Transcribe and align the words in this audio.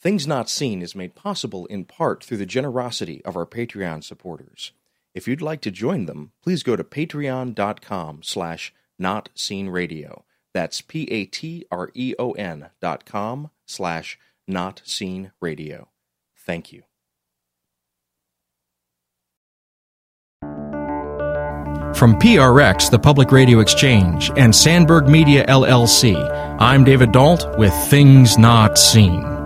Things 0.00 0.28
Not 0.28 0.48
Seen 0.48 0.80
is 0.80 0.94
made 0.94 1.16
possible 1.16 1.66
in 1.66 1.84
part 1.84 2.22
through 2.22 2.36
the 2.36 2.46
generosity 2.46 3.20
of 3.24 3.36
our 3.36 3.46
Patreon 3.46 4.04
supporters. 4.04 4.72
If 5.12 5.26
you'd 5.26 5.42
like 5.42 5.60
to 5.62 5.72
join 5.72 6.06
them, 6.06 6.30
please 6.42 6.62
go 6.62 6.76
to 6.76 6.84
patreon.com 6.84 8.20
slash 8.22 8.72
notseenradio. 9.00 10.22
That's 10.54 10.80
P-A-T-R-E-O-N 10.82 12.70
dot 12.80 13.04
com 13.04 13.50
slash 13.66 14.18
notseenradio. 14.48 15.86
Thank 16.36 16.72
you. 16.72 16.84
From 21.94 22.14
PRX, 22.14 22.90
the 22.90 22.98
Public 22.98 23.32
Radio 23.32 23.58
Exchange, 23.58 24.30
and 24.36 24.54
Sandberg 24.54 25.08
Media 25.08 25.44
LLC, 25.46 26.14
I'm 26.60 26.84
David 26.84 27.10
Dault 27.10 27.58
with 27.58 27.74
Things 27.88 28.38
Not 28.38 28.78
Seen. 28.78 29.37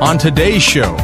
On 0.00 0.16
today's 0.16 0.62
show, 0.62 0.96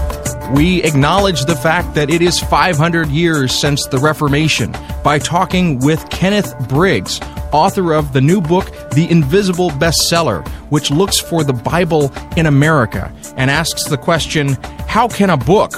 we 0.54 0.80
acknowledge 0.84 1.46
the 1.46 1.56
fact 1.56 1.96
that 1.96 2.10
it 2.10 2.22
is 2.22 2.38
500 2.38 3.08
years 3.08 3.52
since 3.52 3.88
the 3.88 3.98
Reformation 3.98 4.72
by 5.02 5.18
talking 5.18 5.80
with 5.80 6.08
Kenneth 6.10 6.54
Briggs, 6.68 7.20
author 7.50 7.92
of 7.92 8.12
the 8.12 8.20
new 8.20 8.40
book, 8.40 8.66
The 8.92 9.08
Invisible 9.10 9.70
Bestseller, 9.70 10.46
which 10.70 10.92
looks 10.92 11.18
for 11.18 11.42
the 11.42 11.52
Bible 11.52 12.12
in 12.36 12.46
America 12.46 13.12
and 13.36 13.50
asks 13.50 13.88
the 13.88 13.98
question 13.98 14.56
how 14.86 15.08
can 15.08 15.30
a 15.30 15.36
book, 15.36 15.74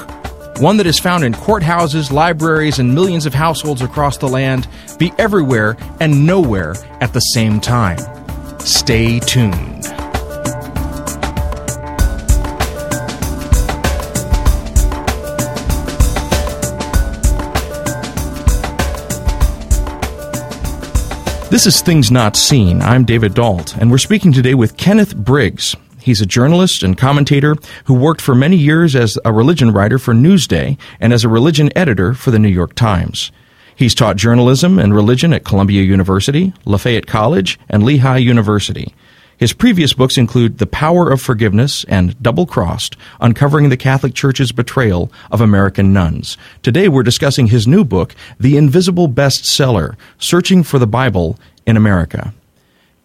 one 0.60 0.76
that 0.76 0.86
is 0.86 0.98
found 0.98 1.24
in 1.24 1.32
courthouses, 1.32 2.12
libraries, 2.12 2.78
and 2.78 2.94
millions 2.94 3.24
of 3.24 3.32
households 3.32 3.80
across 3.80 4.18
the 4.18 4.28
land, 4.28 4.68
be 4.98 5.10
everywhere 5.16 5.78
and 6.00 6.26
nowhere 6.26 6.74
at 7.00 7.14
the 7.14 7.20
same 7.20 7.60
time? 7.62 7.98
Stay 8.60 9.20
tuned. 9.20 10.05
This 21.56 21.66
is 21.66 21.80
Things 21.80 22.10
Not 22.10 22.36
Seen. 22.36 22.82
I'm 22.82 23.06
David 23.06 23.32
Dault, 23.32 23.78
and 23.78 23.90
we're 23.90 23.96
speaking 23.96 24.30
today 24.30 24.52
with 24.52 24.76
Kenneth 24.76 25.16
Briggs. 25.16 25.74
He's 25.98 26.20
a 26.20 26.26
journalist 26.26 26.82
and 26.82 26.98
commentator 26.98 27.56
who 27.86 27.94
worked 27.94 28.20
for 28.20 28.34
many 28.34 28.58
years 28.58 28.94
as 28.94 29.18
a 29.24 29.32
religion 29.32 29.70
writer 29.72 29.98
for 29.98 30.12
Newsday 30.12 30.76
and 31.00 31.14
as 31.14 31.24
a 31.24 31.30
religion 31.30 31.70
editor 31.74 32.12
for 32.12 32.30
the 32.30 32.38
New 32.38 32.50
York 32.50 32.74
Times. 32.74 33.32
He's 33.74 33.94
taught 33.94 34.16
journalism 34.16 34.78
and 34.78 34.94
religion 34.94 35.32
at 35.32 35.46
Columbia 35.46 35.80
University, 35.80 36.52
Lafayette 36.66 37.06
College, 37.06 37.58
and 37.70 37.82
Lehigh 37.82 38.18
University. 38.18 38.94
His 39.38 39.52
previous 39.52 39.92
books 39.92 40.16
include 40.16 40.56
The 40.56 40.66
Power 40.66 41.10
of 41.10 41.20
Forgiveness 41.20 41.84
and 41.88 42.20
Double 42.22 42.46
Crossed, 42.46 42.96
Uncovering 43.20 43.68
the 43.68 43.76
Catholic 43.76 44.14
Church's 44.14 44.50
Betrayal 44.50 45.12
of 45.30 45.42
American 45.42 45.92
Nuns. 45.92 46.38
Today 46.62 46.88
we're 46.88 47.02
discussing 47.02 47.48
his 47.48 47.66
new 47.66 47.84
book, 47.84 48.14
The 48.40 48.56
Invisible 48.56 49.10
Bestseller, 49.10 49.96
Searching 50.18 50.62
for 50.62 50.78
the 50.78 50.86
Bible 50.86 51.38
in 51.66 51.76
America. 51.76 52.32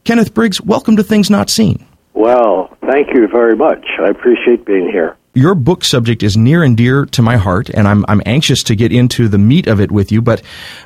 Kenneth 0.05 0.33
Briggs, 0.33 0.61
welcome 0.61 0.95
to 0.95 1.03
Things 1.03 1.29
Not 1.29 1.49
Seen. 1.49 1.85
Well, 2.13 2.77
thank 2.89 3.09
you 3.13 3.27
very 3.27 3.57
much. 3.57 3.85
I 3.99 4.07
appreciate 4.07 4.65
being 4.65 4.89
here. 4.89 5.17
Your 5.33 5.53
book 5.53 5.83
subject 5.83 6.23
is 6.23 6.37
near 6.37 6.63
and 6.63 6.77
dear 6.77 7.05
to 7.07 7.21
my 7.21 7.35
heart, 7.35 7.69
and 7.69 7.89
I'm, 7.89 8.05
I'm 8.07 8.21
anxious 8.25 8.63
to 8.63 8.75
get 8.75 8.93
into 8.93 9.27
the 9.27 9.37
meat 9.37 9.67
of 9.67 9.81
it 9.81 9.91
with 9.91 10.13
you. 10.13 10.21
But, 10.21 10.41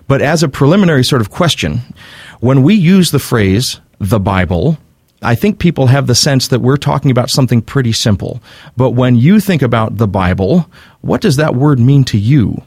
but 0.08 0.24
as 0.24 0.42
a 0.42 0.50
preliminary 0.50 1.04
sort 1.04 1.22
of 1.22 1.30
question, 1.30 1.82
when 2.40 2.64
we 2.64 2.74
use 2.74 3.12
the 3.12 3.20
phrase 3.20 3.80
the 4.00 4.20
Bible, 4.20 4.78
I 5.22 5.36
think 5.36 5.60
people 5.60 5.88
have 5.88 6.08
the 6.08 6.16
sense 6.16 6.50
that 6.50 6.60
we're 6.60 6.78
talking 6.78 7.12
about 7.12 7.30
something 7.30 7.62
pretty 7.62 7.94
simple. 7.94 8.42
But 8.78 8.92
when 8.92 9.16
you 9.16 9.40
think 9.40 9.62
about 9.62 9.98
the 9.98 10.08
Bible, 10.08 10.70
what 11.02 11.22
does 11.22 11.38
that 11.38 11.56
word 11.56 11.80
mean 11.80 12.04
to 12.06 12.18
you? 12.18 12.62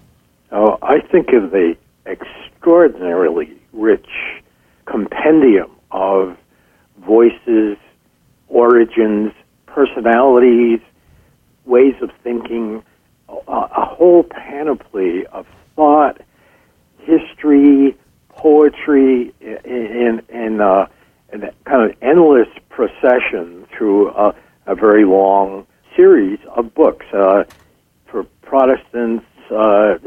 Oh, 0.51 0.79
I 0.83 1.01
think 1.01 1.29
of 1.33 1.51
the 1.51 1.77
extraordinarily 2.07 3.57
rich 3.73 4.09
compendium 4.87 5.71
of 5.91 6.37
voices, 6.99 7.77
origins, 8.49 9.33
personalities, 9.67 10.81
ways 11.65 11.95
of 12.01 12.11
thinking, 12.23 12.83
a, 13.29 13.85
whole 13.85 14.23
panoply 14.23 15.27
of 15.27 15.47
thought, 15.77 16.21
history, 17.01 17.97
poetry, 18.31 19.35
and, 19.41 20.23
and 20.29 20.63
uh, 20.63 20.87
an 21.31 21.51
kind 21.65 21.91
of 21.91 21.97
endless 22.03 22.49
procession 22.69 23.67
through 23.77 24.11
a, 24.11 24.35
a 24.67 24.75
very 24.75 25.05
long 25.05 25.67
series 25.97 26.39
of 26.57 26.75
books. 26.75 27.07
Uh, 27.13 27.45
for 28.11 28.25
Protestants, 28.43 29.25
uh, 29.51 29.99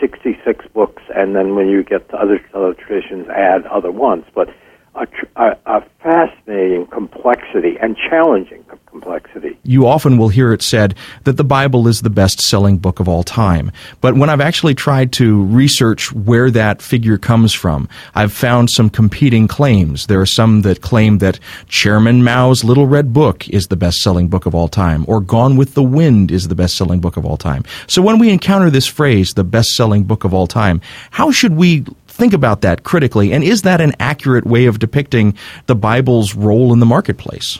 66 0.00 0.66
books, 0.74 1.02
and 1.14 1.36
then 1.36 1.54
when 1.54 1.68
you 1.68 1.84
get 1.84 2.08
to 2.10 2.16
other, 2.16 2.40
other 2.54 2.74
traditions, 2.74 3.28
add 3.28 3.66
other 3.66 3.90
ones. 3.90 4.24
But 4.34 4.48
a, 4.94 5.56
a, 5.66 5.82
fascinating 6.02 6.86
complexity 6.88 7.76
and 7.80 7.96
challenging 7.96 8.64
complexity. 8.86 9.56
You 9.62 9.86
often 9.86 10.18
will 10.18 10.28
hear 10.28 10.52
it 10.52 10.62
said 10.62 10.94
that 11.24 11.36
the 11.36 11.44
Bible 11.44 11.88
is 11.88 12.02
the 12.02 12.10
best 12.10 12.40
selling 12.40 12.78
book 12.78 13.00
of 13.00 13.08
all 13.08 13.22
time. 13.22 13.72
But 14.00 14.16
when 14.16 14.28
I've 14.28 14.40
actually 14.40 14.74
tried 14.74 15.12
to 15.14 15.44
research 15.44 16.12
where 16.12 16.50
that 16.50 16.82
figure 16.82 17.18
comes 17.18 17.54
from, 17.54 17.88
I've 18.14 18.32
found 18.32 18.70
some 18.70 18.90
competing 18.90 19.48
claims. 19.48 20.06
There 20.06 20.20
are 20.20 20.26
some 20.26 20.62
that 20.62 20.82
claim 20.82 21.18
that 21.18 21.38
Chairman 21.68 22.22
Mao's 22.22 22.64
Little 22.64 22.86
Red 22.86 23.12
Book 23.12 23.48
is 23.48 23.68
the 23.68 23.76
best 23.76 23.98
selling 23.98 24.28
book 24.28 24.44
of 24.44 24.54
all 24.54 24.68
time, 24.68 25.04
or 25.08 25.20
Gone 25.20 25.56
with 25.56 25.74
the 25.74 25.82
Wind 25.82 26.30
is 26.30 26.48
the 26.48 26.54
best 26.54 26.76
selling 26.76 27.00
book 27.00 27.16
of 27.16 27.24
all 27.24 27.36
time. 27.36 27.64
So 27.86 28.02
when 28.02 28.18
we 28.18 28.30
encounter 28.30 28.70
this 28.70 28.86
phrase, 28.86 29.32
the 29.34 29.44
best 29.44 29.70
selling 29.70 30.04
book 30.04 30.24
of 30.24 30.34
all 30.34 30.46
time, 30.46 30.80
how 31.10 31.30
should 31.30 31.54
we 31.54 31.84
think 32.12 32.32
about 32.32 32.60
that 32.60 32.84
critically? 32.84 33.32
And 33.32 33.42
is 33.42 33.62
that 33.62 33.80
an 33.80 33.94
accurate 33.98 34.46
way 34.46 34.66
of 34.66 34.78
depicting 34.78 35.36
the 35.66 35.74
Bible's 35.74 36.34
role 36.34 36.72
in 36.72 36.78
the 36.78 36.86
marketplace? 36.86 37.58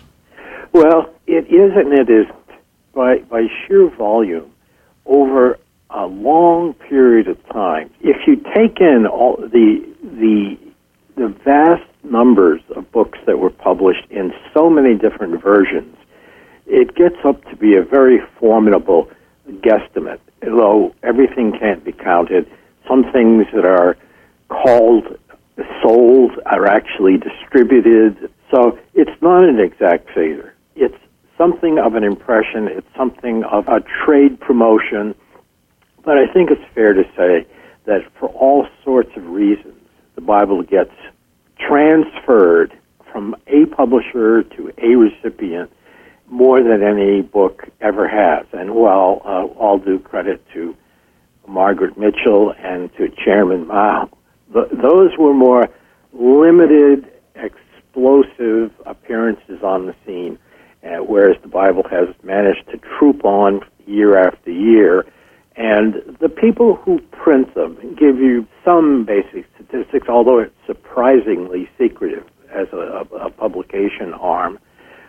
Well, 0.72 1.12
it 1.26 1.46
is 1.46 1.72
and 1.74 1.92
it 1.92 2.08
isn't. 2.08 2.36
By, 2.94 3.18
by 3.18 3.46
sheer 3.66 3.88
volume, 3.88 4.52
over 5.06 5.58
a 5.90 6.06
long 6.06 6.74
period 6.74 7.28
of 7.28 7.42
time, 7.48 7.90
if 8.00 8.26
you 8.26 8.36
take 8.54 8.80
in 8.80 9.06
all 9.06 9.36
the, 9.36 9.84
the, 10.02 10.58
the 11.16 11.28
vast 11.44 11.88
numbers 12.04 12.60
of 12.76 12.90
books 12.92 13.18
that 13.26 13.38
were 13.38 13.50
published 13.50 14.04
in 14.10 14.32
so 14.52 14.68
many 14.68 14.94
different 14.94 15.42
versions, 15.42 15.96
it 16.66 16.94
gets 16.94 17.16
up 17.24 17.42
to 17.50 17.56
be 17.56 17.76
a 17.76 17.82
very 17.82 18.18
formidable 18.38 19.10
guesstimate. 19.48 20.20
Although 20.46 20.94
everything 21.02 21.52
can't 21.58 21.84
be 21.84 21.92
counted, 21.92 22.50
some 22.88 23.04
things 23.12 23.46
that 23.54 23.64
are 23.64 23.96
called 24.52 25.18
sold 25.82 26.32
are 26.46 26.66
actually 26.66 27.18
distributed. 27.18 28.30
So 28.50 28.78
it's 28.94 29.22
not 29.22 29.44
an 29.44 29.58
exact 29.58 30.08
figure. 30.08 30.54
It's 30.76 30.96
something 31.38 31.78
of 31.78 31.94
an 31.94 32.04
impression. 32.04 32.68
It's 32.68 32.86
something 32.96 33.44
of 33.44 33.68
a 33.68 33.80
trade 34.04 34.40
promotion. 34.40 35.14
But 36.04 36.18
I 36.18 36.32
think 36.32 36.50
it's 36.50 36.64
fair 36.74 36.92
to 36.92 37.04
say 37.16 37.46
that 37.84 38.00
for 38.18 38.28
all 38.28 38.66
sorts 38.84 39.10
of 39.16 39.26
reasons, 39.26 39.74
the 40.14 40.20
Bible 40.20 40.62
gets 40.62 40.94
transferred 41.58 42.76
from 43.10 43.36
a 43.46 43.66
publisher 43.66 44.42
to 44.42 44.72
a 44.78 44.96
recipient 44.96 45.70
more 46.28 46.62
than 46.62 46.82
any 46.82 47.20
book 47.22 47.68
ever 47.80 48.08
has. 48.08 48.46
And 48.52 48.74
while 48.74 49.20
uh, 49.24 49.44
all 49.58 49.78
due 49.78 49.98
credit 49.98 50.42
to 50.54 50.74
Margaret 51.46 51.98
Mitchell 51.98 52.54
and 52.58 52.90
to 52.96 53.08
Chairman 53.24 53.66
Mao 53.66 54.08
those 54.52 55.16
were 55.18 55.34
more 55.34 55.68
limited, 56.12 57.10
explosive 57.34 58.70
appearances 58.86 59.62
on 59.62 59.86
the 59.86 59.94
scene, 60.04 60.38
uh, 60.84 61.02
whereas 61.02 61.36
the 61.42 61.48
Bible 61.48 61.84
has 61.90 62.08
managed 62.22 62.68
to 62.70 62.78
troop 62.78 63.24
on 63.24 63.60
year 63.86 64.18
after 64.18 64.50
year. 64.50 65.06
And 65.56 66.16
the 66.20 66.28
people 66.28 66.76
who 66.76 66.98
print 67.10 67.54
them 67.54 67.76
give 67.98 68.16
you 68.18 68.46
some 68.64 69.04
basic 69.04 69.46
statistics, 69.54 70.08
although 70.08 70.38
it's 70.38 70.54
surprisingly 70.66 71.68
secretive 71.78 72.26
as 72.54 72.68
a, 72.72 73.06
a, 73.20 73.30
publication 73.30 74.14
arm. 74.14 74.58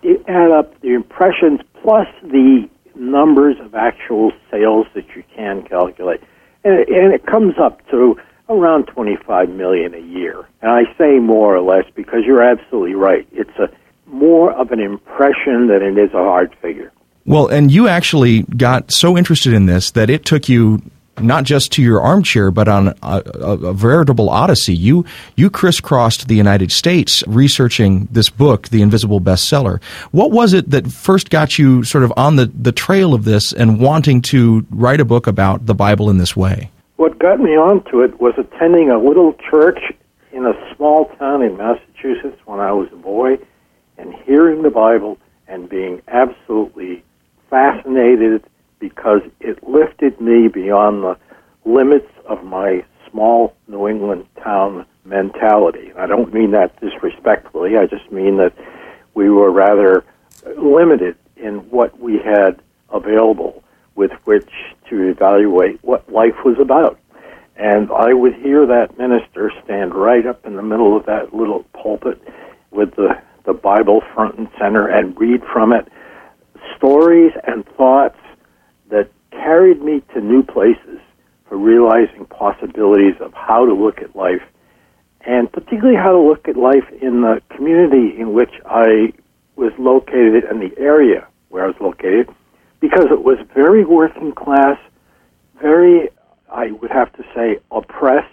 You 0.01 0.23
add 0.27 0.51
up 0.51 0.79
the 0.81 0.93
impressions 0.93 1.61
plus 1.81 2.07
the 2.21 2.69
numbers 2.95 3.55
of 3.61 3.73
actual 3.73 4.31
sales 4.51 4.87
that 4.95 5.05
you 5.15 5.23
can 5.35 5.63
calculate, 5.63 6.21
and, 6.63 6.87
and 6.89 7.13
it 7.13 7.25
comes 7.25 7.55
up 7.57 7.85
to 7.89 8.17
around 8.49 8.85
25 8.85 9.49
million 9.49 9.93
a 9.93 9.99
year. 9.99 10.47
And 10.61 10.71
I 10.71 10.83
say 10.97 11.19
more 11.19 11.55
or 11.55 11.61
less 11.61 11.85
because 11.95 12.21
you're 12.25 12.43
absolutely 12.43 12.95
right. 12.95 13.27
It's 13.31 13.57
a 13.57 13.69
more 14.07 14.51
of 14.51 14.71
an 14.71 14.79
impression 14.79 15.67
than 15.67 15.81
it 15.81 15.97
is 15.97 16.13
a 16.13 16.17
hard 16.17 16.55
figure. 16.61 16.91
Well, 17.25 17.47
and 17.47 17.71
you 17.71 17.87
actually 17.87 18.43
got 18.43 18.91
so 18.91 19.17
interested 19.17 19.53
in 19.53 19.65
this 19.65 19.91
that 19.91 20.09
it 20.09 20.25
took 20.25 20.49
you 20.49 20.81
not 21.21 21.43
just 21.43 21.71
to 21.73 21.81
your 21.81 22.01
armchair, 22.01 22.49
but 22.51 22.67
on 22.67 22.87
a, 22.87 22.95
a, 23.03 23.73
veritable 23.73 24.29
odyssey. 24.29 24.75
You 24.75 25.05
you 25.35 25.49
crisscrossed 25.49 26.27
the 26.27 26.35
United 26.35 26.71
States 26.71 27.23
researching 27.27 28.07
this 28.11 28.29
book, 28.29 28.69
The 28.69 28.81
Invisible 28.81 29.21
Bestseller. 29.21 29.81
What 30.11 30.31
was 30.31 30.53
it 30.53 30.71
that 30.71 30.87
first 30.87 31.29
got 31.29 31.59
you 31.59 31.83
sort 31.83 32.03
of 32.03 32.11
on 32.17 32.35
the, 32.35 32.47
the 32.47 32.71
trail 32.71 33.13
of 33.13 33.25
this 33.25 33.53
and 33.53 33.79
wanting 33.79 34.21
to 34.23 34.65
write 34.71 34.99
a 34.99 35.05
book 35.05 35.27
about 35.27 35.65
the 35.65 35.75
Bible 35.75 36.09
in 36.09 36.17
this 36.17 36.35
way? 36.35 36.71
What 37.03 37.19
got 37.19 37.41
me 37.41 37.57
onto 37.57 37.99
it 37.99 38.21
was 38.21 38.33
attending 38.37 38.89
a 38.89 38.97
little 38.97 39.33
church 39.51 39.91
in 40.31 40.45
a 40.45 40.53
small 40.73 41.11
town 41.19 41.41
in 41.41 41.57
Massachusetts 41.57 42.39
when 42.45 42.61
I 42.61 42.71
was 42.71 42.87
a 42.93 42.95
boy 42.95 43.39
and 43.97 44.13
hearing 44.23 44.61
the 44.61 44.69
Bible 44.69 45.17
and 45.45 45.67
being 45.67 46.01
absolutely 46.07 47.03
fascinated 47.49 48.45
because 48.79 49.19
it 49.41 49.61
lifted 49.67 50.21
me 50.21 50.47
beyond 50.47 51.03
the 51.03 51.17
limits 51.65 52.09
of 52.25 52.45
my 52.45 52.85
small 53.11 53.53
New 53.67 53.89
England 53.89 54.25
town 54.41 54.85
mentality. 55.03 55.91
I 55.97 56.07
don't 56.07 56.33
mean 56.33 56.51
that 56.51 56.79
disrespectfully. 56.79 57.75
I 57.75 57.85
just 57.85 58.09
mean 58.13 58.37
that 58.37 58.53
we 59.13 59.29
were 59.29 59.51
rather 59.51 60.05
limited 60.57 61.17
in 61.35 61.69
what 61.69 61.99
we 61.99 62.17
had 62.19 62.61
available 62.91 63.61
with 63.95 64.11
which 64.25 64.49
to 64.89 65.09
evaluate 65.09 65.83
what 65.83 66.11
life 66.11 66.35
was 66.43 66.57
about. 66.59 66.99
And 67.55 67.91
I 67.91 68.13
would 68.13 68.33
hear 68.35 68.65
that 68.65 68.97
minister 68.97 69.51
stand 69.63 69.93
right 69.93 70.25
up 70.25 70.45
in 70.45 70.55
the 70.55 70.63
middle 70.63 70.97
of 70.97 71.05
that 71.05 71.33
little 71.33 71.63
pulpit 71.73 72.21
with 72.71 72.95
the, 72.95 73.21
the 73.45 73.53
Bible 73.53 74.01
front 74.13 74.37
and 74.37 74.47
center 74.59 74.87
and 74.87 75.17
read 75.19 75.41
from 75.51 75.73
it 75.73 75.87
stories 76.77 77.31
and 77.45 77.65
thoughts 77.77 78.17
that 78.89 79.09
carried 79.31 79.81
me 79.81 80.01
to 80.13 80.21
new 80.21 80.43
places 80.43 80.99
for 81.47 81.57
realizing 81.57 82.25
possibilities 82.25 83.15
of 83.19 83.33
how 83.33 83.65
to 83.65 83.73
look 83.73 83.99
at 83.99 84.15
life, 84.15 84.41
and 85.21 85.51
particularly 85.51 85.95
how 85.95 86.11
to 86.11 86.19
look 86.19 86.47
at 86.47 86.57
life 86.57 86.89
in 87.01 87.21
the 87.21 87.41
community 87.55 88.19
in 88.19 88.33
which 88.33 88.51
I 88.65 89.13
was 89.55 89.71
located 89.77 90.43
and 90.43 90.61
the 90.61 90.77
area 90.77 91.27
where 91.49 91.63
I 91.63 91.67
was 91.67 91.75
located, 91.79 92.29
because 92.83 93.05
it 93.11 93.23
was 93.23 93.37
very 93.55 93.85
working 93.85 94.33
class, 94.33 94.77
very, 95.61 96.09
I 96.51 96.71
would 96.71 96.91
have 96.91 97.13
to 97.13 97.23
say, 97.33 97.59
oppressed. 97.71 98.27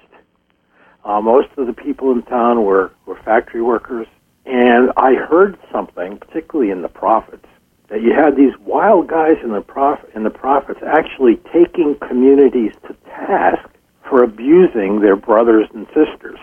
Uh, 1.04 1.20
most 1.20 1.46
of 1.56 1.68
the 1.68 1.72
people 1.72 2.10
in 2.10 2.22
town 2.22 2.64
were, 2.64 2.90
were 3.06 3.14
factory 3.22 3.62
workers, 3.62 4.08
and 4.44 4.90
I 4.96 5.14
heard 5.14 5.56
something, 5.70 6.18
particularly 6.18 6.72
in 6.72 6.82
the 6.82 6.88
prophets, 6.88 7.46
that 7.90 8.02
you 8.02 8.12
had 8.12 8.34
these 8.34 8.52
wild 8.58 9.06
guys 9.06 9.36
in 9.44 9.52
the 9.52 9.60
prof- 9.60 10.04
in 10.16 10.24
the 10.24 10.30
prophets 10.30 10.80
actually 10.84 11.36
taking 11.52 11.94
communities 11.94 12.72
to 12.88 12.94
task 13.04 13.68
for 14.02 14.24
abusing 14.24 14.98
their 15.00 15.14
brothers 15.14 15.68
and 15.72 15.86
sisters. 15.94 16.40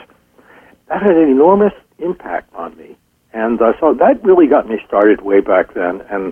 That 0.88 1.02
had 1.02 1.12
an 1.12 1.30
enormous 1.30 1.74
impact 2.00 2.56
on 2.56 2.78
me, 2.78 2.96
and 3.34 3.62
uh, 3.62 3.74
so 3.82 3.94
that 3.96 4.24
really 4.24 4.48
got 4.48 4.70
me 4.70 4.80
started 4.88 5.20
way 5.22 5.42
back 5.42 5.74
then. 5.74 6.00
And 6.10 6.32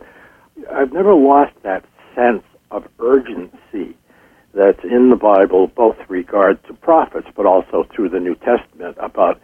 I've 0.71 0.93
never 0.93 1.13
lost 1.13 1.53
that 1.63 1.85
sense 2.15 2.43
of 2.71 2.87
urgency 2.99 3.97
that's 4.53 4.83
in 4.83 5.09
the 5.09 5.17
Bible, 5.17 5.67
both 5.67 5.97
regard 6.07 6.63
to 6.65 6.73
prophets, 6.73 7.27
but 7.35 7.45
also 7.45 7.85
through 7.93 8.09
the 8.09 8.19
New 8.19 8.35
Testament 8.35 8.97
about 8.99 9.41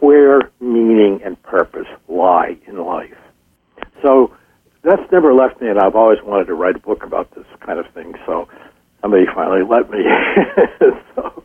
where 0.00 0.50
meaning 0.60 1.20
and 1.24 1.40
purpose 1.42 1.86
lie 2.08 2.56
in 2.66 2.78
life. 2.78 3.16
So 4.02 4.32
that's 4.82 5.02
never 5.10 5.34
left 5.34 5.60
me, 5.60 5.68
and 5.68 5.78
I've 5.78 5.96
always 5.96 6.18
wanted 6.22 6.46
to 6.46 6.54
write 6.54 6.76
a 6.76 6.80
book 6.80 7.04
about 7.04 7.32
this 7.34 7.46
kind 7.60 7.78
of 7.78 7.86
thing. 7.92 8.14
So 8.26 8.48
somebody 9.00 9.24
finally 9.34 9.62
let 9.68 9.90
me. 9.90 10.04
so. 11.14 11.44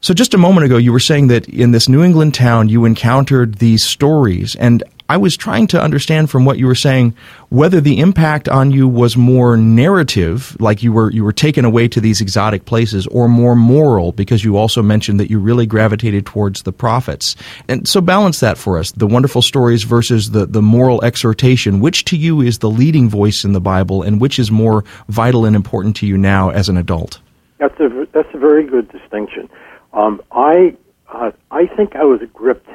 so 0.00 0.14
just 0.14 0.34
a 0.34 0.38
moment 0.38 0.66
ago, 0.66 0.76
you 0.76 0.92
were 0.92 1.00
saying 1.00 1.28
that 1.28 1.48
in 1.48 1.72
this 1.72 1.88
New 1.88 2.02
England 2.02 2.34
town, 2.34 2.68
you 2.68 2.84
encountered 2.84 3.56
these 3.56 3.84
stories, 3.84 4.54
and 4.56 4.82
I 5.10 5.16
was 5.16 5.36
trying 5.36 5.66
to 5.68 5.80
understand 5.80 6.28
from 6.28 6.44
what 6.44 6.58
you 6.58 6.66
were 6.66 6.74
saying 6.74 7.14
whether 7.48 7.80
the 7.80 7.98
impact 7.98 8.46
on 8.46 8.70
you 8.70 8.86
was 8.86 9.16
more 9.16 9.56
narrative, 9.56 10.54
like 10.60 10.82
you 10.82 10.92
were 10.92 11.10
you 11.10 11.24
were 11.24 11.32
taken 11.32 11.64
away 11.64 11.88
to 11.88 12.00
these 12.00 12.20
exotic 12.20 12.66
places, 12.66 13.06
or 13.06 13.26
more 13.26 13.56
moral, 13.56 14.12
because 14.12 14.44
you 14.44 14.58
also 14.58 14.82
mentioned 14.82 15.18
that 15.18 15.30
you 15.30 15.38
really 15.38 15.64
gravitated 15.64 16.26
towards 16.26 16.62
the 16.62 16.72
prophets. 16.72 17.36
And 17.68 17.88
so 17.88 18.02
balance 18.02 18.40
that 18.40 18.58
for 18.58 18.76
us: 18.78 18.92
the 18.92 19.06
wonderful 19.06 19.40
stories 19.40 19.84
versus 19.84 20.30
the 20.32 20.44
the 20.44 20.60
moral 20.60 21.02
exhortation. 21.02 21.80
Which 21.80 22.04
to 22.06 22.16
you 22.16 22.42
is 22.42 22.58
the 22.58 22.70
leading 22.70 23.08
voice 23.08 23.44
in 23.44 23.52
the 23.52 23.60
Bible, 23.62 24.02
and 24.02 24.20
which 24.20 24.38
is 24.38 24.50
more 24.50 24.84
vital 25.08 25.46
and 25.46 25.56
important 25.56 25.96
to 25.96 26.06
you 26.06 26.18
now 26.18 26.50
as 26.50 26.68
an 26.68 26.76
adult? 26.76 27.18
That's 27.56 27.80
a 27.80 28.06
that's 28.12 28.34
a 28.34 28.38
very 28.38 28.66
good 28.66 28.90
distinction. 28.92 29.48
Um, 29.94 30.20
I 30.32 30.76
uh, 31.08 31.30
I 31.50 31.66
think 31.66 31.96
I 31.96 32.04
was 32.04 32.20
gripped 32.34 32.68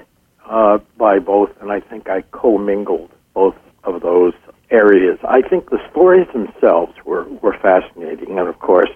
uh, 0.53 0.77
by 0.97 1.17
both, 1.17 1.49
and 1.61 1.71
I 1.71 1.79
think 1.79 2.09
I 2.09 2.21
commingled 2.31 3.09
both 3.33 3.55
of 3.83 4.01
those 4.01 4.33
areas. 4.69 5.17
I 5.27 5.41
think 5.41 5.71
the 5.71 5.79
stories 5.89 6.27
themselves 6.31 6.93
were, 7.05 7.23
were 7.41 7.57
fascinating, 7.59 8.37
and 8.37 8.47
of 8.47 8.59
course, 8.59 8.91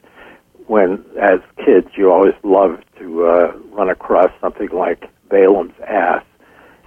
when 0.68 1.04
as 1.20 1.40
kids 1.66 1.88
you 1.98 2.12
always 2.12 2.36
loved 2.44 2.84
to 3.00 3.26
uh, 3.26 3.58
run 3.72 3.90
across 3.90 4.30
something 4.40 4.70
like 4.72 5.10
Balaam's 5.30 5.74
ass, 5.88 6.24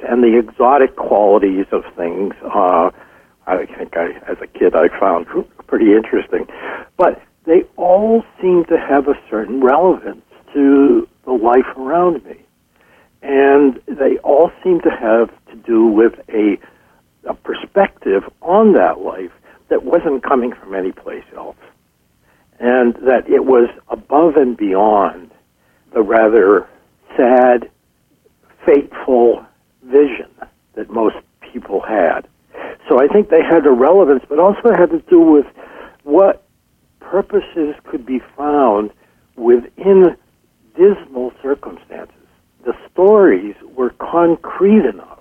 and 0.08 0.22
the 0.22 0.38
exotic 0.38 0.94
qualities 0.94 1.66
of 1.72 1.82
things. 1.96 2.34
Uh, 2.42 2.90
I 3.46 3.66
think 3.66 3.96
I, 3.96 4.12
as 4.30 4.38
a 4.40 4.46
kid, 4.46 4.76
I 4.76 4.86
found 5.00 5.26
pretty 5.66 5.92
interesting, 5.92 6.46
but 6.96 7.20
they 7.44 7.64
all 7.76 8.22
seem 8.40 8.64
to 8.66 8.78
have 8.78 9.08
a 9.08 9.14
certain 9.28 9.60
relevance 9.60 10.22
to 10.54 11.08
the 11.24 11.32
life 11.32 11.66
around 11.76 12.24
me 12.24 12.44
and 13.22 13.80
they 13.86 14.18
all 14.18 14.50
seem 14.62 14.80
to 14.80 14.90
have 14.90 15.30
to 15.46 15.56
do 15.56 15.86
with 15.86 16.14
a, 16.28 16.58
a 17.24 17.34
perspective 17.34 18.22
on 18.40 18.72
that 18.74 19.00
life 19.00 19.32
that 19.68 19.84
wasn't 19.84 20.22
coming 20.22 20.52
from 20.52 20.74
any 20.74 20.92
place 20.92 21.24
else, 21.36 21.56
and 22.58 22.94
that 22.96 23.28
it 23.28 23.44
was 23.44 23.68
above 23.88 24.36
and 24.36 24.56
beyond 24.56 25.30
the 25.92 26.02
rather 26.02 26.68
sad, 27.16 27.70
fateful 28.64 29.44
vision 29.82 30.30
that 30.74 30.90
most 30.90 31.16
people 31.52 31.80
had. 31.80 32.26
So 32.88 33.00
I 33.00 33.06
think 33.06 33.28
they 33.28 33.42
had 33.42 33.66
a 33.66 33.70
relevance, 33.70 34.24
but 34.28 34.38
also 34.38 34.72
had 34.72 34.90
to 34.90 35.00
do 35.08 35.20
with 35.20 35.46
what 36.04 36.42
purposes 37.00 37.74
could 37.84 38.06
be 38.06 38.20
found 38.36 38.90
within 39.36 40.16
dismal 40.76 41.32
circumstances 41.42 42.19
the 42.64 42.74
stories 42.92 43.54
were 43.74 43.90
concrete 43.90 44.84
enough 44.84 45.20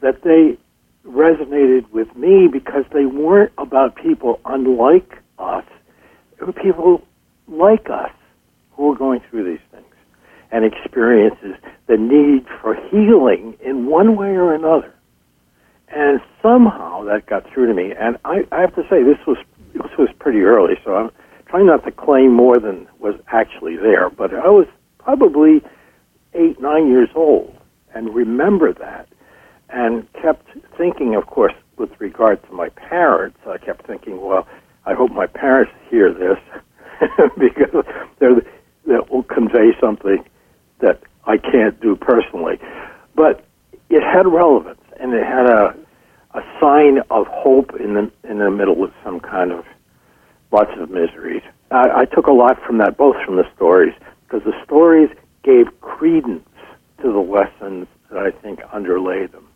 that 0.00 0.22
they 0.22 0.58
resonated 1.06 1.90
with 1.90 2.14
me 2.16 2.48
because 2.48 2.84
they 2.92 3.06
weren't 3.06 3.52
about 3.58 3.94
people 3.96 4.40
unlike 4.44 5.18
us. 5.38 5.64
They 6.38 6.46
were 6.46 6.52
people 6.52 7.02
like 7.48 7.88
us 7.90 8.12
who 8.72 8.88
were 8.88 8.96
going 8.96 9.20
through 9.28 9.44
these 9.44 9.64
things 9.70 9.84
and 10.52 10.64
experiences 10.64 11.54
the 11.86 11.96
need 11.96 12.46
for 12.60 12.74
healing 12.74 13.56
in 13.60 13.86
one 13.86 14.16
way 14.16 14.30
or 14.30 14.54
another. 14.54 14.94
And 15.88 16.20
somehow 16.40 17.04
that 17.04 17.26
got 17.26 17.50
through 17.52 17.66
to 17.66 17.74
me. 17.74 17.92
And 17.98 18.16
I, 18.24 18.46
I 18.52 18.60
have 18.60 18.74
to 18.76 18.82
say, 18.88 19.02
this 19.02 19.18
was 19.26 19.38
this 19.72 19.96
was 19.98 20.08
pretty 20.18 20.40
early, 20.40 20.74
so 20.84 20.96
I'm 20.96 21.10
trying 21.46 21.66
not 21.66 21.84
to 21.84 21.92
claim 21.92 22.32
more 22.32 22.58
than 22.58 22.88
was 22.98 23.14
actually 23.28 23.76
there. 23.76 24.10
But 24.10 24.34
I 24.34 24.48
was 24.48 24.66
probably 24.98 25.62
eight, 26.34 26.60
nine 26.60 26.88
years 26.88 27.08
old 27.14 27.56
and 27.94 28.14
remember 28.14 28.72
that 28.72 29.08
and 29.68 30.10
kept 30.14 30.46
thinking, 30.76 31.14
of 31.14 31.26
course, 31.26 31.54
with 31.76 31.90
regard 32.00 32.42
to 32.44 32.52
my 32.52 32.68
parents, 32.70 33.38
I 33.46 33.58
kept 33.58 33.86
thinking, 33.86 34.20
well, 34.20 34.46
I 34.84 34.94
hope 34.94 35.12
my 35.12 35.26
parents 35.26 35.72
hear 35.88 36.12
this 36.12 36.38
because 37.38 37.84
they're, 38.18 38.42
that 38.86 39.10
will 39.10 39.22
convey 39.22 39.70
something 39.80 40.24
that 40.80 41.00
I 41.24 41.36
can't 41.36 41.80
do 41.80 41.96
personally. 41.96 42.58
But 43.14 43.44
it 43.88 44.02
had 44.02 44.26
relevance 44.26 44.80
and 44.98 45.14
it 45.14 45.24
had 45.24 45.46
a, 45.46 45.74
a 46.34 46.42
sign 46.60 46.98
of 47.10 47.26
hope 47.28 47.72
in 47.78 47.94
the, 47.94 48.10
in 48.28 48.38
the 48.38 48.50
middle 48.50 48.82
of 48.84 48.92
some 49.04 49.20
kind 49.20 49.52
of 49.52 49.64
lots 50.52 50.70
of 50.78 50.90
miseries. 50.90 51.42
I, 51.70 52.00
I 52.00 52.04
took 52.04 52.26
a 52.26 52.32
lot 52.32 52.58
from 52.66 52.78
that, 52.78 52.96
both 52.96 53.16
from 53.24 53.36
the 53.36 53.44
stories, 53.54 53.94
because 54.24 54.42
the 54.44 54.54
stories 54.64 55.10
gave 55.42 55.80
credence 55.80 56.48
to 57.02 57.12
the 57.12 57.18
lessons 57.18 57.86
that 58.10 58.18
I 58.18 58.30
think 58.30 58.60
underlay 58.72 59.26
them. 59.26 59.46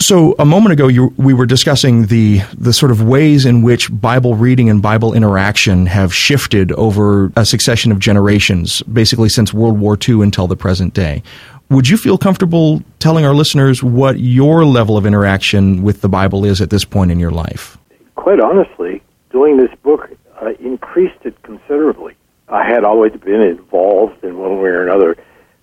So 0.00 0.36
a 0.38 0.44
moment 0.44 0.72
ago, 0.72 0.86
you, 0.86 1.12
we 1.16 1.34
were 1.34 1.44
discussing 1.44 2.06
the 2.06 2.40
the 2.56 2.72
sort 2.72 2.92
of 2.92 3.02
ways 3.02 3.44
in 3.44 3.62
which 3.62 3.90
Bible 3.92 4.36
reading 4.36 4.70
and 4.70 4.80
Bible 4.80 5.12
interaction 5.12 5.86
have 5.86 6.14
shifted 6.14 6.70
over 6.72 7.32
a 7.34 7.44
succession 7.44 7.90
of 7.90 7.98
generations, 7.98 8.80
basically 8.82 9.28
since 9.28 9.52
World 9.52 9.78
War 9.78 9.98
II 10.08 10.22
until 10.22 10.46
the 10.46 10.56
present 10.56 10.94
day. 10.94 11.22
Would 11.70 11.88
you 11.88 11.96
feel 11.96 12.16
comfortable 12.16 12.82
telling 13.00 13.26
our 13.26 13.34
listeners 13.34 13.82
what 13.82 14.20
your 14.20 14.64
level 14.64 14.96
of 14.96 15.04
interaction 15.04 15.82
with 15.82 16.00
the 16.00 16.08
Bible 16.08 16.44
is 16.44 16.62
at 16.62 16.70
this 16.70 16.84
point 16.84 17.10
in 17.10 17.18
your 17.18 17.32
life? 17.32 17.76
Quite 18.14 18.40
honestly, 18.40 19.02
doing 19.30 19.58
this 19.58 19.70
book 19.82 20.08
uh, 20.40 20.52
increased 20.60 21.18
it 21.24 21.42
considerably. 21.42 22.14
I 22.50 22.64
had 22.64 22.84
always 22.84 23.12
been 23.12 23.42
involved 23.42 24.24
in 24.24 24.38
one 24.38 24.60
way 24.60 24.70
or 24.70 24.82
another 24.82 25.16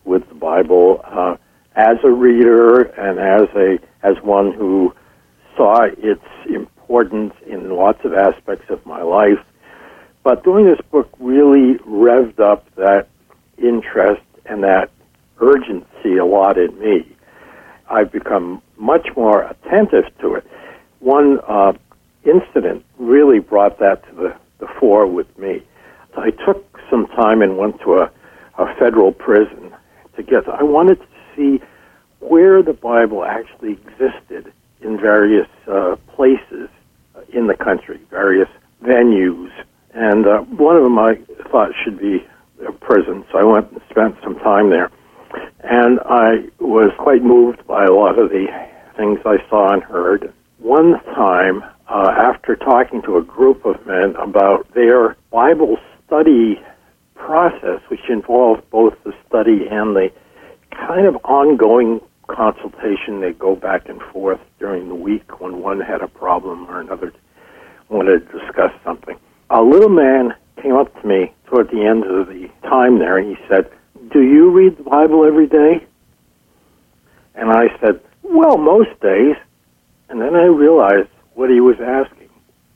with 0.03 0.27
the 0.29 0.35
Bible 0.35 1.01
uh, 1.03 1.37
as 1.75 1.97
a 2.03 2.11
reader 2.11 2.81
and 2.81 3.19
as 3.19 3.49
a 3.55 3.79
as 4.03 4.21
one 4.23 4.53
who 4.53 4.93
saw 5.57 5.83
its 5.83 6.23
importance 6.47 7.33
in 7.47 7.71
lots 7.71 7.99
of 8.05 8.13
aspects 8.13 8.69
of 8.69 8.85
my 8.85 9.01
life. 9.01 9.39
But 10.23 10.43
doing 10.43 10.65
this 10.65 10.79
book 10.91 11.09
really 11.19 11.79
revved 11.79 12.39
up 12.39 12.67
that 12.75 13.07
interest 13.57 14.21
and 14.45 14.63
that 14.63 14.91
urgency 15.39 16.17
a 16.17 16.25
lot 16.25 16.57
in 16.57 16.77
me. 16.79 17.15
I've 17.89 18.11
become 18.11 18.61
much 18.77 19.07
more 19.15 19.43
attentive 19.43 20.05
to 20.21 20.35
it. 20.35 20.47
One 20.99 21.39
uh, 21.47 21.73
incident 22.23 22.85
really 22.97 23.39
brought 23.39 23.79
that 23.79 24.07
to 24.09 24.15
the, 24.15 24.35
the 24.59 24.67
fore 24.79 25.07
with 25.07 25.37
me. 25.37 25.63
I 26.17 26.31
took 26.31 26.74
some 26.89 27.07
time 27.07 27.41
and 27.41 27.57
went 27.57 27.79
to 27.81 27.95
a, 27.95 28.11
a 28.57 28.75
federal 28.79 29.11
prison 29.11 29.73
to 30.15 30.23
get. 30.23 30.47
I 30.47 30.63
wanted 30.63 30.99
to 30.99 31.07
see 31.35 31.63
where 32.19 32.63
the 32.63 32.73
Bible 32.73 33.23
actually 33.25 33.73
existed 33.73 34.51
in 34.81 34.99
various 34.99 35.47
uh, 35.67 35.95
places 36.15 36.69
in 37.33 37.47
the 37.47 37.55
country, 37.55 37.99
various 38.09 38.49
venues, 38.83 39.51
and 39.93 40.27
uh, 40.27 40.39
one 40.41 40.75
of 40.75 40.83
them 40.83 40.99
I 40.99 41.15
thought 41.49 41.71
should 41.83 41.99
be 41.99 42.25
a 42.67 42.71
prison. 42.71 43.25
So 43.31 43.39
I 43.39 43.43
went 43.43 43.71
and 43.71 43.81
spent 43.89 44.15
some 44.23 44.35
time 44.39 44.69
there, 44.69 44.91
and 45.63 45.99
I 46.05 46.49
was 46.59 46.91
quite 46.97 47.23
moved 47.23 47.65
by 47.67 47.85
a 47.85 47.93
lot 47.93 48.19
of 48.19 48.29
the 48.29 48.47
things 48.95 49.19
I 49.25 49.37
saw 49.49 49.73
and 49.73 49.83
heard. 49.83 50.33
One 50.59 50.99
time, 51.15 51.63
uh, 51.87 52.11
after 52.17 52.55
talking 52.55 53.01
to 53.03 53.17
a 53.17 53.23
group 53.23 53.65
of 53.65 53.85
men 53.85 54.15
about 54.15 54.73
their 54.73 55.15
Bible 55.31 55.77
study 56.07 56.59
process, 57.15 57.81
which 57.89 58.09
involves 58.09 58.61
both 58.69 58.93
the 59.03 59.13
study 59.27 59.67
and 59.69 59.95
the 59.95 60.11
kind 60.71 61.07
of 61.07 61.15
ongoing 61.23 62.01
consultation. 62.27 63.21
They 63.21 63.33
go 63.33 63.55
back 63.55 63.87
and 63.89 64.01
forth 64.01 64.39
during 64.59 64.87
the 64.87 64.95
week 64.95 65.39
when 65.39 65.61
one 65.61 65.79
had 65.79 66.01
a 66.01 66.07
problem 66.07 66.65
or 66.69 66.79
another 66.79 67.13
wanted 67.89 68.29
to 68.31 68.39
discuss 68.39 68.71
something. 68.83 69.17
A 69.49 69.61
little 69.61 69.89
man 69.89 70.33
came 70.61 70.75
up 70.75 70.93
to 71.01 71.07
me 71.07 71.33
toward 71.47 71.69
the 71.69 71.85
end 71.85 72.03
of 72.03 72.27
the 72.27 72.49
time 72.63 72.99
there 72.99 73.17
and 73.17 73.35
he 73.35 73.43
said, 73.47 73.69
Do 74.11 74.21
you 74.21 74.49
read 74.51 74.77
the 74.77 74.83
Bible 74.83 75.25
every 75.25 75.47
day? 75.47 75.85
And 77.35 77.51
I 77.51 77.67
said, 77.79 78.01
Well, 78.23 78.57
most 78.57 78.99
days. 79.01 79.35
And 80.09 80.21
then 80.21 80.35
I 80.35 80.45
realized 80.45 81.09
what 81.33 81.49
he 81.49 81.59
was 81.59 81.77
asking. 81.81 82.24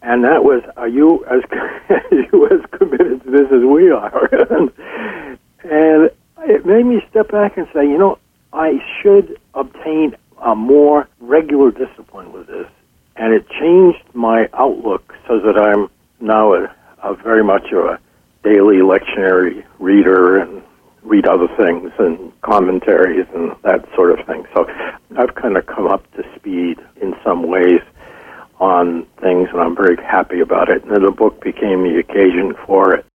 And 0.01 0.24
that 0.24 0.44
was, 0.44 0.63
Are 0.77 0.88
you 0.88 1.25
as, 1.25 1.41
you 2.12 2.48
as 2.48 2.62
committed 2.72 3.24
to 3.24 3.32
this 3.32 3.48
as 3.51 3.63
we 3.63 3.91
are? 3.91 4.25
and, 4.34 4.72
and 5.63 6.12
it 6.50 6.65
made 6.65 6.86
me 6.86 7.01
step 7.10 7.32
back 7.32 7.58
and 7.58 7.68
say, 7.74 7.84
You 7.84 7.98
know, 7.98 8.18
I 8.53 8.79
should 9.01 9.39
obtain 9.53 10.15
a 10.41 10.56
more 10.56 11.08
regular 11.20 11.72
discipline 11.72 12.32
with 12.32 12.48
this. 12.48 12.68
And 13.15 13.34
it 13.34 13.48
changed 13.50 14.03
my 14.13 14.48
outlook 14.53 15.13
so 15.27 15.39
that 15.39 15.58
I'm 15.58 15.89
now 16.22 16.53
a, 16.53 16.74
a 17.03 17.15
very 17.15 17.44
much 17.44 17.72
of 17.74 17.86
a 17.86 18.00
daily 18.44 18.77
lectionary 18.77 19.65
reader 19.79 20.39
and 20.39 20.63
read 21.03 21.27
other 21.27 21.48
things 21.58 21.91
and 22.00 22.32
commentaries 22.41 23.25
and 23.34 23.56
that 23.63 23.86
sort 23.96 24.18
of 24.18 24.25
thing. 24.25 24.46
So 24.53 24.65
I've 25.18 25.36
kind 25.36 25.58
of 25.58 25.65
come 25.65 25.88
up 25.88 26.10
to 26.13 26.24
speed 26.36 26.77
in 27.01 27.13
some 27.24 27.48
ways 27.48 27.82
on 28.59 29.05
things, 29.21 29.49
and 29.51 29.61
I'm 29.61 29.75
very 29.75 29.95
happy 29.97 30.39
about 30.39 30.69
it. 30.69 30.83
And 30.83 31.05
the 31.05 31.11
book 31.11 31.41
became 31.41 31.83
the 31.83 31.99
occasion 31.99 32.55
for 32.65 32.93
it. 32.93 33.05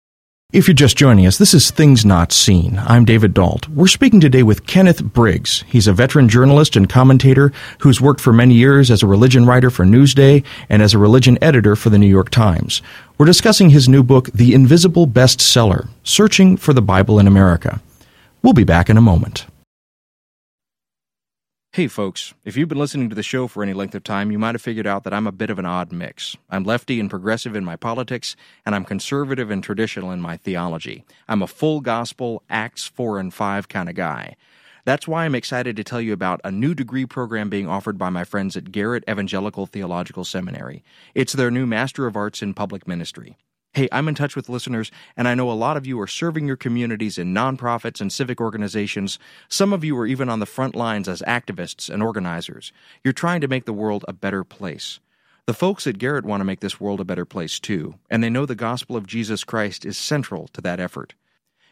If 0.52 0.68
you're 0.68 0.74
just 0.74 0.96
joining 0.96 1.26
us, 1.26 1.36
this 1.36 1.52
is 1.52 1.72
Things 1.72 2.04
Not 2.04 2.32
Seen. 2.32 2.78
I'm 2.78 3.04
David 3.04 3.34
Dault. 3.34 3.68
We're 3.68 3.88
speaking 3.88 4.20
today 4.20 4.44
with 4.44 4.68
Kenneth 4.68 5.02
Briggs. 5.02 5.64
He's 5.66 5.88
a 5.88 5.92
veteran 5.92 6.28
journalist 6.28 6.76
and 6.76 6.88
commentator 6.88 7.50
who's 7.80 8.00
worked 8.00 8.20
for 8.20 8.32
many 8.32 8.54
years 8.54 8.88
as 8.88 9.02
a 9.02 9.08
religion 9.08 9.46
writer 9.46 9.68
for 9.68 9.84
Newsday 9.84 10.44
and 10.68 10.80
as 10.80 10.94
a 10.94 10.98
religion 10.98 11.38
editor 11.42 11.74
for 11.74 11.90
the 11.90 11.98
New 11.98 12.06
York 12.06 12.30
Times. 12.30 12.82
We're 13.18 13.26
discussing 13.26 13.70
his 13.70 13.88
new 13.88 14.04
book, 14.04 14.30
The 14.32 14.54
Invisible 14.54 15.08
Bestseller 15.08 15.88
Searching 16.04 16.56
for 16.56 16.72
the 16.72 16.80
Bible 16.80 17.18
in 17.18 17.26
America. 17.26 17.80
We'll 18.40 18.52
be 18.52 18.62
back 18.62 18.88
in 18.88 18.96
a 18.96 19.00
moment. 19.00 19.46
Hey, 21.74 21.88
folks, 21.88 22.34
if 22.44 22.56
you've 22.56 22.68
been 22.68 22.78
listening 22.78 23.08
to 23.08 23.16
the 23.16 23.24
show 23.24 23.48
for 23.48 23.60
any 23.60 23.72
length 23.72 23.96
of 23.96 24.04
time, 24.04 24.30
you 24.30 24.38
might 24.38 24.54
have 24.54 24.62
figured 24.62 24.86
out 24.86 25.02
that 25.02 25.12
I'm 25.12 25.26
a 25.26 25.32
bit 25.32 25.50
of 25.50 25.58
an 25.58 25.66
odd 25.66 25.90
mix. 25.90 26.36
I'm 26.48 26.62
lefty 26.62 27.00
and 27.00 27.10
progressive 27.10 27.56
in 27.56 27.64
my 27.64 27.74
politics, 27.74 28.36
and 28.64 28.76
I'm 28.76 28.84
conservative 28.84 29.50
and 29.50 29.60
traditional 29.60 30.12
in 30.12 30.20
my 30.20 30.36
theology. 30.36 31.04
I'm 31.26 31.42
a 31.42 31.48
full 31.48 31.80
gospel, 31.80 32.44
Acts 32.48 32.86
4 32.86 33.18
and 33.18 33.34
5 33.34 33.68
kind 33.68 33.88
of 33.88 33.96
guy. 33.96 34.36
That's 34.84 35.08
why 35.08 35.24
I'm 35.24 35.34
excited 35.34 35.74
to 35.74 35.82
tell 35.82 36.00
you 36.00 36.12
about 36.12 36.40
a 36.44 36.52
new 36.52 36.76
degree 36.76 37.06
program 37.06 37.50
being 37.50 37.68
offered 37.68 37.98
by 37.98 38.08
my 38.08 38.22
friends 38.22 38.56
at 38.56 38.70
Garrett 38.70 39.02
Evangelical 39.10 39.66
Theological 39.66 40.22
Seminary. 40.22 40.84
It's 41.12 41.32
their 41.32 41.50
new 41.50 41.66
Master 41.66 42.06
of 42.06 42.14
Arts 42.14 42.40
in 42.40 42.54
Public 42.54 42.86
Ministry. 42.86 43.36
Hey, 43.74 43.88
I'm 43.90 44.06
in 44.06 44.14
touch 44.14 44.36
with 44.36 44.48
listeners, 44.48 44.92
and 45.16 45.26
I 45.26 45.34
know 45.34 45.50
a 45.50 45.52
lot 45.52 45.76
of 45.76 45.84
you 45.84 46.00
are 46.00 46.06
serving 46.06 46.46
your 46.46 46.54
communities 46.56 47.18
in 47.18 47.34
nonprofits 47.34 48.00
and 48.00 48.12
civic 48.12 48.40
organizations. 48.40 49.18
Some 49.48 49.72
of 49.72 49.82
you 49.82 49.98
are 49.98 50.06
even 50.06 50.28
on 50.28 50.38
the 50.38 50.46
front 50.46 50.76
lines 50.76 51.08
as 51.08 51.22
activists 51.22 51.92
and 51.92 52.00
organizers. 52.00 52.72
You're 53.02 53.12
trying 53.12 53.40
to 53.40 53.48
make 53.48 53.64
the 53.64 53.72
world 53.72 54.04
a 54.06 54.12
better 54.12 54.44
place. 54.44 55.00
The 55.46 55.54
folks 55.54 55.88
at 55.88 55.98
Garrett 55.98 56.24
want 56.24 56.40
to 56.40 56.44
make 56.44 56.60
this 56.60 56.80
world 56.80 57.00
a 57.00 57.04
better 57.04 57.24
place 57.24 57.58
too, 57.58 57.96
and 58.08 58.22
they 58.22 58.30
know 58.30 58.46
the 58.46 58.54
gospel 58.54 58.94
of 58.94 59.08
Jesus 59.08 59.42
Christ 59.42 59.84
is 59.84 59.98
central 59.98 60.46
to 60.52 60.60
that 60.60 60.78
effort. 60.78 61.14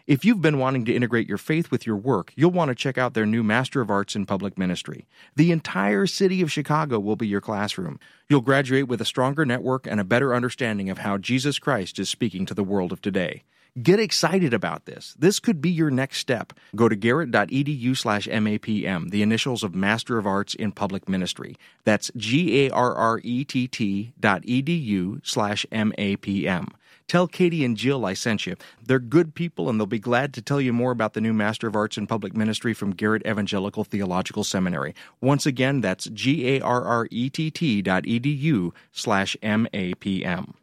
If 0.07 0.25
you've 0.25 0.43
been 0.43 0.59
wanting 0.59 0.85
to 0.87 0.95
integrate 0.95 1.29
your 1.29 1.39
faith 1.39 1.71
with 1.71 1.87
your 1.87 1.97
work, 1.97 2.33
you'll 2.35 2.51
want 2.51 2.71
to 2.71 2.75
check 2.75 2.99
out 2.99 3.15
their 3.15 3.25
new 3.25 3.45
Master 3.45 3.81
of 3.81 3.91
Arts 3.91 4.17
in 4.17 4.27
Public 4.27 4.59
Ministry. 4.59 5.07
The 5.37 5.53
entire 5.53 6.09
city 6.09 6.43
of 6.43 6.51
Chicago 6.51 6.99
will 6.99 7.15
be 7.15 7.29
your 7.29 7.41
classroom. 7.41 8.01
You'll 8.29 8.41
graduate 8.41 8.89
with 8.89 9.01
a 9.01 9.05
stronger 9.05 9.47
network 9.47 9.87
and 9.87 10.01
a 10.01 10.05
better 10.05 10.35
understanding 10.35 10.91
of 10.91 10.99
how 10.99 11.19
Jesus 11.19 11.61
Christ 11.61 12.01
is 12.01 12.09
speaking 12.09 12.47
to 12.47 12.55
the 12.55 12.65
world 12.65 12.91
of 12.91 13.01
today. 13.01 13.45
Get 13.81 14.01
excited 14.01 14.53
about 14.53 14.85
this. 14.85 15.15
This 15.19 15.39
could 15.39 15.63
be 15.63 15.71
your 15.71 15.91
next 15.91 16.19
step. 16.19 16.53
Go 16.77 16.91
to 16.91 16.97
garrett.edu 16.97 17.97
slash 17.97 18.27
MAPM, 18.27 19.11
the 19.11 19.23
initials 19.23 19.63
of 19.63 19.75
Master 19.75 20.19
of 20.19 20.27
Arts 20.27 20.55
in 20.55 20.73
Public 20.73 21.09
Ministry. 21.09 21.57
That's 21.85 22.11
G 22.15 22.67
A 22.67 22.71
R 22.71 22.95
R 22.95 23.21
E 23.23 23.45
T 23.45 23.69
T 23.69 24.13
dot 24.21 24.43
edu 24.43 25.25
slash 25.25 25.65
MAPM. 25.73 26.69
Tell 27.13 27.29
Katie 27.29 27.63
and 27.63 27.77
Jill 27.77 28.07
I 28.07 28.15
sent 28.15 28.47
you. 28.47 28.57
They're 28.87 28.99
good 28.99 29.35
people 29.35 29.69
and 29.69 29.79
they'll 29.79 29.85
be 29.87 29.99
glad 29.99 30.33
to 30.33 30.41
tell 30.41 30.63
you 30.63 30.73
more 30.73 30.93
about 30.93 31.13
the 31.13 31.21
new 31.21 31.35
Master 31.35 31.67
of 31.67 31.77
Arts 31.77 31.99
in 31.99 32.07
Public 32.07 32.35
Ministry 32.35 32.73
from 32.73 32.93
Garrett 32.93 33.27
Evangelical 33.27 33.85
Theological 33.85 34.45
Seminary. 34.45 34.95
Once 35.21 35.45
again, 35.45 35.83
that's 35.83 36.07
G-A-R-R-E-T-T 36.07 37.83
dot 37.83 38.05
edu 38.05 38.73
slash 38.93 39.37
M-A-P-M. 39.43 40.55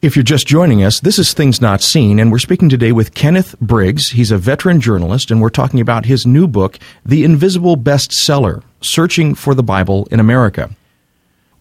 If 0.00 0.16
you're 0.16 0.22
just 0.22 0.46
joining 0.46 0.82
us, 0.82 1.00
this 1.00 1.18
is 1.18 1.34
Things 1.34 1.60
Not 1.60 1.82
Seen, 1.82 2.18
and 2.18 2.32
we're 2.32 2.38
speaking 2.38 2.70
today 2.70 2.92
with 2.92 3.12
Kenneth 3.12 3.54
Briggs. 3.60 4.12
He's 4.12 4.30
a 4.30 4.38
veteran 4.38 4.80
journalist, 4.80 5.30
and 5.30 5.42
we're 5.42 5.50
talking 5.50 5.80
about 5.82 6.06
his 6.06 6.26
new 6.26 6.48
book, 6.48 6.78
The 7.04 7.22
Invisible 7.22 7.76
Bestseller 7.76 8.62
Searching 8.80 9.34
for 9.34 9.54
the 9.54 9.62
Bible 9.62 10.08
in 10.10 10.20
America. 10.20 10.74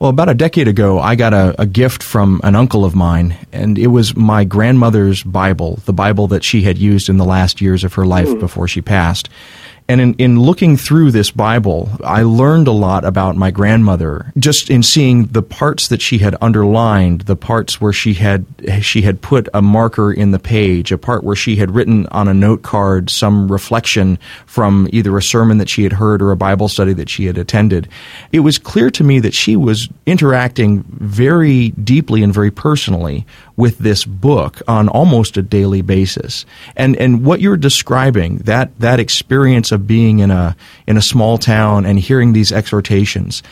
Well, 0.02 0.10
about 0.10 0.30
a 0.30 0.34
decade 0.34 0.68
ago, 0.68 1.00
I 1.00 1.14
got 1.14 1.32
a, 1.32 1.54
a, 1.62 1.68
gift 1.68 2.02
from 2.02 2.42
an 2.44 2.56
uncle 2.56 2.86
of 2.86 2.96
mine, 2.96 3.38
and 3.52 3.78
it 3.78 3.86
was 3.86 4.16
my 4.16 4.46
grandmother's 4.46 5.22
Bible, 5.22 5.80
the 5.86 5.94
Bible 5.94 6.26
that 6.30 6.44
she 6.44 6.64
had 6.64 6.80
used 6.80 7.08
in 7.08 7.18
the 7.18 7.24
last 7.24 7.62
years 7.62 7.84
of 7.84 7.94
her 7.94 8.04
life 8.04 8.28
mm. 8.28 8.40
before 8.40 8.68
she 8.68 8.82
passed. 8.82 9.30
And 9.92 10.00
in, 10.00 10.14
in 10.14 10.40
looking 10.40 10.78
through 10.78 11.12
this 11.12 11.32
Bible, 11.32 11.90
I 12.02 12.22
learned 12.22 12.70
a 12.70 12.72
lot 12.72 13.04
about 13.04 13.36
my 13.36 13.52
grandmother 13.52 14.32
just 14.38 14.70
in 14.70 14.84
seeing 14.84 15.26
the 15.26 15.42
parts 15.42 15.90
that 15.90 16.02
she 16.02 16.20
had 16.20 16.34
underlined, 16.40 17.24
the 17.24 17.36
parts 17.36 17.82
where 17.82 17.92
she 17.92 18.14
had 18.14 18.46
she 18.80 19.02
had 19.02 19.22
put 19.22 19.50
a 19.54 19.62
marker 19.62 20.14
in 20.14 20.32
the 20.32 20.40
page, 20.40 20.94
a 20.94 20.98
part 20.98 21.26
where 21.26 21.36
she 21.36 21.58
had 21.58 21.72
written 21.76 22.08
on 22.08 22.30
a 22.30 22.34
note 22.34 22.62
card 22.62 23.10
some 23.10 23.52
reflection 23.52 24.18
from 24.46 24.88
either 24.94 25.18
a 25.18 25.22
sermon 25.22 25.58
that 25.58 25.68
she 25.68 25.84
had 25.84 25.92
heard 25.92 26.22
or 26.22 26.32
a 26.32 26.38
Bible 26.38 26.70
study 26.70 26.94
that 26.94 27.10
she 27.10 27.26
had 27.26 27.38
attended. 27.38 27.90
It 28.32 28.40
was 28.40 28.58
clear 28.58 28.92
to 28.92 29.04
me 29.04 29.20
that 29.20 29.34
she 29.34 29.58
was 29.58 29.90
interacting 30.06 30.84
very 30.88 31.72
deeply 31.72 32.24
and 32.24 32.34
very 32.34 32.50
personally 32.50 33.26
with 33.56 33.78
this 33.80 34.06
book 34.06 34.62
on 34.68 34.88
almost 34.88 35.38
a 35.38 35.42
daily 35.42 35.82
basis. 35.82 36.46
And 36.76 36.96
and 36.98 37.26
what 37.26 37.42
you're 37.42 37.58
describing, 37.58 38.38
that 38.40 38.78
that 38.80 39.00
experience 39.00 39.72
of 39.72 39.88
being 39.88 40.20
in 40.20 40.32
a 40.32 40.56
in 40.88 40.98
a 40.98 41.02
small 41.02 41.38
town 41.38 41.86
and 41.86 42.00
hearing 42.00 42.34
these 42.34 42.52
exhortations, 42.52 43.44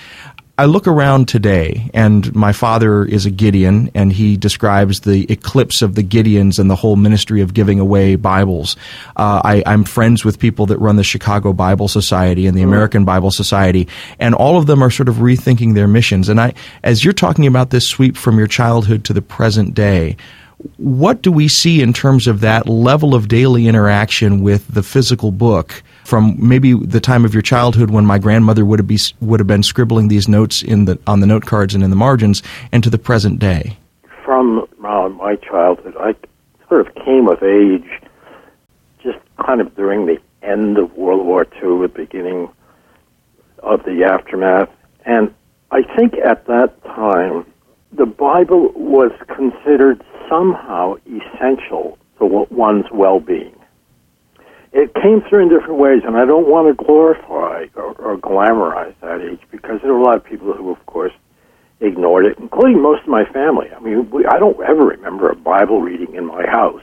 I 0.59 0.65
look 0.65 0.87
around 0.87 1.29
today, 1.29 1.89
and 1.93 2.35
my 2.35 2.51
father 2.51 3.05
is 3.05 3.25
a 3.25 3.29
Gideon, 3.29 3.89
and 3.95 4.11
he 4.11 4.35
describes 4.35 4.99
the 4.99 5.25
eclipse 5.31 5.81
of 5.81 5.95
the 5.95 6.03
Gideons 6.03 6.59
and 6.59 6.69
the 6.69 6.75
whole 6.75 6.97
ministry 6.97 7.39
of 7.39 7.53
giving 7.53 7.79
away 7.79 8.17
Bibles. 8.17 8.75
Uh, 9.15 9.39
I, 9.41 9.63
am 9.65 9.85
friends 9.85 10.25
with 10.25 10.37
people 10.37 10.65
that 10.65 10.77
run 10.79 10.97
the 10.97 11.03
Chicago 11.05 11.53
Bible 11.53 11.87
Society 11.87 12.45
and 12.45 12.57
the 12.57 12.63
mm-hmm. 12.63 12.71
American 12.71 13.05
Bible 13.05 13.31
Society, 13.31 13.87
and 14.19 14.35
all 14.35 14.57
of 14.57 14.67
them 14.67 14.83
are 14.83 14.89
sort 14.89 15.07
of 15.07 15.15
rethinking 15.15 15.75
their 15.75 15.87
missions. 15.87 16.27
And 16.27 16.41
I, 16.41 16.53
as 16.83 17.05
you're 17.05 17.13
talking 17.13 17.47
about 17.47 17.69
this 17.69 17.87
sweep 17.87 18.17
from 18.17 18.37
your 18.37 18.47
childhood 18.47 19.05
to 19.05 19.13
the 19.13 19.21
present 19.21 19.73
day, 19.73 20.17
what 20.75 21.21
do 21.21 21.31
we 21.31 21.47
see 21.47 21.81
in 21.81 21.93
terms 21.93 22.27
of 22.27 22.41
that 22.41 22.67
level 22.67 23.15
of 23.15 23.29
daily 23.29 23.69
interaction 23.69 24.41
with 24.41 24.67
the 24.67 24.83
physical 24.83 25.31
book 25.31 25.83
from 26.03 26.35
maybe 26.39 26.73
the 26.73 26.99
time 26.99 27.25
of 27.25 27.33
your 27.33 27.41
childhood 27.41 27.91
when 27.91 28.05
my 28.05 28.17
grandmother 28.17 28.65
would 28.65 28.79
have, 28.79 28.87
be, 28.87 28.99
would 29.21 29.39
have 29.39 29.47
been 29.47 29.63
scribbling 29.63 30.07
these 30.07 30.27
notes 30.27 30.61
in 30.61 30.85
the, 30.85 30.99
on 31.05 31.19
the 31.19 31.27
note 31.27 31.45
cards 31.45 31.75
and 31.75 31.83
in 31.83 31.89
the 31.89 31.95
margins 31.95 32.41
and 32.71 32.83
to 32.83 32.89
the 32.89 32.97
present 32.97 33.39
day? 33.39 33.77
From 34.23 34.67
uh, 34.99 35.09
my 35.09 35.35
childhood, 35.35 35.95
I 35.99 36.15
sort 36.67 36.85
of 36.85 36.93
came 36.95 37.27
of 37.27 37.41
age 37.41 37.89
just 39.03 39.19
kind 39.43 39.61
of 39.61 39.75
during 39.75 40.05
the 40.05 40.17
end 40.41 40.77
of 40.77 40.93
World 40.93 41.25
War 41.25 41.45
II, 41.55 41.81
the 41.81 41.91
beginning 41.93 42.49
of 43.59 43.83
the 43.83 44.03
aftermath. 44.03 44.69
And 45.05 45.33
I 45.71 45.83
think 45.95 46.15
at 46.15 46.45
that 46.47 46.83
time, 46.83 47.45
the 47.91 48.05
Bible 48.05 48.71
was 48.75 49.11
considered 49.27 50.03
somehow 50.29 50.95
essential 51.05 51.97
to 52.19 52.25
one's 52.49 52.85
well-being. 52.91 53.55
It 54.71 54.93
came 54.93 55.21
through 55.27 55.43
in 55.43 55.49
different 55.49 55.79
ways, 55.79 56.01
and 56.05 56.15
I 56.15 56.25
don't 56.25 56.47
want 56.47 56.67
to 56.67 56.83
glorify 56.85 57.65
or, 57.75 57.93
or 57.97 58.17
glamorize 58.17 58.93
that 59.01 59.21
age 59.21 59.41
because 59.51 59.79
there 59.81 59.93
were 59.93 59.99
a 59.99 60.03
lot 60.03 60.17
of 60.17 60.23
people 60.23 60.53
who, 60.53 60.71
of 60.71 60.85
course, 60.85 61.13
ignored 61.79 62.25
it, 62.25 62.37
including 62.37 62.81
most 62.81 63.03
of 63.03 63.07
my 63.07 63.25
family. 63.25 63.67
I 63.75 63.79
mean, 63.79 64.09
we, 64.11 64.25
I 64.25 64.37
don't 64.37 64.59
ever 64.61 64.85
remember 64.85 65.29
a 65.29 65.35
Bible 65.35 65.81
reading 65.81 66.13
in 66.13 66.25
my 66.25 66.45
house. 66.45 66.81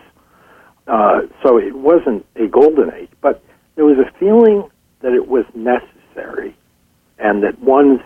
Uh, 0.87 1.23
so 1.43 1.59
it 1.59 1.77
wasn't 1.77 2.25
a 2.37 2.47
golden 2.47 2.93
age, 2.93 3.11
but 3.21 3.43
there 3.77 3.85
was 3.85 3.99
a 3.99 4.11
feeling 4.19 4.69
that 5.01 5.13
it 5.13 5.29
was 5.29 5.45
necessary 5.55 6.57
and 7.19 7.43
that 7.43 7.59
one's 7.61 8.01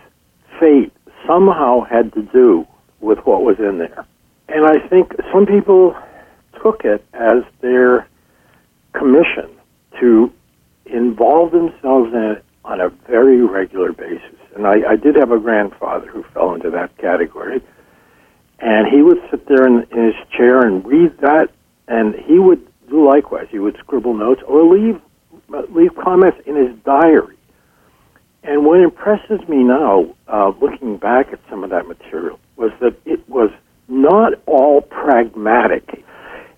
fate 0.59 0.93
somehow 1.27 1.81
had 1.81 2.13
to 2.13 2.21
do 2.23 2.67
with 2.99 3.19
what 3.19 3.43
was 3.43 3.57
in 3.59 3.77
there. 3.77 4.05
And 4.47 4.65
I 4.65 4.87
think 4.87 5.13
some 5.31 5.45
people 5.45 5.95
took 6.61 6.83
it 6.83 7.05
as 7.13 7.43
their 7.61 8.07
commission 8.93 9.49
to 9.99 10.31
involve 10.85 11.51
themselves 11.51 12.13
in 12.13 12.35
it 12.37 12.45
on 12.63 12.81
a 12.81 12.89
very 12.89 13.41
regular 13.41 13.91
basis. 13.91 14.37
And 14.55 14.67
I, 14.67 14.91
I 14.91 14.95
did 14.95 15.15
have 15.15 15.31
a 15.31 15.39
grandfather 15.39 16.07
who 16.07 16.23
fell 16.33 16.53
into 16.53 16.69
that 16.71 16.97
category. 16.97 17.61
And 18.59 18.87
he 18.87 19.01
would 19.01 19.17
sit 19.31 19.47
there 19.47 19.65
in, 19.65 19.87
in 19.91 20.05
his 20.05 20.27
chair 20.37 20.59
and 20.59 20.85
read 20.85 21.17
that, 21.19 21.49
and 21.87 22.13
he 22.15 22.37
would 22.37 22.65
do 22.89 23.07
likewise. 23.07 23.47
He 23.49 23.59
would 23.59 23.77
scribble 23.77 24.13
notes 24.13 24.41
or 24.47 24.63
leave 24.63 25.01
leave 25.69 25.95
comments 25.95 26.37
in 26.45 26.55
his 26.55 26.77
diary. 26.83 27.35
And 28.43 28.65
what 28.65 28.79
impresses 28.79 29.47
me 29.47 29.63
now, 29.63 30.15
uh, 30.27 30.53
looking 30.61 30.97
back 30.97 31.33
at 31.33 31.39
some 31.49 31.63
of 31.63 31.69
that 31.71 31.87
material, 31.87 32.39
was 32.55 32.71
that 32.79 32.95
it 33.05 33.27
was 33.29 33.51
not 33.87 34.33
all 34.45 34.81
pragmatic. 34.81 36.03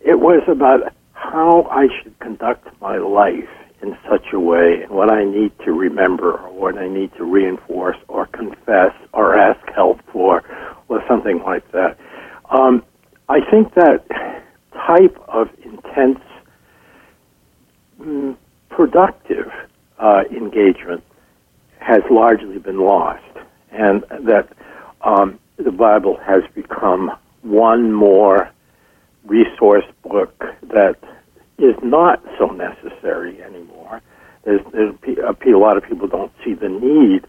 It 0.02 0.20
was 0.20 0.44
about 0.48 0.94
how 1.24 1.68
I 1.72 1.88
should 2.02 2.20
conduct 2.20 2.68
my 2.82 2.98
life 2.98 3.50
in 3.82 3.98
such 4.10 4.34
a 4.34 4.40
way 4.40 4.82
and 4.84 4.92
what 4.92 5.10
I 5.10 5.24
need 5.24 5.52
to 5.66 5.72
remember 5.72 6.34
or 6.34 6.52
what 6.52 6.78
I 6.78 6.88
need 6.88 7.14
to 7.18 7.24
reinforce 7.24 7.98
or 8.08 8.28
confess 8.28 8.94
or 9.14 9.38
ask 9.38 9.60
help 9.74 10.00
for 10.12 10.44
or 10.90 11.04
something 11.08 11.42
like 11.44 11.70
that. 11.72 11.98
Um, 12.50 12.84
I 13.30 13.40
think 13.50 13.74
that 13.76 14.06
type 14.74 15.18
of 15.30 15.48
intense, 15.64 16.20
mm, 18.00 18.36
productive 18.70 19.50
uh, 20.00 20.24
engagement 20.30 21.04
has 21.80 22.02
largely 22.12 22.60
been 22.60 22.80
lost, 22.80 23.24
and 23.72 24.04
that 24.28 24.50
um, 25.02 25.40
the 25.58 25.72
Bible 25.72 26.18
has 26.26 26.44
become 26.54 27.12
one 27.42 27.92
more 27.92 28.50
resource 29.26 29.86
book 30.04 30.38
that 30.62 30.98
is 31.58 31.76
not 31.84 32.24
so 32.38 32.48
necessary 32.48 33.42
anymore. 33.42 34.02
There's, 34.44 34.62
there's 34.72 34.96
a, 35.20 35.58
lot 35.58 35.78
of 35.78 35.84
people 35.84 36.08
don't 36.08 36.32
see 36.44 36.54
the 36.54 36.70
need 36.70 37.26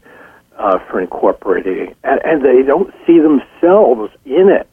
uh, 0.56 0.78
for 0.90 1.00
incorporating 1.00 1.94
and, 2.02 2.20
and 2.24 2.44
they 2.44 2.62
don't 2.66 2.92
see 3.06 3.20
themselves 3.20 4.12
in 4.24 4.48
it 4.48 4.72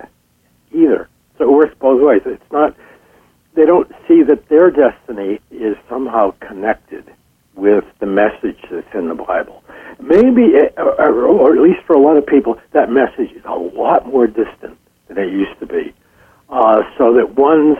either. 0.72 1.08
So 1.38 1.46
it 1.46 1.52
works 1.52 1.76
both 1.80 2.02
ways. 2.02 2.22
It's 2.26 2.52
not 2.52 2.76
they 3.54 3.66
don't 3.66 3.92
see 4.08 4.24
that 4.24 4.48
their 4.50 4.72
destiny 4.72 5.40
is 5.52 5.76
somehow 5.90 6.34
connected 6.40 7.12
with 7.56 7.84
the 8.00 8.06
message 8.06 8.58
that's 8.72 8.94
in 8.94 9.10
the 9.10 9.16
Bible. 9.16 9.64
Maybe, 10.00 10.54
uh, 10.78 10.82
or 10.82 11.54
at 11.54 11.62
least 11.62 11.82
for 11.86 11.96
a 11.96 12.00
lot 12.00 12.18
of 12.18 12.26
people, 12.26 12.60
that 12.72 12.90
message 12.90 13.32
is 13.32 13.44
a 13.46 13.54
lot 13.54 14.08
more 14.08 14.26
distant 14.26 14.78
than 15.08 15.18
it 15.18 15.32
used 15.32 15.60
to 15.60 15.66
be. 15.66 15.94
Uh, 16.52 16.82
so 16.98 17.14
that 17.14 17.34
one's 17.36 17.78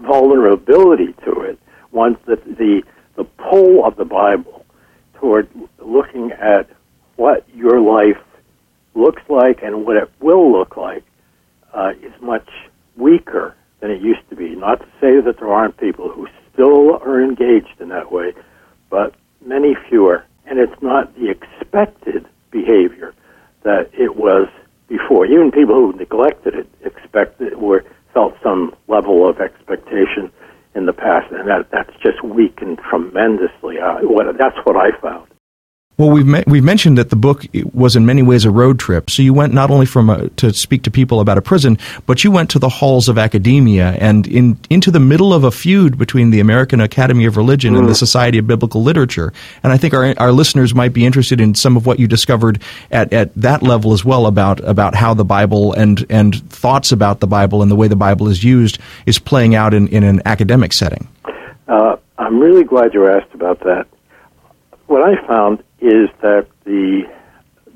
vulnerability 0.00 1.12
to 1.24 1.42
it, 1.42 1.58
one's 1.92 2.16
the, 2.24 2.36
the, 2.36 2.82
the 3.16 3.24
pull 3.24 3.84
of 3.84 3.96
the 3.96 4.04
Bible 4.04 4.64
toward 5.14 5.48
looking 5.78 6.32
at 6.32 6.68
what 7.16 7.46
your 7.54 7.80
life 7.80 8.22
looks 8.94 9.22
like 9.28 9.62
and 9.62 9.84
what 9.84 9.96
it 9.96 10.10
will 10.20 10.50
look 10.50 10.76
like 10.76 11.04
uh, 11.74 11.92
is 12.02 12.12
much 12.22 12.48
weaker 12.96 13.54
than 13.80 13.90
it 13.90 14.00
used 14.00 14.26
to 14.30 14.36
be. 14.36 14.54
Not 14.54 14.80
to 14.80 14.86
say 15.00 15.20
that 15.20 15.36
there 15.38 15.52
aren't 15.52 15.76
people 15.76 16.08
who 16.08 16.26
still 16.52 16.96
are 16.96 17.22
engaged 17.22 17.80
in 17.80 17.90
that 17.90 18.10
way, 18.10 18.32
but 18.88 19.14
many 19.44 19.76
fewer. 19.88 20.24
And 20.46 20.58
it's 20.58 20.80
not 20.82 21.14
the 21.14 21.30
expected 21.30 22.26
behavior 22.50 23.14
that 23.64 23.90
it 23.92 24.16
was 24.16 24.48
before. 24.88 25.26
Even 25.26 25.50
people 25.50 25.74
who 25.74 25.92
neglected 25.92 26.54
it 26.54 26.68
expected 26.82 27.52
or 27.54 27.84
felt 28.14 28.34
some 28.42 28.74
level 28.88 29.28
of 29.28 29.40
expectation 29.40 30.32
in 30.74 30.86
the 30.86 30.92
past, 30.94 31.30
and 31.32 31.48
that 31.48 31.68
that's 31.72 31.92
just 32.02 32.22
weakened 32.24 32.78
tremendously. 32.88 33.78
Uh, 33.78 33.98
what, 34.02 34.26
that's 34.38 34.56
what 34.64 34.76
I 34.76 34.90
found. 35.02 35.28
Well, 35.96 36.10
we've 36.10 36.26
me- 36.26 36.42
we've 36.48 36.64
mentioned 36.64 36.98
that 36.98 37.10
the 37.10 37.16
book 37.16 37.44
was 37.72 37.94
in 37.94 38.04
many 38.04 38.22
ways 38.22 38.44
a 38.44 38.50
road 38.50 38.80
trip. 38.80 39.10
So 39.10 39.22
you 39.22 39.32
went 39.32 39.54
not 39.54 39.70
only 39.70 39.86
from 39.86 40.10
a, 40.10 40.28
to 40.30 40.52
speak 40.52 40.82
to 40.84 40.90
people 40.90 41.20
about 41.20 41.38
a 41.38 41.42
prison, 41.42 41.78
but 42.06 42.24
you 42.24 42.32
went 42.32 42.50
to 42.50 42.58
the 42.58 42.68
halls 42.68 43.08
of 43.08 43.16
academia 43.16 43.96
and 44.00 44.26
in 44.26 44.58
into 44.68 44.90
the 44.90 44.98
middle 44.98 45.32
of 45.32 45.44
a 45.44 45.52
feud 45.52 45.96
between 45.96 46.30
the 46.30 46.40
American 46.40 46.80
Academy 46.80 47.26
of 47.26 47.36
Religion 47.36 47.74
mm. 47.74 47.78
and 47.78 47.88
the 47.88 47.92
mm. 47.92 47.96
Society 47.96 48.38
of 48.38 48.46
Biblical 48.48 48.82
Literature. 48.82 49.32
And 49.62 49.72
I 49.72 49.76
think 49.76 49.94
our 49.94 50.14
our 50.18 50.32
listeners 50.32 50.74
might 50.74 50.92
be 50.92 51.06
interested 51.06 51.40
in 51.40 51.54
some 51.54 51.76
of 51.76 51.86
what 51.86 52.00
you 52.00 52.08
discovered 52.08 52.60
at, 52.90 53.12
at 53.12 53.32
that 53.36 53.62
level 53.62 53.92
as 53.92 54.04
well 54.04 54.26
about 54.26 54.58
about 54.60 54.96
how 54.96 55.14
the 55.14 55.24
Bible 55.24 55.74
and 55.74 56.04
and 56.10 56.34
thoughts 56.50 56.90
about 56.90 57.20
the 57.20 57.28
Bible 57.28 57.62
and 57.62 57.70
the 57.70 57.76
way 57.76 57.86
the 57.86 57.94
Bible 57.94 58.26
is 58.26 58.42
used 58.42 58.78
is 59.06 59.20
playing 59.20 59.54
out 59.54 59.72
in, 59.72 59.86
in 59.88 60.02
an 60.02 60.22
academic 60.24 60.72
setting. 60.72 61.06
Uh, 61.68 61.96
I'm 62.18 62.40
really 62.40 62.64
glad 62.64 62.94
you 62.94 63.06
asked 63.06 63.32
about 63.32 63.60
that. 63.60 63.86
What 64.86 65.02
I 65.02 65.24
found 65.26 65.62
is 65.84 66.08
that 66.22 66.46
the 66.64 67.02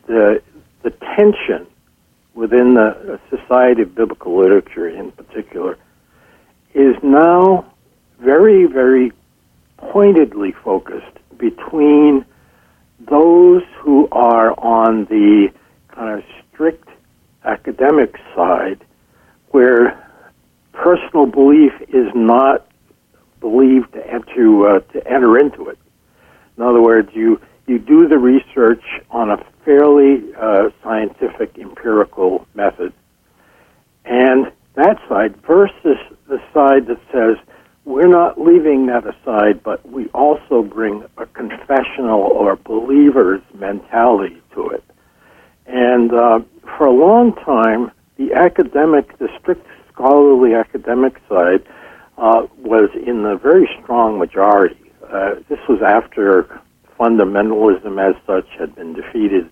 the 0.06 0.42
the 0.82 0.90
tension 1.14 1.66
within 2.34 2.74
the 2.74 3.20
Society 3.28 3.82
of 3.82 3.94
Biblical 3.94 4.38
Literature, 4.38 4.88
in 4.88 5.10
particular, 5.10 5.76
is 6.72 6.94
now 7.02 7.70
very, 8.18 8.64
very 8.64 9.12
pointedly 9.76 10.52
focused 10.64 11.18
between 11.36 12.24
those 13.00 13.62
who 13.80 14.08
are 14.10 14.58
on 14.58 15.04
the 15.06 15.48
kind 15.88 16.18
of 16.18 16.24
strict 16.52 16.88
academic 17.44 18.16
side, 18.34 18.82
where 19.50 20.08
personal 20.72 21.26
belief 21.26 21.72
is 21.88 22.06
not 22.14 22.66
believed 23.40 23.92
to, 23.92 24.66
uh, 24.66 24.80
to 24.92 25.06
enter 25.06 25.38
into 25.38 25.68
it. 25.68 25.78
In 26.56 26.62
other 26.62 26.80
words, 26.80 27.10
you 27.14 27.40
you 27.68 27.78
do 27.78 28.08
the 28.08 28.18
research 28.18 28.82
on 29.10 29.30
a 29.30 29.44
fairly 29.64 30.32
uh, 30.34 30.70
scientific, 30.82 31.58
empirical 31.58 32.46
method, 32.54 32.92
and 34.04 34.50
that 34.74 34.96
side 35.08 35.36
versus 35.46 35.98
the 36.28 36.40
side 36.54 36.86
that 36.86 37.00
says 37.12 37.36
we're 37.84 38.06
not 38.06 38.38
leaving 38.38 38.86
that 38.86 39.04
aside, 39.06 39.62
but 39.62 39.86
we 39.88 40.08
also 40.08 40.62
bring 40.62 41.04
a 41.16 41.26
confessional 41.26 42.20
or 42.20 42.56
believer's 42.56 43.42
mentality 43.54 44.42
to 44.54 44.68
it. 44.68 44.84
And 45.66 46.12
uh, 46.12 46.40
for 46.76 46.86
a 46.86 46.92
long 46.92 47.34
time, 47.34 47.90
the 48.16 48.34
academic, 48.34 49.18
the 49.18 49.28
strict 49.40 49.66
scholarly 49.92 50.54
academic 50.54 51.14
side, 51.28 51.64
uh, 52.18 52.46
was 52.58 52.90
in 52.94 53.22
the 53.22 53.36
very 53.36 53.68
strong 53.80 54.18
majority. 54.18 54.92
Uh, 55.10 55.36
this 55.48 55.60
was 55.68 55.80
after 55.82 56.60
fundamentalism 56.98 57.98
as 57.98 58.14
such 58.26 58.48
had 58.58 58.74
been 58.74 58.92
defeated. 58.94 59.50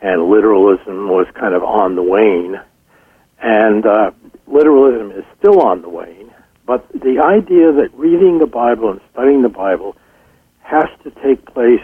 and 0.00 0.28
literalism 0.28 1.08
was 1.08 1.26
kind 1.34 1.54
of 1.54 1.62
on 1.64 1.96
the 1.96 2.02
wane. 2.02 2.60
And 3.40 3.86
uh, 3.86 4.10
literalism 4.46 5.12
is 5.12 5.24
still 5.38 5.60
on 5.60 5.82
the 5.82 5.88
wane, 5.88 6.32
but 6.66 6.88
the 6.90 7.20
idea 7.24 7.72
that 7.72 7.90
reading 7.94 8.38
the 8.38 8.46
Bible 8.46 8.90
and 8.90 9.00
studying 9.12 9.42
the 9.42 9.48
Bible 9.48 9.96
has 10.62 10.86
to 11.04 11.10
take 11.22 11.44
place 11.46 11.80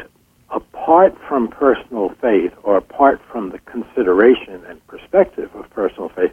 apart 0.50 1.16
from 1.26 1.48
personal 1.48 2.10
faith 2.20 2.52
or 2.62 2.76
apart 2.76 3.20
from 3.30 3.50
the 3.50 3.58
consideration 3.60 4.64
and 4.68 4.84
perspective 4.86 5.50
of 5.54 5.68
personal 5.70 6.08
faith 6.10 6.32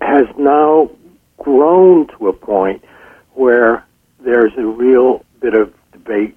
has 0.00 0.26
now 0.38 0.90
grown 1.38 2.06
to 2.18 2.28
a 2.28 2.32
point 2.32 2.82
where 3.34 3.84
there's 4.20 4.52
a 4.56 4.64
real 4.64 5.24
bit 5.40 5.54
of 5.54 5.72
debate, 5.92 6.36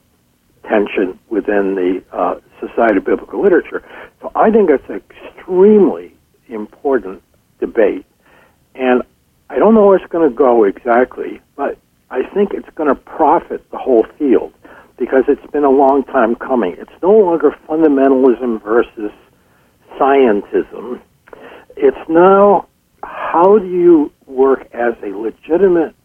tension 0.64 1.20
within 1.30 1.76
the 1.76 2.04
uh, 2.12 2.40
Society 2.60 2.98
of 2.98 3.06
Biblical 3.06 3.42
Literature. 3.42 3.84
So 4.22 4.32
I 4.36 4.52
think 4.52 4.70
it's 4.70 4.88
an 4.90 5.02
extremely 5.10 6.14
important 6.48 7.24
debate. 7.60 8.06
And 8.76 9.04
I 9.50 9.58
don't 9.58 9.74
know 9.74 9.88
where 9.88 9.98
it's 9.98 10.12
going 10.12 10.30
to 10.30 10.36
go 10.36 10.64
exactly, 10.64 11.42
but 11.56 11.78
I 12.12 12.24
think 12.34 12.54
it's 12.54 12.70
going 12.76 12.90
to 12.90 12.96
profit 12.96 13.70
the 13.72 13.78
whole 13.78 14.06
field 14.18 14.54
because 14.98 15.24
it's 15.28 15.46
been 15.52 15.64
a 15.64 15.70
long 15.70 16.04
time 16.04 16.36
coming. 16.36 16.76
It's 16.78 16.92
no 17.02 17.12
longer 17.12 17.56
fundamentalism 17.68 18.62
versus 18.62 19.12
scientism. 19.98 21.02
It's 21.78 22.10
now 22.10 22.68
how 23.04 23.58
do 23.58 23.68
you 23.68 24.12
work 24.26 24.68
as 24.74 24.94
a 25.04 25.08
legitimate 25.08 25.96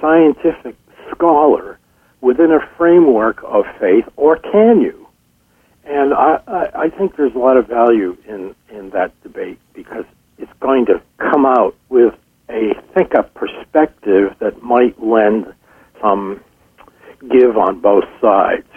scientific 0.00 0.76
scholar 1.10 1.78
within 2.22 2.52
a 2.52 2.60
framework 2.78 3.42
of 3.44 3.66
faith, 3.78 4.06
or 4.16 4.38
can 4.38 4.80
you? 4.80 5.06
And 5.84 6.14
I, 6.14 6.40
I, 6.46 6.82
I 6.84 6.88
think 6.88 7.16
there's 7.16 7.34
a 7.34 7.38
lot 7.38 7.58
of 7.58 7.66
value 7.66 8.16
in, 8.26 8.54
in 8.70 8.90
that 8.90 9.12
debate 9.22 9.58
because 9.74 10.04
it's 10.38 10.52
going 10.60 10.86
to 10.86 11.02
come 11.18 11.44
out 11.44 11.74
with 11.90 12.14
a 12.48 12.74
think 12.94 13.14
up 13.14 13.34
perspective 13.34 14.34
that 14.38 14.62
might 14.62 15.02
lend 15.02 15.52
some 16.00 16.40
give 17.28 17.56
on 17.56 17.80
both 17.80 18.04
sides. 18.20 18.68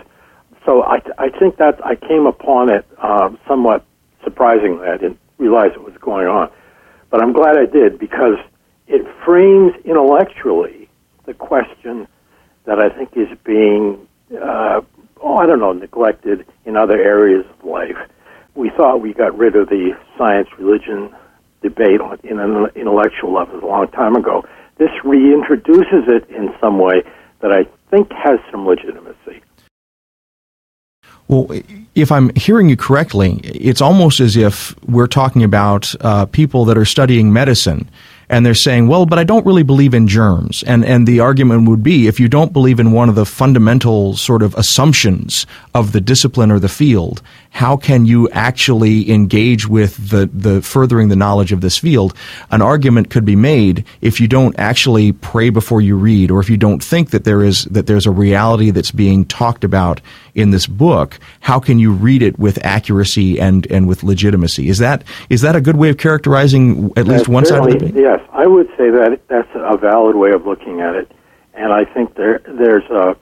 So 0.66 0.84
I, 0.84 0.98
I 1.18 1.30
think 1.30 1.58
that 1.58 1.86
I 1.86 1.96
came 1.96 2.26
upon 2.26 2.70
it 2.70 2.86
um, 2.98 3.38
somewhat 3.48 3.86
surprisingly. 4.24 4.88
I 4.88 4.98
didn't 4.98 5.20
realize 5.38 5.72
it 5.74 5.84
was 5.84 5.96
going 6.02 6.28
on, 6.28 6.50
but 7.12 7.22
I'm 7.22 7.34
glad 7.34 7.58
I 7.58 7.66
did 7.66 8.00
because 8.00 8.40
it 8.88 9.06
frames 9.24 9.74
intellectually 9.86 10.90
the 11.26 11.34
question 11.34 12.08
that 12.66 12.80
I 12.80 12.90
think 12.90 13.12
is 13.16 13.28
being, 13.44 14.08
uh, 14.34 14.82
oh, 15.22 15.36
I 15.38 15.46
don't 15.46 15.60
know, 15.60 15.74
neglected 15.74 16.46
in 16.66 16.76
other 16.76 16.98
areas 16.98 17.46
of 17.58 17.66
life. 17.66 17.98
We 18.56 18.70
thought 18.70 19.02
we 19.02 19.14
got 19.14 19.38
rid 19.38 19.56
of 19.56 19.70
the 19.70 19.98
science 20.18 20.48
religion 20.58 21.14
debate 21.62 22.02
on, 22.02 22.20
in 22.24 22.40
an 22.40 22.68
intellectual 22.76 23.34
level 23.34 23.60
a 23.60 23.66
long 23.66 23.88
time 23.90 24.16
ago. 24.16 24.46
This 24.78 24.90
reintroduces 25.04 26.08
it 26.08 26.30
in 26.30 26.54
some 26.60 26.80
way 26.80 27.04
that 27.42 27.52
I 27.52 27.66
think 27.90 28.12
has 28.12 28.40
some 28.52 28.66
legitimacy. 28.66 29.42
Well, 31.28 31.48
if 31.96 32.12
I'm 32.12 32.30
hearing 32.36 32.70
you 32.70 32.78
correctly, 32.78 33.40
it's 33.44 33.82
almost 33.82 34.20
as 34.20 34.38
if 34.38 34.76
we're 34.84 35.08
talking 35.08 35.44
about 35.44 35.94
uh, 36.02 36.28
people 36.28 36.66
that 36.66 36.78
are 36.78 36.86
studying 36.86 37.34
medicine 37.34 37.90
and 38.30 38.46
they're 38.46 38.54
saying, 38.54 38.88
well, 38.88 39.06
but 39.06 39.20
I 39.20 39.24
don't 39.24 39.46
really 39.46 39.64
believe 39.64 39.94
in 39.94 40.08
germs. 40.08 40.64
And, 40.64 40.84
and 40.86 41.08
the 41.08 41.20
argument 41.20 41.68
would 41.70 41.84
be 41.84 42.08
if 42.08 42.20
you 42.20 42.28
don't 42.28 42.54
believe 42.54 42.80
in 42.80 42.92
one 42.92 43.10
of 43.10 43.16
the 43.16 43.26
fundamental 43.26 44.16
sort 44.16 44.42
of 44.42 44.56
assumptions 44.56 45.46
of 45.74 45.92
the 45.92 46.02
discipline 46.02 46.52
or 46.52 46.60
the 46.60 46.70
field, 46.70 47.22
how 47.56 47.78
can 47.78 48.06
you 48.06 48.28
actually 48.32 49.10
engage 49.10 49.66
with 49.66 50.10
the, 50.10 50.30
the 50.34 50.62
furthering 50.62 51.08
the 51.08 51.16
knowledge 51.16 51.54
of 51.54 51.62
this 51.62 51.78
field? 51.78 52.14
An 52.52 52.62
argument 52.62 53.10
could 53.10 53.24
be 53.24 53.38
made 53.38 53.86
if 54.02 54.20
you 54.20 54.28
don't 54.28 54.54
actually 54.60 55.14
pray 55.14 55.50
before 55.50 55.80
you 55.80 55.96
read, 55.96 56.32
or 56.32 56.42
if 56.42 56.50
you 56.50 56.58
don't 56.58 56.84
think 56.84 57.12
that 57.12 57.24
there 57.24 57.42
is, 57.42 57.64
that 57.72 57.88
there's 57.88 58.06
a 58.06 58.12
reality 58.12 58.72
that's 58.72 58.92
being 58.92 59.24
talked 59.24 59.64
about 59.64 60.02
in 60.34 60.52
this 60.52 60.68
book, 60.68 61.18
how 61.40 61.58
can 61.58 61.80
you 61.80 61.94
read 61.94 62.22
it 62.22 62.38
with 62.38 62.60
accuracy 62.66 63.40
and, 63.40 63.66
and 63.72 63.88
with 63.88 64.04
legitimacy? 64.04 64.68
Is 64.68 64.80
that, 64.80 65.06
is 65.30 65.40
that 65.40 65.56
a 65.56 65.62
good 65.62 65.78
way 65.78 65.88
of 65.88 65.98
characterizing 65.98 66.92
at 66.98 67.08
least 67.08 67.30
one 67.30 67.46
side 67.46 67.60
of 67.60 67.72
the 67.72 67.78
debate? 67.78 67.96
Yes, 67.96 68.20
I 68.34 68.48
would 68.48 68.68
say 68.76 68.90
that 68.90 69.22
that's 69.30 69.48
a 69.56 69.78
valid 69.78 70.18
way 70.18 70.32
of 70.32 70.46
looking 70.46 70.82
at 70.82 70.94
it, 70.96 71.10
and 71.54 71.72
I 71.72 71.86
think 71.86 72.16
there 72.16 72.42
there's 72.46 72.84
a 72.92 73.16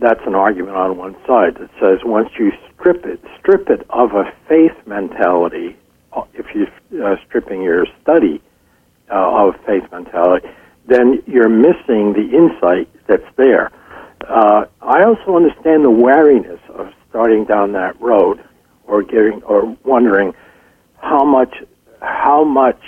that's 0.00 0.20
an 0.26 0.34
argument 0.34 0.76
on 0.76 0.96
one 0.96 1.14
side 1.26 1.56
that 1.56 1.70
says 1.80 1.98
once 2.04 2.30
you 2.38 2.52
strip 2.74 3.04
it 3.04 3.20
strip 3.38 3.68
it 3.68 3.86
of 3.90 4.12
a 4.12 4.32
faith 4.48 4.74
mentality, 4.86 5.76
uh, 6.12 6.22
if 6.34 6.46
you're 6.54 7.06
uh, 7.06 7.16
stripping 7.26 7.62
your 7.62 7.86
study 8.02 8.40
uh, 9.10 9.46
of 9.46 9.54
faith 9.66 9.84
mentality, 9.92 10.48
then 10.86 11.22
you're 11.26 11.48
missing 11.50 12.14
the 12.14 12.30
insight 12.32 12.88
that's 13.06 13.36
there. 13.36 13.70
Uh, 14.26 14.64
I 14.80 15.04
also 15.04 15.36
understand 15.36 15.84
the 15.84 15.90
wariness 15.90 16.60
of 16.70 16.92
starting 17.08 17.44
down 17.44 17.72
that 17.72 18.00
road, 18.00 18.42
or 18.86 19.02
getting 19.02 19.42
or 19.42 19.76
wondering 19.84 20.34
how 20.98 21.24
much 21.24 21.62
how 22.00 22.44
much 22.44 22.82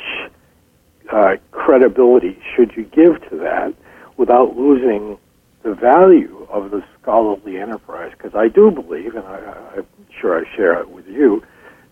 uh, 1.12 1.36
credibility 1.50 2.38
should 2.54 2.72
you 2.76 2.84
give 2.84 3.20
to 3.28 3.36
that 3.38 3.74
without 4.16 4.56
losing 4.56 5.18
the 5.62 5.74
value 5.74 6.46
of 6.50 6.70
the 6.70 6.82
scholarly 7.00 7.58
enterprise? 7.58 8.12
Because 8.16 8.34
I 8.34 8.48
do 8.48 8.70
believe, 8.70 9.14
and 9.14 9.24
I, 9.26 9.74
I'm 9.76 9.86
sure 10.20 10.38
I 10.38 10.56
share 10.56 10.80
it 10.80 10.90
with 10.90 11.06
you, 11.06 11.42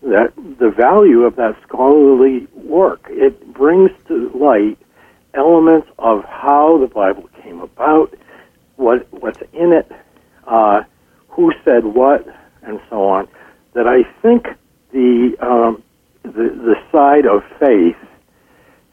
that 0.03 0.33
the 0.35 0.69
value 0.69 1.23
of 1.23 1.35
that 1.35 1.55
scholarly 1.63 2.47
work 2.55 3.05
it 3.09 3.53
brings 3.53 3.91
to 4.07 4.31
light 4.33 4.77
elements 5.33 5.87
of 5.99 6.23
how 6.25 6.77
the 6.79 6.87
Bible 6.87 7.29
came 7.41 7.61
about, 7.61 8.13
what 8.75 9.07
what's 9.11 9.41
in 9.53 9.73
it, 9.73 9.91
uh, 10.47 10.81
who 11.29 11.51
said 11.63 11.85
what, 11.85 12.25
and 12.63 12.79
so 12.89 13.07
on. 13.07 13.27
That 13.73 13.87
I 13.87 14.03
think 14.21 14.47
the 14.91 15.37
um, 15.39 15.83
the, 16.23 16.29
the 16.31 16.75
side 16.91 17.25
of 17.25 17.43
faith 17.59 17.95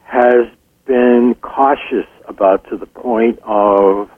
has 0.05 0.47
been 0.87 1.35
cautious 1.41 2.07
about 2.27 2.69
to 2.71 2.77
the 2.77 2.87
point 2.87 3.39
of 3.45 4.11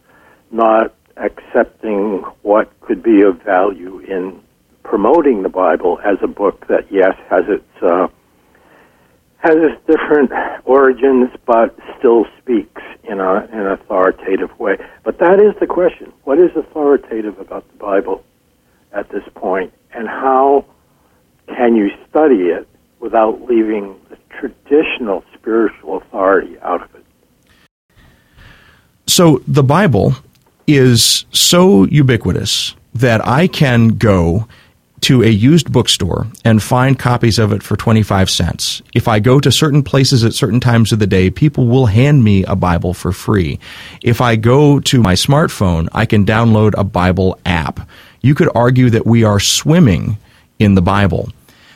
not 0.51 0.95
accepting 1.17 2.25
what 2.43 2.73
could 2.81 3.03
be 3.03 3.23
of 3.23 3.43
value 3.43 3.99
in 4.01 4.41
promoting 4.83 5.43
the 5.43 5.49
Bible 5.49 6.01
as 6.05 6.17
a 6.23 6.27
book 6.27 6.67
that, 6.69 6.91
yes, 6.91 7.15
has 7.29 7.45
its 7.49 7.83
uh, 7.83 8.09
has 9.39 9.57
its 9.57 9.81
different 9.87 10.31
origins, 10.65 11.31
but 11.47 11.75
still 11.99 12.27
speaks 12.43 12.83
in 13.05 13.21
a, 13.21 13.49
an 13.53 13.67
authoritative 13.69 14.51
way. 14.59 14.77
But 15.03 15.19
that 15.19 15.41
is 15.41 15.59
the 15.61 15.67
question: 15.67 16.13
what 16.25 16.39
is 16.39 16.51
authoritative 16.57 17.39
about 17.39 17.67
the 17.71 17.79
Bible 17.79 18.25
at 18.93 19.09
this 19.11 19.25
point, 19.35 19.73
and 19.95 20.09
how 20.09 20.67
can 21.49 21.75
you 21.75 21.91
study 22.09 22.49
it 22.49 22.69
without 23.01 23.43
leaving 23.43 23.97
the 24.11 24.17
traditional 24.39 25.25
spiritual 25.35 25.97
authority 25.99 26.59
out 26.61 26.83
of 26.83 26.95
it. 26.95 27.05
So 29.07 29.43
the 29.49 29.63
Bible 29.63 30.15
is 30.77 31.25
so 31.33 31.85
ubiquitous 31.85 32.75
that 32.95 33.27
I 33.27 33.47
can 33.47 33.89
go 33.89 34.47
to 35.03 35.23
a 35.23 35.29
used 35.29 35.73
bookstore 35.73 36.27
and 36.45 36.63
find 36.63 36.99
copies 36.99 37.39
of 37.39 37.53
it 37.53 37.63
for 37.63 37.77
25 37.77 38.29
cents. 38.29 38.83
If 38.95 39.09
I 39.09 39.19
go 39.19 39.41
to 39.41 39.51
certain 39.51 39.83
places 39.83 40.25
at 40.25 40.35
certain 40.35 40.61
times 40.61 40.93
of 40.93 40.99
the 40.99 41.07
day, 41.07 41.31
people 41.31 41.67
will 41.67 41.87
hand 41.87 42.23
me 42.23 42.45
a 42.45 42.55
Bible 42.57 42.93
for 42.93 43.13
free. 43.13 43.59
If 44.03 44.21
I 44.21 44.37
go 44.37 44.81
to 44.81 45.01
my 45.01 45.15
smartphone, 45.15 45.89
I 45.93 46.05
can 46.05 46.27
download 46.27 46.75
a 46.77 46.85
Bible 46.85 47.39
app. 47.47 47.89
You 48.21 48.35
could 48.35 48.51
argue 48.55 48.91
that 48.91 49.07
we 49.07 49.25
are 49.25 49.41
swimming 49.41 50.19
in 50.59 50.75
the 50.75 50.83
Bible. 50.83 51.31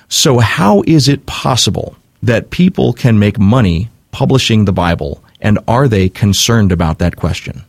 So, 0.09 0.39
how 0.39 0.83
is 0.87 1.09
it 1.09 1.25
possible 1.25 1.97
that 2.23 2.51
people 2.51 2.93
can 2.93 3.19
make 3.19 3.39
money 3.39 3.89
publishing 4.13 4.65
the 4.65 4.73
Bible, 4.73 5.23
and 5.41 5.59
are 5.67 5.89
they 5.89 6.09
concerned 6.09 6.73
about 6.73 6.99
that 6.99 7.17
question? 7.17 7.65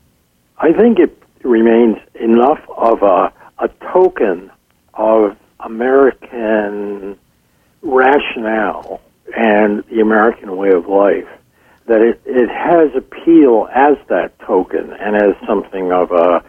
I 0.60 0.72
think 0.74 1.00
it 1.00 1.15
remains 1.46 1.98
enough 2.16 2.60
of 2.76 3.02
a, 3.04 3.32
a 3.60 3.70
token 3.94 4.52
of 4.94 5.38
American 5.60 7.18
rationale 7.82 9.02
and 9.36 9.84
the 9.86 10.02
American 10.02 10.56
way 10.58 10.70
of 10.72 10.88
life 10.88 11.28
that 11.88 12.02
it, 12.02 12.20
it 12.26 12.50
has 12.50 12.90
appeal 12.96 13.68
as 13.74 13.96
that 14.08 14.38
token 14.40 14.92
and 14.94 15.16
as 15.16 15.36
something 15.48 15.92
of 15.92 16.12
a, 16.12 16.44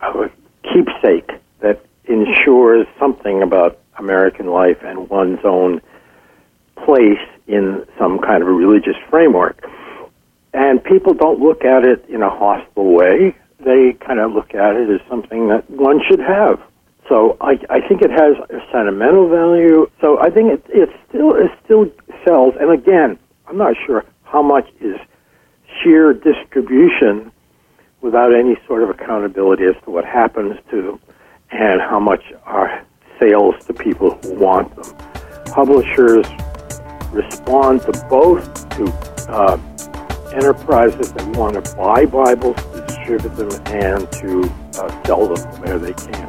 of 0.00 0.16
a 0.16 0.30
keepsake 0.62 1.30
that 1.60 1.84
ensures 2.04 2.86
something 2.98 3.42
about 3.42 3.78
American 3.98 4.46
life 4.46 4.78
and 4.82 5.08
one's 5.08 5.40
own 5.44 5.80
place 6.76 7.18
in 7.46 7.84
some 7.98 8.18
kind 8.18 8.42
of 8.42 8.48
a 8.48 8.52
religious 8.52 8.96
framework. 9.08 9.64
And 10.52 10.82
people 10.82 11.14
don't 11.14 11.40
look 11.40 11.64
at 11.64 11.84
it 11.84 12.04
in 12.08 12.22
a 12.22 12.30
hostile 12.30 12.92
way. 12.92 13.36
They 13.64 13.92
kind 14.04 14.20
of 14.20 14.32
look 14.32 14.54
at 14.54 14.76
it 14.76 14.88
as 14.90 15.00
something 15.08 15.48
that 15.48 15.68
one 15.70 16.00
should 16.08 16.20
have. 16.20 16.60
So 17.08 17.36
I, 17.40 17.58
I 17.68 17.80
think 17.86 18.02
it 18.02 18.10
has 18.10 18.36
a 18.50 18.60
sentimental 18.72 19.28
value. 19.28 19.90
So 20.00 20.20
I 20.20 20.30
think 20.30 20.52
it, 20.52 20.64
it 20.68 20.88
still 21.08 21.34
it 21.34 21.50
still 21.64 21.90
sells. 22.24 22.54
And 22.60 22.70
again, 22.70 23.18
I'm 23.46 23.58
not 23.58 23.74
sure 23.86 24.04
how 24.22 24.42
much 24.42 24.68
is 24.80 24.96
sheer 25.82 26.14
distribution 26.14 27.32
without 28.00 28.34
any 28.34 28.56
sort 28.66 28.82
of 28.82 28.90
accountability 28.90 29.64
as 29.64 29.74
to 29.84 29.90
what 29.90 30.04
happens 30.04 30.56
to 30.70 30.82
them 30.82 31.00
and 31.50 31.80
how 31.80 31.98
much 31.98 32.32
are 32.44 32.84
sales 33.18 33.54
to 33.66 33.74
people 33.74 34.18
who 34.22 34.34
want 34.34 34.74
them. 34.76 34.96
Publishers 35.46 36.26
respond 37.12 37.82
to 37.82 38.06
both 38.08 38.44
to 38.70 38.86
uh, 39.28 39.58
enterprises 40.32 41.12
that 41.12 41.26
want 41.36 41.62
to 41.62 41.76
buy 41.76 42.06
Bibles, 42.06 42.56
distribute 43.18 43.36
them, 43.36 43.66
and 43.66 44.12
to 44.12 44.42
uh, 44.80 45.04
sell 45.04 45.26
them 45.26 45.60
where 45.62 45.78
they 45.78 45.92
can. 45.92 46.26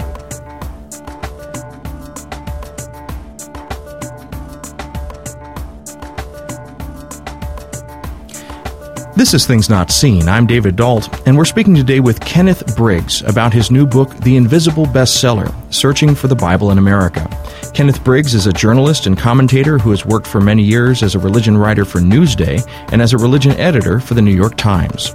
This 9.16 9.36
is 9.36 9.46
Things 9.46 9.70
Not 9.70 9.92
Seen. 9.92 10.28
I'm 10.28 10.48
David 10.48 10.76
Dault, 10.76 11.28
and 11.28 11.38
we're 11.38 11.46
speaking 11.46 11.76
today 11.76 12.00
with 12.00 12.20
Kenneth 12.22 12.76
Briggs 12.76 13.22
about 13.22 13.54
his 13.54 13.70
new 13.70 13.86
book, 13.86 14.16
The 14.18 14.36
Invisible 14.36 14.86
Bestseller 14.88 15.54
Searching 15.72 16.16
for 16.16 16.28
the 16.28 16.36
Bible 16.36 16.72
in 16.72 16.80
America. 16.80 17.30
Kenneth 17.76 18.04
Briggs 18.04 18.34
is 18.34 18.48
a 18.48 18.54
journalist 18.54 19.06
and 19.06 19.16
commentator 19.18 19.78
who 19.78 19.92
has 19.92 20.06
worked 20.06 20.26
for 20.26 20.42
many 20.42 20.64
years 20.64 21.04
as 21.04 21.14
a 21.14 21.20
religion 21.20 21.56
writer 21.56 21.86
for 21.86 22.00
Newsday 22.00 22.68
and 22.92 23.00
as 23.02 23.14
a 23.14 23.18
religion 23.18 23.52
editor 23.60 24.00
for 24.00 24.16
the 24.16 24.22
New 24.22 24.34
York 24.34 24.58
Times. 24.58 25.14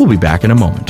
We'll 0.00 0.08
be 0.08 0.16
back 0.16 0.44
in 0.44 0.50
a 0.50 0.54
moment. 0.54 0.88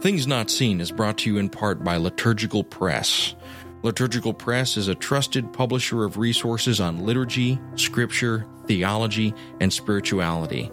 Things 0.00 0.26
Not 0.26 0.50
Seen 0.50 0.80
is 0.80 0.90
brought 0.90 1.18
to 1.18 1.30
you 1.30 1.38
in 1.38 1.48
part 1.48 1.84
by 1.84 1.98
Liturgical 1.98 2.64
Press. 2.64 3.36
Liturgical 3.84 4.34
Press 4.34 4.76
is 4.76 4.88
a 4.88 4.94
trusted 4.96 5.52
publisher 5.52 6.04
of 6.04 6.18
resources 6.18 6.80
on 6.80 7.06
liturgy, 7.06 7.60
scripture, 7.76 8.44
theology, 8.66 9.32
and 9.60 9.72
spirituality. 9.72 10.72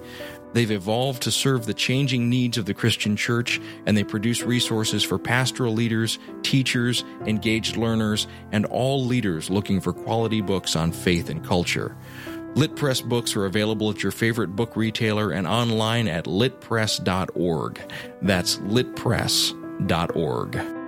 They've 0.54 0.72
evolved 0.72 1.24
to 1.24 1.32
serve 1.32 1.66
the 1.66 1.74
changing 1.74 2.30
needs 2.30 2.58
of 2.58 2.66
the 2.66 2.74
Christian 2.74 3.16
church, 3.16 3.62
and 3.86 3.96
they 3.96 4.04
produce 4.04 4.42
resources 4.42 5.04
for 5.04 5.18
pastoral 5.18 5.74
leaders, 5.74 6.20
teachers, 6.44 7.06
engaged 7.26 7.78
learners, 7.78 8.28
and 8.52 8.66
all 8.66 9.06
leaders 9.06 9.50
looking 9.50 9.80
for 9.80 9.94
quality 9.94 10.42
books 10.42 10.76
on 10.76 10.92
faith 10.92 11.30
and 11.30 11.42
culture. 11.44 11.96
LitPress 12.56 13.08
books 13.08 13.36
are 13.38 13.46
available 13.46 13.92
at 13.92 14.04
your 14.04 14.12
favorite 14.12 14.56
book 14.56 14.76
retailer 14.76 15.32
and 15.32 15.48
online 15.48 16.10
at 16.10 16.26
litpress.org. 16.26 17.82
That's 18.22 18.58
litpress.org. 18.58 20.81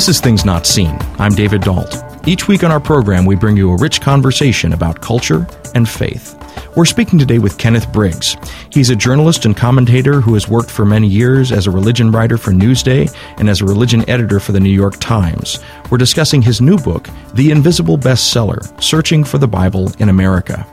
This 0.00 0.16
is 0.16 0.20
Things 0.20 0.46
Not 0.46 0.66
Seen. 0.66 0.96
I'm 1.18 1.34
David 1.34 1.60
Dault. 1.60 2.26
Each 2.26 2.48
week 2.48 2.64
on 2.64 2.72
our 2.72 2.80
program, 2.80 3.26
we 3.26 3.36
bring 3.36 3.54
you 3.54 3.70
a 3.70 3.76
rich 3.76 4.00
conversation 4.00 4.72
about 4.72 5.02
culture 5.02 5.46
and 5.74 5.86
faith. 5.86 6.38
We're 6.74 6.86
speaking 6.86 7.18
today 7.18 7.38
with 7.38 7.58
Kenneth 7.58 7.92
Briggs. 7.92 8.34
He's 8.70 8.88
a 8.88 8.96
journalist 8.96 9.44
and 9.44 9.54
commentator 9.54 10.22
who 10.22 10.32
has 10.32 10.48
worked 10.48 10.70
for 10.70 10.86
many 10.86 11.06
years 11.06 11.52
as 11.52 11.66
a 11.66 11.70
religion 11.70 12.10
writer 12.10 12.38
for 12.38 12.50
Newsday 12.50 13.14
and 13.36 13.50
as 13.50 13.60
a 13.60 13.66
religion 13.66 14.08
editor 14.08 14.40
for 14.40 14.52
the 14.52 14.60
New 14.60 14.70
York 14.70 14.98
Times. 15.00 15.58
We're 15.90 15.98
discussing 15.98 16.40
his 16.40 16.62
new 16.62 16.78
book, 16.78 17.06
The 17.34 17.50
Invisible 17.50 17.98
Bestseller 17.98 18.82
Searching 18.82 19.22
for 19.22 19.36
the 19.36 19.48
Bible 19.48 19.92
in 19.98 20.08
America. 20.08 20.66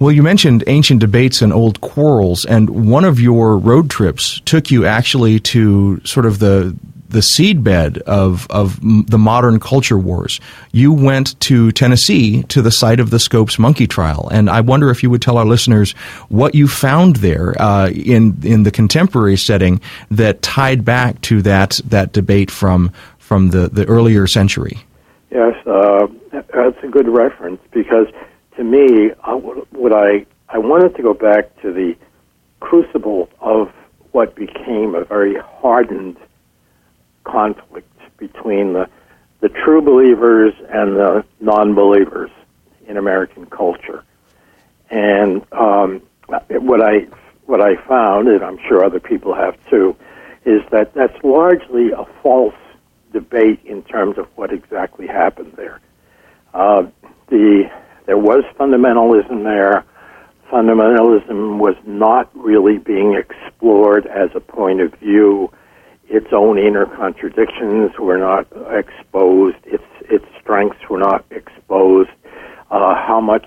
Well, 0.00 0.12
you 0.12 0.22
mentioned 0.22 0.62
ancient 0.68 1.00
debates 1.00 1.42
and 1.42 1.52
old 1.52 1.80
quarrels, 1.80 2.44
and 2.44 2.88
one 2.88 3.04
of 3.04 3.18
your 3.18 3.58
road 3.58 3.90
trips 3.90 4.40
took 4.44 4.70
you 4.70 4.86
actually 4.86 5.40
to 5.40 6.00
sort 6.04 6.24
of 6.24 6.38
the 6.38 6.76
the 7.08 7.20
seedbed 7.20 7.98
of 8.02 8.46
of 8.50 8.78
the 8.80 9.18
modern 9.18 9.58
culture 9.58 9.98
wars. 9.98 10.40
You 10.72 10.92
went 10.92 11.38
to 11.40 11.72
Tennessee 11.72 12.42
to 12.44 12.62
the 12.62 12.70
site 12.70 13.00
of 13.00 13.10
the 13.10 13.18
Scopes 13.18 13.58
monkey 13.58 13.86
trial, 13.88 14.28
and 14.30 14.48
I 14.48 14.60
wonder 14.60 14.90
if 14.90 15.02
you 15.02 15.10
would 15.10 15.22
tell 15.22 15.38
our 15.38 15.46
listeners 15.46 15.92
what 16.28 16.54
you 16.54 16.68
found 16.68 17.16
there 17.16 17.60
uh, 17.60 17.88
in 17.90 18.38
in 18.44 18.62
the 18.62 18.70
contemporary 18.70 19.36
setting 19.36 19.80
that 20.10 20.42
tied 20.42 20.84
back 20.84 21.20
to 21.22 21.42
that 21.42 21.80
that 21.86 22.12
debate 22.12 22.52
from 22.52 22.92
from 23.18 23.50
the, 23.50 23.68
the 23.68 23.84
earlier 23.86 24.26
century. 24.26 24.78
Yes, 25.30 25.54
uh, 25.66 26.06
that's 26.32 26.82
a 26.82 26.88
good 26.88 27.08
reference 27.08 27.60
because 27.72 28.06
to 28.58 28.64
me, 28.64 29.12
uh, 29.22 29.36
what 29.36 29.92
I 29.92 30.26
I 30.48 30.58
wanted 30.58 30.96
to 30.96 31.02
go 31.02 31.14
back 31.14 31.44
to 31.62 31.72
the 31.72 31.94
crucible 32.60 33.28
of 33.40 33.72
what 34.10 34.34
became 34.34 34.94
a 34.94 35.04
very 35.04 35.36
hardened 35.36 36.16
conflict 37.22 37.88
between 38.16 38.72
the, 38.72 38.88
the 39.40 39.48
true 39.48 39.80
believers 39.80 40.54
and 40.70 40.96
the 40.96 41.24
non 41.40 41.74
believers 41.74 42.30
in 42.88 42.96
American 42.96 43.46
culture. 43.46 44.02
And 44.90 45.44
um, 45.52 46.02
what 46.26 46.82
I 46.82 47.06
what 47.46 47.60
I 47.60 47.76
found, 47.86 48.26
and 48.26 48.42
I'm 48.42 48.58
sure 48.68 48.84
other 48.84 49.00
people 49.00 49.34
have 49.34 49.56
too, 49.70 49.94
is 50.44 50.62
that 50.72 50.94
that's 50.94 51.22
largely 51.22 51.92
a 51.92 52.04
false 52.24 52.54
debate 53.12 53.60
in 53.64 53.84
terms 53.84 54.18
of 54.18 54.26
what 54.34 54.52
exactly 54.52 55.06
happened 55.06 55.52
there. 55.56 55.80
Uh, 56.52 56.86
the 57.28 57.70
there 58.08 58.16
was 58.16 58.42
fundamentalism 58.58 59.44
there. 59.44 59.84
Fundamentalism 60.50 61.58
was 61.58 61.76
not 61.84 62.30
really 62.34 62.78
being 62.78 63.12
explored 63.12 64.06
as 64.06 64.30
a 64.34 64.40
point 64.40 64.80
of 64.80 64.94
view 64.94 65.52
its 66.08 66.28
own 66.32 66.58
inner 66.58 66.86
contradictions 66.86 67.90
were 67.98 68.16
not 68.16 68.46
exposed, 68.70 69.58
its 69.66 69.84
its 70.08 70.24
strengths 70.40 70.88
were 70.88 70.98
not 70.98 71.22
exposed, 71.30 72.08
uh, 72.70 72.94
how 72.94 73.20
much 73.20 73.44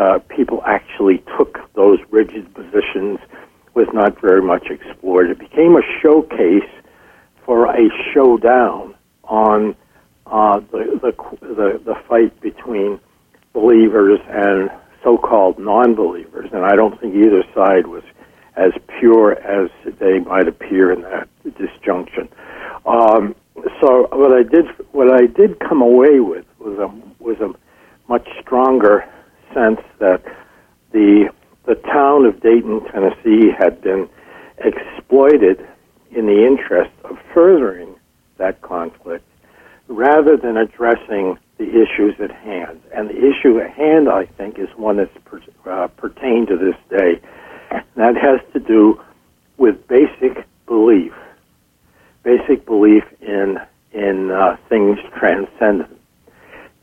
uh, 0.00 0.20
people 0.28 0.62
actually 0.64 1.18
took 1.36 1.58
those 1.74 1.98
rigid 2.10 2.54
positions 2.54 3.18
was 3.74 3.88
not 3.92 4.20
very 4.20 4.40
much 4.40 4.68
explored. 4.70 5.28
It 5.28 5.40
became 5.40 5.74
a 5.74 5.82
showcase 6.00 6.70
for 7.44 7.66
a 7.66 7.90
showdown 8.12 8.94
on 9.24 9.74
uh, 10.26 10.60
the, 10.70 11.00
the 11.02 11.36
the 11.40 11.80
the 11.84 11.94
fight 12.08 12.40
between 12.40 13.00
believers 13.54 14.20
and 14.28 14.70
so-called 15.02 15.58
non-believers, 15.58 16.50
and 16.52 16.64
I 16.64 16.74
don't 16.76 17.00
think 17.00 17.14
either 17.14 17.42
side 17.54 17.86
was 17.86 18.02
as 18.56 18.72
pure 18.98 19.32
as 19.32 19.70
they 19.98 20.18
might 20.18 20.48
appear 20.48 20.92
in 20.92 21.02
that 21.02 21.28
disjunction. 21.58 22.28
Um, 22.84 23.34
so 23.80 24.08
what 24.12 24.32
I 24.32 24.42
did, 24.42 24.66
what 24.92 25.12
I 25.12 25.26
did 25.26 25.58
come 25.60 25.80
away 25.80 26.20
with 26.20 26.44
was 26.58 26.78
a 26.78 26.88
was 27.22 27.38
a 27.40 27.52
much 28.08 28.28
stronger 28.40 29.04
sense 29.54 29.80
that 29.98 30.22
the 30.92 31.30
the 31.66 31.76
town 31.76 32.26
of 32.26 32.40
Dayton, 32.40 32.84
Tennessee, 32.92 33.50
had 33.56 33.80
been 33.80 34.08
exploited 34.58 35.66
in 36.10 36.26
the 36.26 36.46
interest 36.46 36.92
of 37.04 37.18
furthering 37.32 37.94
that 38.36 38.60
conflict, 38.62 39.24
rather 39.88 40.36
than 40.36 40.56
addressing 40.56 41.38
the 41.58 41.68
issues 41.68 42.14
at 42.20 42.30
hand. 42.30 42.80
And 42.94 43.08
the 43.08 43.16
issue 43.16 43.58
at 43.60 43.70
hand, 43.70 44.08
I 44.08 44.26
think, 44.26 44.58
is 44.58 44.68
one 44.76 44.96
that's 44.96 45.16
per, 45.24 45.40
uh, 45.66 45.88
pertained 45.88 46.48
to 46.48 46.56
this 46.56 46.76
day, 46.90 47.20
that 47.96 48.16
has 48.16 48.40
to 48.52 48.60
do 48.60 49.00
with 49.56 49.86
basic 49.88 50.46
belief, 50.66 51.12
basic 52.22 52.66
belief 52.66 53.04
in 53.20 53.58
in 53.92 54.30
uh, 54.32 54.56
things 54.68 54.98
transcendent, 55.16 55.96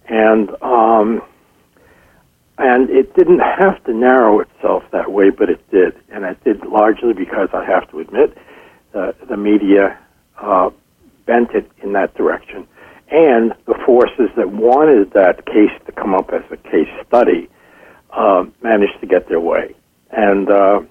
and 0.08 0.50
um, 0.62 1.22
and 2.58 2.90
it 2.90 3.14
didn't 3.16 3.40
have 3.40 3.84
to 3.86 3.94
narrow 3.94 4.40
itself 4.40 4.84
that 4.92 5.12
way, 5.12 5.30
but 5.30 5.50
it 5.50 5.70
did, 5.72 5.94
and 6.10 6.24
it 6.24 6.42
did 6.44 6.66
largely 6.66 7.14
because 7.14 7.50
I 7.54 7.66
have 7.66 7.90
to 7.92 8.00
admit 8.00 8.38
uh, 8.94 9.12
the 9.28 9.36
media 9.36 9.98
uh, 10.40 10.70
bent 11.26 11.52
it 11.52 11.70
in 11.84 11.94
that 11.94 12.14
direction, 12.16 12.68
and 13.12 13.54
the 13.66 13.76
forces 13.86 14.30
that 14.38 14.50
wanted 14.50 15.12
that 15.12 15.46
case 15.46 15.72
to 15.86 15.92
come 15.92 16.14
up 16.14 16.32
as 16.34 16.44
a 16.52 16.58
case 16.58 16.90
study 17.08 17.50
uh, 18.12 18.46
managed 18.62 19.00
to 19.02 19.08
get 19.08 19.28
their 19.28 19.40
way 19.40 19.76
and 20.12 20.50
uh, 20.50 20.82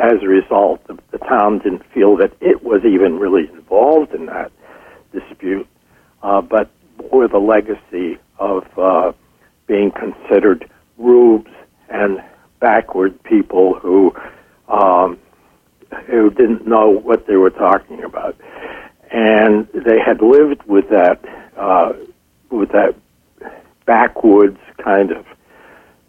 as 0.00 0.22
a 0.22 0.26
result, 0.28 0.86
the, 0.86 0.98
the 1.10 1.18
town 1.18 1.58
didn't 1.58 1.84
feel 1.92 2.16
that 2.16 2.32
it 2.40 2.62
was 2.62 2.82
even 2.84 3.18
really 3.18 3.48
involved 3.50 4.14
in 4.14 4.26
that. 4.26 4.52
dispute, 5.12 5.66
uh, 6.22 6.40
but 6.40 6.70
bore 6.96 7.28
the 7.28 7.38
legacy 7.38 8.18
of 8.38 8.64
uh, 8.78 9.12
being 9.66 9.90
considered 9.90 10.70
rubes 10.98 11.50
and 11.88 12.22
backward 12.60 13.22
people 13.24 13.74
who 13.74 14.12
um, 14.68 15.18
who 16.06 16.28
didn't 16.30 16.66
know 16.66 16.90
what 16.90 17.26
they 17.26 17.36
were 17.36 17.50
talking 17.50 18.04
about, 18.04 18.36
and 19.10 19.66
they 19.68 19.98
had 19.98 20.20
lived 20.20 20.62
with 20.66 20.88
that 20.90 21.20
uh, 21.56 21.92
with 22.50 22.70
that 22.72 22.94
backwoods 23.86 24.58
kind 24.82 25.10
of 25.10 25.26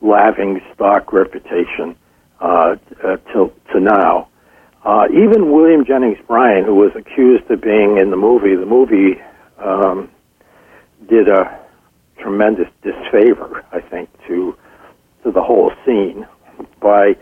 laughing 0.01 0.61
stock 0.73 1.11
reputation 1.13 1.95
uh, 2.39 2.75
uh, 3.03 3.17
till 3.31 3.53
to 3.71 3.79
now. 3.79 4.27
Uh, 4.83 5.07
even 5.11 5.51
William 5.51 5.83
Jennings 5.85 6.17
Bryan, 6.25 6.63
who 6.63 6.75
was 6.75 6.91
accused 6.95 7.49
of 7.51 7.61
being 7.61 7.97
in 7.97 8.11
the 8.11 8.15
movie, 8.15 8.55
the 8.55 8.65
movie 8.65 9.21
um, 9.57 10.09
did 11.09 11.27
a 11.27 11.59
tremendous 12.17 12.67
disfavor, 12.81 13.65
I 13.71 13.81
think, 13.81 14.09
to 14.27 14.55
to 15.23 15.31
the 15.31 15.41
whole 15.41 15.71
scene 15.85 16.25
by 16.79 17.15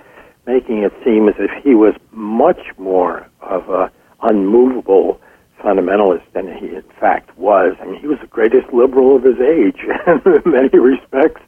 making 0.46 0.84
it 0.84 0.94
seem 1.04 1.28
as 1.28 1.36
if 1.40 1.52
he 1.64 1.74
was 1.74 1.96
much 2.12 2.60
more 2.78 3.28
of 3.42 3.70
a 3.70 3.92
unmovable 4.22 5.20
fundamentalist 5.62 6.24
than 6.34 6.48
he 6.48 6.68
in 6.68 6.84
fact 7.00 7.38
was. 7.38 7.76
I 7.82 7.86
mean, 7.86 8.00
he 8.00 8.08
was 8.08 8.20
the 8.20 8.28
greatest 8.28 8.72
liberal 8.74 9.16
of 9.16 9.24
his 9.24 9.40
age 9.40 9.80
in 10.08 10.52
many 10.52 10.78
respects, 10.80 11.42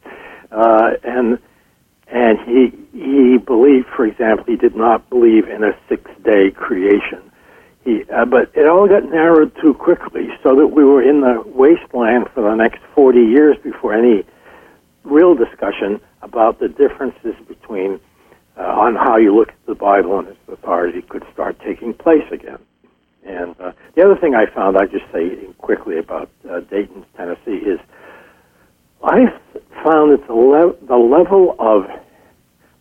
uh, 0.52 0.91
and 1.04 1.39
and 2.08 2.39
he 2.45 2.74
he 2.91 3.38
believed, 3.38 3.88
for 3.95 4.06
example, 4.06 4.45
he 4.45 4.56
did 4.56 4.76
not 4.76 5.10
believe 5.10 5.48
in 5.48 5.63
a 5.63 5.78
six 5.88 6.10
day 6.24 6.52
creation. 6.52 7.32
He, 7.86 8.04
uh, 8.13 8.26
but 8.26 8.52
it 8.56 8.67
all 8.67 8.88
got 8.88 9.10
narrowed 9.10 9.56
too 9.62 9.74
quickly, 9.74 10.30
so 10.43 10.56
that 10.56 10.67
we 10.67 10.84
were 10.84 11.02
in 11.02 11.22
the 11.22 11.43
wasteland 11.45 12.28
for 12.34 12.41
the 12.41 12.56
next 12.56 12.82
forty 12.95 13.22
years 13.22 13.58
before 13.63 13.93
any 13.93 14.26
real 15.04 15.36
discussion 15.36 16.02
about 16.22 16.60
the 16.60 16.67
differences 16.67 17.36
between 17.48 18.00
uh, 18.58 18.63
on 18.63 18.95
how 18.95 19.17
you 19.17 19.36
look 19.36 19.50
at 19.50 19.65
the 19.65 19.76
Bible 19.76 20.19
and 20.19 20.28
its 20.28 20.39
authority 20.48 21.02
could 21.02 21.24
start 21.34 21.58
taking 21.65 21.93
place 21.93 22.26
again. 22.32 22.60
And 23.30 23.56
uh, 23.60 23.74
the 23.96 24.04
other 24.04 24.15
thing 24.15 24.34
I 24.34 24.48
found, 24.48 24.76
I 24.76 24.88
just 24.88 25.06
say 25.13 25.38
quickly 25.60 26.00
about 26.00 26.32
uh, 26.50 26.62
Dayton, 26.62 27.06
Tennessee, 27.15 27.63
is 27.63 27.80
I 29.04 29.28
found 29.84 30.13
that 30.13 30.26
the, 30.28 30.34
le- 30.34 30.76
the 30.88 30.98
level 30.98 31.56
of 31.60 31.86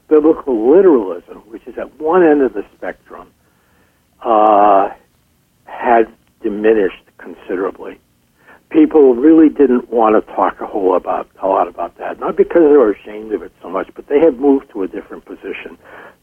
biblical 0.09 0.71
literalism, 0.75 1.39
which 1.51 1.67
is 1.67 1.77
at 1.77 2.01
one 2.01 2.25
end 2.25 2.41
of 2.41 2.55
the 2.55 2.65
spectrum, 2.75 3.31
uh, 4.23 4.89
had 5.67 6.05
diminished 6.43 7.05
considerably. 7.19 8.01
People 8.71 9.15
really 9.15 9.51
didn't 9.51 9.91
want 9.91 10.15
to 10.17 10.35
talk 10.35 10.61
a 10.63 10.67
whole 10.67 10.97
about 10.97 11.29
a 11.43 11.47
lot 11.47 11.69
about 11.69 11.99
that, 11.99 12.19
not 12.19 12.37
because 12.37 12.63
they 12.63 12.77
were 12.77 12.93
ashamed 12.93 13.33
of 13.33 13.43
it 13.43 13.53
so 13.61 13.69
much, 13.69 13.91
but 13.95 14.07
they 14.09 14.19
had 14.19 14.41
moved 14.41 14.71
to 14.71 14.83
a 14.83 14.89
different 14.89 15.27
position. 15.27 15.77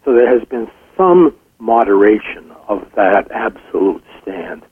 So 0.04 0.16
there 0.16 0.28
has 0.28 0.48
been 0.48 0.68
some 0.98 1.36
moderation 1.60 2.52
of 2.68 2.86
that 2.96 3.32
absolute 3.32 4.04
stand. 4.22 4.64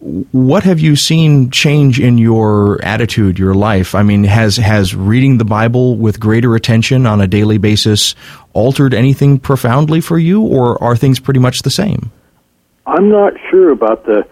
What 0.00 0.64
have 0.64 0.80
you 0.80 0.96
seen 0.96 1.50
change 1.50 2.00
in 2.00 2.18
your 2.18 2.84
attitude, 2.84 3.38
your 3.38 3.54
life? 3.54 3.94
I 3.94 4.02
mean, 4.02 4.24
has 4.24 4.56
has 4.56 4.96
reading 4.96 5.38
the 5.38 5.44
Bible 5.44 5.96
with 5.96 6.18
greater 6.18 6.56
attention 6.56 7.06
on 7.06 7.20
a 7.20 7.28
daily 7.28 7.56
basis 7.58 8.16
altered 8.52 8.94
anything 8.94 9.38
profoundly 9.38 10.00
for 10.00 10.18
you, 10.18 10.42
or 10.42 10.82
are 10.82 10.96
things 10.96 11.20
pretty 11.20 11.38
much 11.38 11.62
the 11.62 11.70
same? 11.70 12.10
I'm 12.84 13.10
not 13.10 13.34
sure 13.48 13.70
about 13.70 14.04
the 14.04 14.26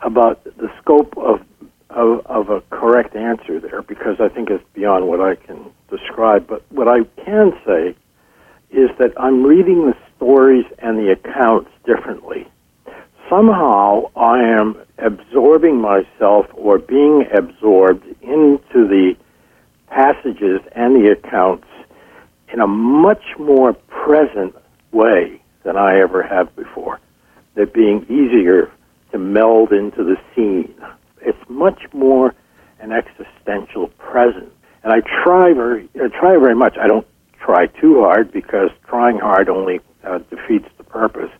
about 0.00 0.42
the 0.44 0.72
scope 0.80 1.16
of 1.18 1.42
of, 1.90 2.24
of 2.26 2.48
a 2.50 2.62
correct 2.70 3.14
answer 3.14 3.60
there 3.60 3.82
because 3.82 4.20
I 4.20 4.28
think 4.28 4.48
it's 4.48 4.64
beyond 4.72 5.06
what 5.06 5.20
I 5.20 5.34
can 5.34 5.70
describe. 5.90 6.46
But 6.46 6.64
what 6.70 6.88
I 6.88 7.04
can 7.22 7.52
say 7.66 7.94
is 8.70 8.90
that 8.98 9.12
I'm 9.18 9.42
reading 9.44 9.86
the 9.86 9.96
stories 10.20 10.66
and 10.78 10.98
the 10.98 11.12
accounts 11.12 11.70
differently. 11.86 12.46
Somehow 13.30 14.10
I 14.14 14.40
am 14.40 14.76
absorbing 14.98 15.80
myself 15.80 16.46
or 16.54 16.78
being 16.78 17.24
absorbed 17.32 18.04
into 18.20 18.86
the 18.86 19.14
passages 19.88 20.60
and 20.72 20.94
the 20.94 21.12
accounts 21.12 21.66
in 22.52 22.60
a 22.60 22.66
much 22.66 23.22
more 23.38 23.72
present 23.72 24.54
way 24.92 25.40
than 25.62 25.76
I 25.76 26.00
ever 26.00 26.22
have 26.22 26.54
before. 26.54 27.00
They're 27.54 27.66
being 27.66 28.04
easier 28.04 28.70
to 29.12 29.18
meld 29.18 29.72
into 29.72 30.04
the 30.04 30.16
scene. 30.34 30.74
It's 31.22 31.38
much 31.48 31.82
more 31.94 32.34
an 32.80 32.92
existential 32.92 33.88
present. 33.98 34.52
And 34.82 34.92
I 34.92 35.00
try 35.24 35.52
very, 35.54 35.88
I 35.94 36.08
try 36.08 36.36
very 36.38 36.54
much. 36.54 36.76
I 36.78 36.86
don't 36.88 37.06
try 37.38 37.66
too 37.66 38.00
hard 38.00 38.32
because 38.32 38.70
trying 38.86 39.18
hard 39.18 39.48
only 39.48 39.80
uh, 40.04 40.18
defeats 40.30 40.68
the 40.78 40.84
purpose. 40.84 41.30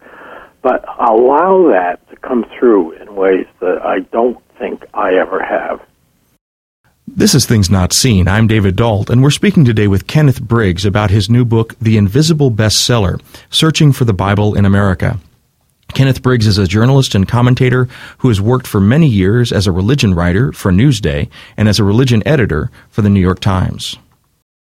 But 0.62 0.85
allow 0.99 1.68
that 1.70 2.07
to 2.11 2.16
come 2.16 2.44
through 2.59 2.92
in 2.92 3.14
ways 3.14 3.46
that 3.61 3.81
I 3.85 4.01
don't 4.12 4.38
think 4.59 4.85
I 4.92 5.14
ever 5.14 5.42
have. 5.42 5.81
This 7.07 7.35
is 7.35 7.44
Things 7.44 7.70
Not 7.70 7.92
Seen. 7.92 8.29
I'm 8.29 8.46
David 8.46 8.77
Dault, 8.77 9.11
and 9.11 9.23
we're 9.23 9.31
speaking 9.31 9.64
today 9.64 9.88
with 9.88 10.07
Kenneth 10.07 10.40
Briggs 10.40 10.85
about 10.85 11.11
his 11.11 11.29
new 11.29 11.44
book, 11.44 11.75
The 11.81 11.96
Invisible 11.96 12.53
Bestseller 12.53 13.20
Searching 13.51 13.92
for 13.92 14.05
the 14.05 14.12
Bible 14.12 14.55
in 14.55 14.64
America. 14.64 15.18
Kenneth 15.92 16.23
Briggs 16.23 16.46
is 16.46 16.57
a 16.57 16.68
journalist 16.68 17.16
and 17.16 17.27
commentator 17.27 17.88
who 18.18 18.29
has 18.29 18.40
worked 18.40 18.66
for 18.66 18.81
many 18.81 19.09
years 19.09 19.51
as 19.51 19.66
a 19.66 19.73
religion 19.73 20.14
writer 20.14 20.53
for 20.53 20.70
Newsday 20.70 21.29
and 21.57 21.68
as 21.68 21.81
a 21.81 21.85
religion 21.85 22.23
editor 22.27 22.70
for 22.90 23.03
the 23.03 23.11
New 23.11 23.20
York 23.20 23.40
Times. 23.40 23.96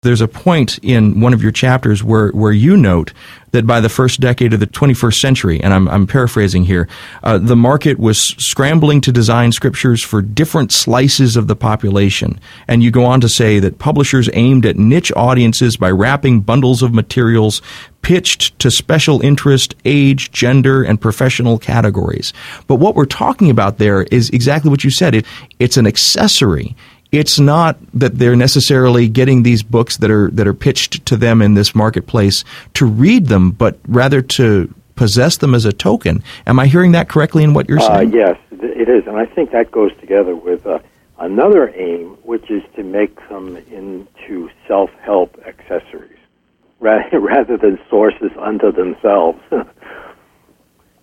There's 0.04 0.22
a 0.22 0.28
point 0.28 0.78
in 0.80 1.20
one 1.22 1.34
of 1.34 1.42
your 1.42 1.52
chapters 1.52 2.04
where, 2.04 2.30
where 2.30 2.52
you 2.52 2.78
note 2.78 3.13
that 3.52 3.68
by 3.68 3.80
the 3.80 3.89
first 3.89 4.20
decade 4.20 4.54
of 4.54 4.60
the 4.60 4.68
21st 4.68 5.20
century, 5.20 5.62
and 5.62 5.74
I'm, 5.74 5.88
I'm 5.88 6.08
paraphrasing 6.08 6.66
here, 6.66 6.89
uh, 7.24 7.38
the 7.38 7.56
market 7.56 8.00
was 8.00 8.20
scrambling 8.20 9.00
to 9.02 9.12
design 9.12 9.52
scriptures 9.52 10.04
for 10.04 10.22
different 10.22 10.72
slices 10.72 11.38
of 11.38 11.48
the 11.48 11.56
population. 11.56 12.39
And 12.68 12.84
you 12.84 12.92
go 12.92 13.06
on 13.06 13.22
to 13.22 13.30
say 13.30 13.60
that 13.60 13.80
publishers 13.80 14.30
aimed 14.34 14.66
at 14.66 14.78
niche 14.78 15.12
audiences 15.16 15.78
by 15.78 15.92
wrapping 15.92 16.42
bundles 16.42 16.82
of 16.82 16.94
materials 16.94 17.62
pitched 18.02 18.58
to 18.60 18.70
special 18.70 19.22
interest, 19.22 19.76
age, 19.86 20.32
gender, 20.32 20.84
and 20.84 21.00
professional 21.00 21.58
categories. 21.58 22.34
But 22.68 22.76
what 22.76 22.96
we're 22.96 23.06
talking 23.06 23.50
about 23.50 23.78
there 23.78 24.04
is 24.04 24.30
exactly 24.32 24.70
what 24.70 24.84
you 24.84 24.89
said. 24.89 25.16
It, 25.16 25.26
it's 25.60 25.78
an 25.78 25.88
accessory 25.88 26.76
it's 27.13 27.39
not 27.39 27.78
that 27.93 28.17
they're 28.17 28.36
necessarily 28.36 29.08
getting 29.08 29.43
these 29.43 29.62
books 29.62 29.97
that 29.97 30.10
are 30.10 30.32
that 30.32 30.47
are 30.47 30.54
pitched 30.54 31.06
to 31.06 31.15
them 31.15 31.43
in 31.43 31.54
this 31.54 31.76
marketplace 31.76 32.43
to 32.73 32.86
read 32.86 33.28
them, 33.28 33.52
but 33.52 33.78
rather 33.88 34.21
to 34.21 34.73
possess 34.95 35.38
them 35.38 35.54
as 35.54 35.63
a 35.65 35.71
token. 35.71 36.23
Am 36.47 36.60
I 36.60 36.65
hearing 36.65 36.93
that 36.93 37.10
correctly 37.10 37.43
in 37.43 37.54
what 37.54 37.69
you're 37.69 37.80
uh, 37.80 37.88
saying? 37.88 38.13
Uh, 38.13 38.17
yes, 38.17 38.38
it 38.52 38.89
is, 38.89 39.06
and 39.06 39.15
I 39.15 39.28
think 39.28 39.52
that 39.52 39.71
goes 39.71 39.91
together 39.99 40.36
with 40.36 40.65
uh, 40.65 40.80
another 41.19 41.69
aim, 41.76 42.17
which 42.23 42.49
is 42.49 42.63
to 42.76 42.84
make 42.84 43.15
them 43.30 43.58
into 43.58 44.49
self-help 44.67 45.39
accessories 45.45 46.17
rather 46.80 47.58
than 47.58 47.80
sources 47.91 48.32
unto 48.39 48.71
themselves. 48.71 49.39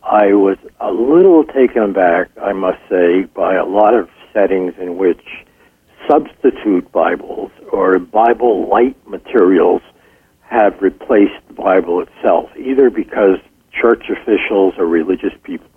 I 0.02 0.32
was 0.32 0.58
a 0.80 0.90
little 0.90 1.44
taken 1.44 1.82
aback, 1.82 2.30
I 2.42 2.52
must 2.52 2.80
say, 2.88 3.22
by 3.32 3.54
a 3.54 3.64
lot 3.64 3.94
of 3.94 4.08
settings 4.32 4.74
in 4.78 4.96
which 4.96 5.22
substitute 6.08 6.90
Bibles 6.92 7.50
or 7.72 7.98
Bible 7.98 8.68
light 8.68 8.96
materials 9.06 9.82
have 10.40 10.80
replaced 10.80 11.46
the 11.48 11.54
Bible 11.54 12.00
itself, 12.02 12.50
either 12.56 12.90
because 12.90 13.38
church 13.72 14.04
officials 14.10 14.74
or 14.78 14.86
religious 14.86 15.32
people 15.42 15.68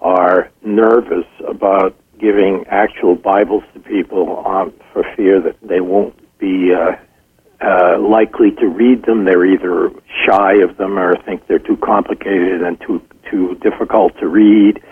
are 0.00 0.50
nervous 0.62 1.26
about 1.46 1.94
giving 2.18 2.64
actual 2.68 3.14
Bibles 3.14 3.64
to 3.74 3.80
people 3.80 4.42
um, 4.46 4.72
for 4.92 5.04
fear 5.16 5.40
that 5.40 5.56
they 5.62 5.80
won't 5.80 6.16
be 6.38 6.72
uh, 6.72 6.96
uh, 7.60 7.98
likely 7.98 8.50
to 8.52 8.66
read 8.66 9.04
them. 9.04 9.24
They're 9.24 9.46
either 9.46 9.90
shy 10.26 10.54
of 10.62 10.76
them 10.76 10.98
or 10.98 11.16
think 11.24 11.46
they're 11.46 11.58
too 11.58 11.76
complicated 11.76 12.62
and 12.62 12.80
too 12.80 13.02
too 13.30 13.56
difficult 13.62 14.16
to 14.20 14.28
read. 14.28 14.82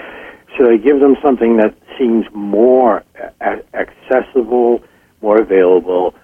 So 0.56 0.66
they 0.66 0.78
give 0.78 1.00
them 1.00 1.16
something 1.22 1.56
that 1.56 1.74
seems 1.98 2.26
more 2.32 3.02
a- 3.40 3.62
accessible, 3.74 4.82
more 5.20 5.40
available, 5.40 6.14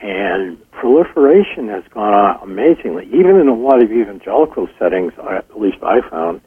and 0.00 0.58
proliferation 0.70 1.68
has 1.68 1.84
gone 1.92 2.14
on 2.14 2.42
amazingly. 2.42 3.06
Even 3.06 3.36
in 3.40 3.48
a 3.48 3.54
lot 3.54 3.82
of 3.82 3.90
evangelical 3.90 4.68
settings, 4.78 5.12
at 5.18 5.60
least 5.60 5.78
I 5.82 6.00
found, 6.08 6.40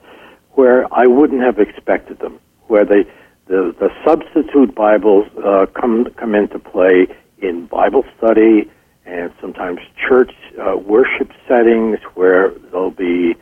where 0.52 0.92
I 0.94 1.08
wouldn't 1.08 1.42
have 1.42 1.60
expected 1.60 2.20
them, 2.20 2.40
where 2.68 2.86
they 2.86 3.06
the, 3.48 3.74
the 3.80 3.90
substitute 4.06 4.76
Bibles 4.76 5.26
uh, 5.44 5.68
come 5.68 6.06
come 6.18 6.36
into 6.36 6.60
play 6.60 7.08
in 7.42 7.66
Bible 7.68 8.04
study 8.18 8.70
and 9.06 9.32
sometimes 9.40 9.80
church 9.96 10.32
uh, 10.60 10.76
worship 10.76 11.32
settings 11.48 12.00
where 12.16 12.50
there'll 12.72 12.92
be 12.92 13.36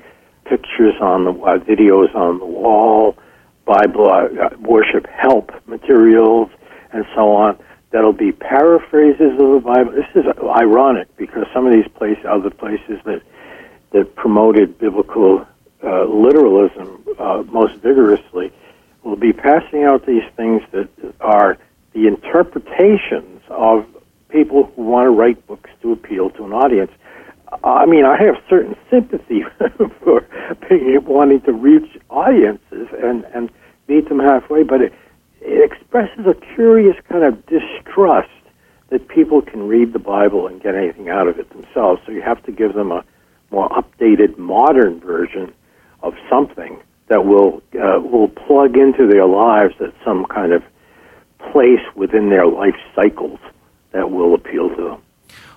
pictures 0.46 0.94
on 1.02 1.26
the 1.26 1.32
uh, 1.32 1.58
videos 1.58 2.14
on 2.14 2.38
the 2.38 2.46
wall 2.46 3.18
Bible 3.66 4.10
uh, 4.10 4.50
worship 4.60 5.08
help 5.08 5.52
materials 5.68 6.50
and 6.92 7.06
so 7.16 7.34
on 7.34 7.58
that'll 7.96 8.14
be 8.14 8.34
paraphrases 8.34 9.32
of 9.40 9.52
the 9.54 9.62
Bible. 9.64 9.94
This 9.94 10.06
is 10.16 10.26
ironic 10.44 11.08
because 11.16 11.46
some 11.54 11.66
of 11.66 11.72
these 11.72 11.88
places, 11.96 12.26
other 12.28 12.50
places 12.50 13.00
that 13.06 13.22
that 13.92 14.16
promoted 14.16 14.78
biblical 14.78 15.46
uh, 15.82 16.04
literalism 16.04 17.02
uh, 17.18 17.44
most 17.48 17.76
vigorously, 17.76 18.52
will 19.04 19.16
be 19.16 19.32
passing 19.32 19.86
out 19.86 20.06
these 20.06 20.28
things 20.36 20.62
that 20.72 20.90
are 21.22 21.58
the 21.94 22.08
interpretations 22.08 23.42
of 23.48 23.86
people 24.28 24.66
who 24.76 24.82
want 24.84 25.06
to 25.06 25.12
write 25.12 25.48
books 25.48 25.70
to 25.82 25.94
appeal 25.94 26.30
to 26.32 26.44
an 26.44 26.52
audience. 26.52 26.92
I 27.64 27.86
mean, 27.86 28.06
I 28.06 28.22
have 28.24 28.36
certain 28.50 28.76
sympathy 28.90 29.44
for 30.04 30.26
wanting 31.06 31.42
to 31.42 31.54
reach 31.54 31.98
audiences 32.10 32.88
and 33.02 33.26
and 33.34 33.50
meet 33.88 34.10
them 34.10 34.20
halfway, 34.20 34.64
but 34.64 34.82
it, 34.82 34.94
it 35.42 35.72
expresses 35.72 36.26
a 36.26 36.34
curious 36.56 36.96
kind 37.08 37.24
of 37.24 37.46
distrust 37.46 38.30
that 38.90 39.08
people 39.08 39.42
can 39.42 39.68
read 39.68 39.94
the 39.94 40.00
Bible 40.00 40.48
and 40.48 40.62
get 40.62 40.76
anything 40.76 41.10
out 41.10 41.28
of 41.28 41.40
it 41.40 41.50
themselves. 41.50 42.02
So 42.06 42.12
you 42.12 42.22
have 42.22 42.42
to 42.44 42.52
give 42.52 42.74
them 42.74 42.92
a 42.92 43.04
more 43.52 43.70
updated, 43.70 44.38
modern 44.38 45.00
version 45.00 45.54
of 46.02 46.14
something 46.30 46.82
that 47.08 47.26
will 47.26 47.62
uh, 47.80 48.00
will 48.00 48.28
plug 48.30 48.78
into 48.78 49.08
their 49.08 49.26
lives 49.26 49.76
at 49.80 49.94
some 50.04 50.26
kind 50.26 50.52
of 50.52 50.64
place 51.52 51.86
within 51.96 52.30
their 52.30 52.48
life 52.48 52.76
cycles 52.96 53.40
that 53.92 54.10
will 54.10 54.34
appeal 54.34 54.70
to 54.70 54.84
them 54.84 55.05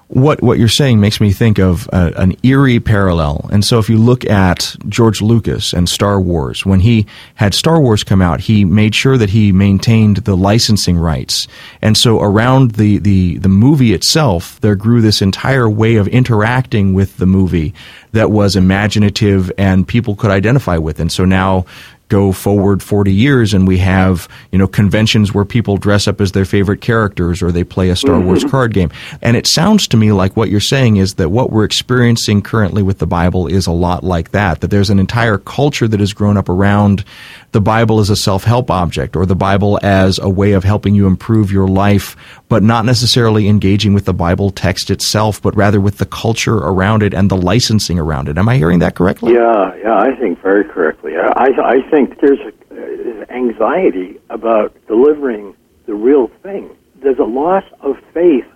what 0.09 0.43
what 0.43 0.59
you're 0.59 0.69
saying 0.69 1.01
makes 1.01 1.21
me 1.21 1.33
think 1.33 1.59
of 1.59 1.89
a, 1.93 2.13
an 2.17 2.35
eerie 2.43 2.81
parallel. 2.81 3.49
And 3.53 3.65
so, 3.65 3.79
if 3.79 3.89
you 3.89 3.99
look 3.99 4.25
at 4.25 4.75
George 4.89 5.21
Lucas 5.21 5.73
and 5.73 5.89
Star 5.89 6.21
Wars, 6.21 6.65
when 6.65 6.81
he 6.81 7.07
had 7.35 7.55
Star 7.55 7.81
Wars 7.81 8.05
come 8.05 8.23
out, 8.23 8.41
he 8.41 8.65
made 8.65 8.95
sure 8.95 9.19
that 9.19 9.31
he 9.31 9.53
maintained 9.53 10.19
the 10.19 10.37
licensing 10.37 10.97
rights. 10.97 11.47
And 11.83 11.97
so, 11.97 12.21
around 12.21 12.73
the 12.73 12.99
the 12.99 13.39
the 13.39 13.51
movie 13.51 13.93
itself, 13.93 14.59
there 14.61 14.77
grew 14.77 15.03
this 15.03 15.21
entire 15.21 15.69
way 15.69 15.97
of 15.97 16.09
interacting 16.09 16.95
with 16.95 17.19
the 17.19 17.27
movie 17.27 17.75
that 18.13 18.31
was 18.31 18.57
imaginative 18.57 19.53
and 19.59 19.87
people 19.87 20.15
could 20.17 20.31
identify 20.31 20.79
with. 20.79 21.01
And 21.01 21.13
so 21.13 21.25
now 21.25 21.67
go 22.09 22.33
forward 22.33 22.83
40 22.83 23.13
years 23.13 23.55
and 23.55 23.69
we 23.69 23.79
have, 23.79 24.29
you 24.51 24.59
know, 24.59 24.67
conventions 24.67 25.35
where 25.35 25.45
people 25.45 25.77
dress 25.77 26.09
up 26.09 26.21
as 26.21 26.33
their 26.33 26.45
favorite 26.45 26.81
characters 26.81 27.43
or 27.43 27.53
they 27.53 27.65
play 27.65 27.91
a 27.91 27.97
Star 27.97 28.19
Wars 28.19 28.41
mm-hmm. 28.41 28.51
card 28.51 28.75
game. 28.75 28.91
And 29.21 29.37
it 29.37 29.47
sounds 29.47 29.87
to 29.89 29.97
me 29.97 30.13
like 30.13 30.37
what 30.37 30.49
you're 30.49 30.61
saying 30.61 30.97
is 30.97 31.15
that 31.15 31.31
what 31.31 31.51
we're 31.51 31.65
experiencing 31.65 32.43
currently 32.43 32.83
with 32.83 32.99
the 32.99 33.07
Bible 33.07 33.47
is 33.47 33.67
a 33.67 33.73
lot 33.73 34.05
like 34.05 34.31
that, 34.31 34.61
that 34.61 34.69
there's 34.71 34.91
an 34.91 34.99
entire 34.99 35.39
culture 35.39 35.87
that 35.87 36.01
has 36.01 36.13
grown 36.13 36.37
up 36.37 36.49
around 36.49 37.05
the 37.53 37.61
Bible 37.61 37.99
as 37.99 38.11
a 38.11 38.17
self-help 38.17 38.71
object 38.71 39.17
or 39.17 39.25
the 39.25 39.35
Bible 39.35 39.79
as 39.83 40.19
a 40.19 40.29
way 40.29 40.53
of 40.53 40.65
helping 40.65 40.95
you 40.95 41.07
improve 41.07 41.51
your 41.51 41.67
life, 41.67 42.17
but 42.49 42.63
not 42.63 42.85
necessarily 42.85 43.49
engaging 43.49 43.95
with 43.95 44.05
the 44.05 44.13
Bible 44.13 44.51
text 44.51 44.91
itself, 44.91 45.41
but 45.41 45.57
rather 45.57 45.81
with 45.81 45.99
the 45.99 46.07
culture 46.07 46.57
around 46.57 47.03
it 47.03 47.15
and 47.15 47.31
the 47.31 47.37
licensing 47.37 47.99
around 47.99 48.29
it. 48.29 48.37
Am 48.37 48.49
I 48.49 48.57
hearing 48.57 48.81
that 48.81 48.95
correctly? 48.95 49.33
Yeah, 49.33 49.75
yeah, 49.77 49.99
I 49.99 50.15
think 50.17 50.43
very 50.43 50.65
correctly. 50.65 51.13
I, 51.17 51.49
I 51.65 51.91
think 51.91 52.21
there's 52.21 52.41
a, 52.41 53.33
anxiety 53.33 54.21
about 54.31 54.75
delivering 54.87 55.55
the 55.87 55.95
real 55.95 56.29
thing. 56.43 56.77
There's 56.97 57.19
a 57.19 57.25
loss 57.25 57.65
of 57.81 57.97
faith, 58.13 58.47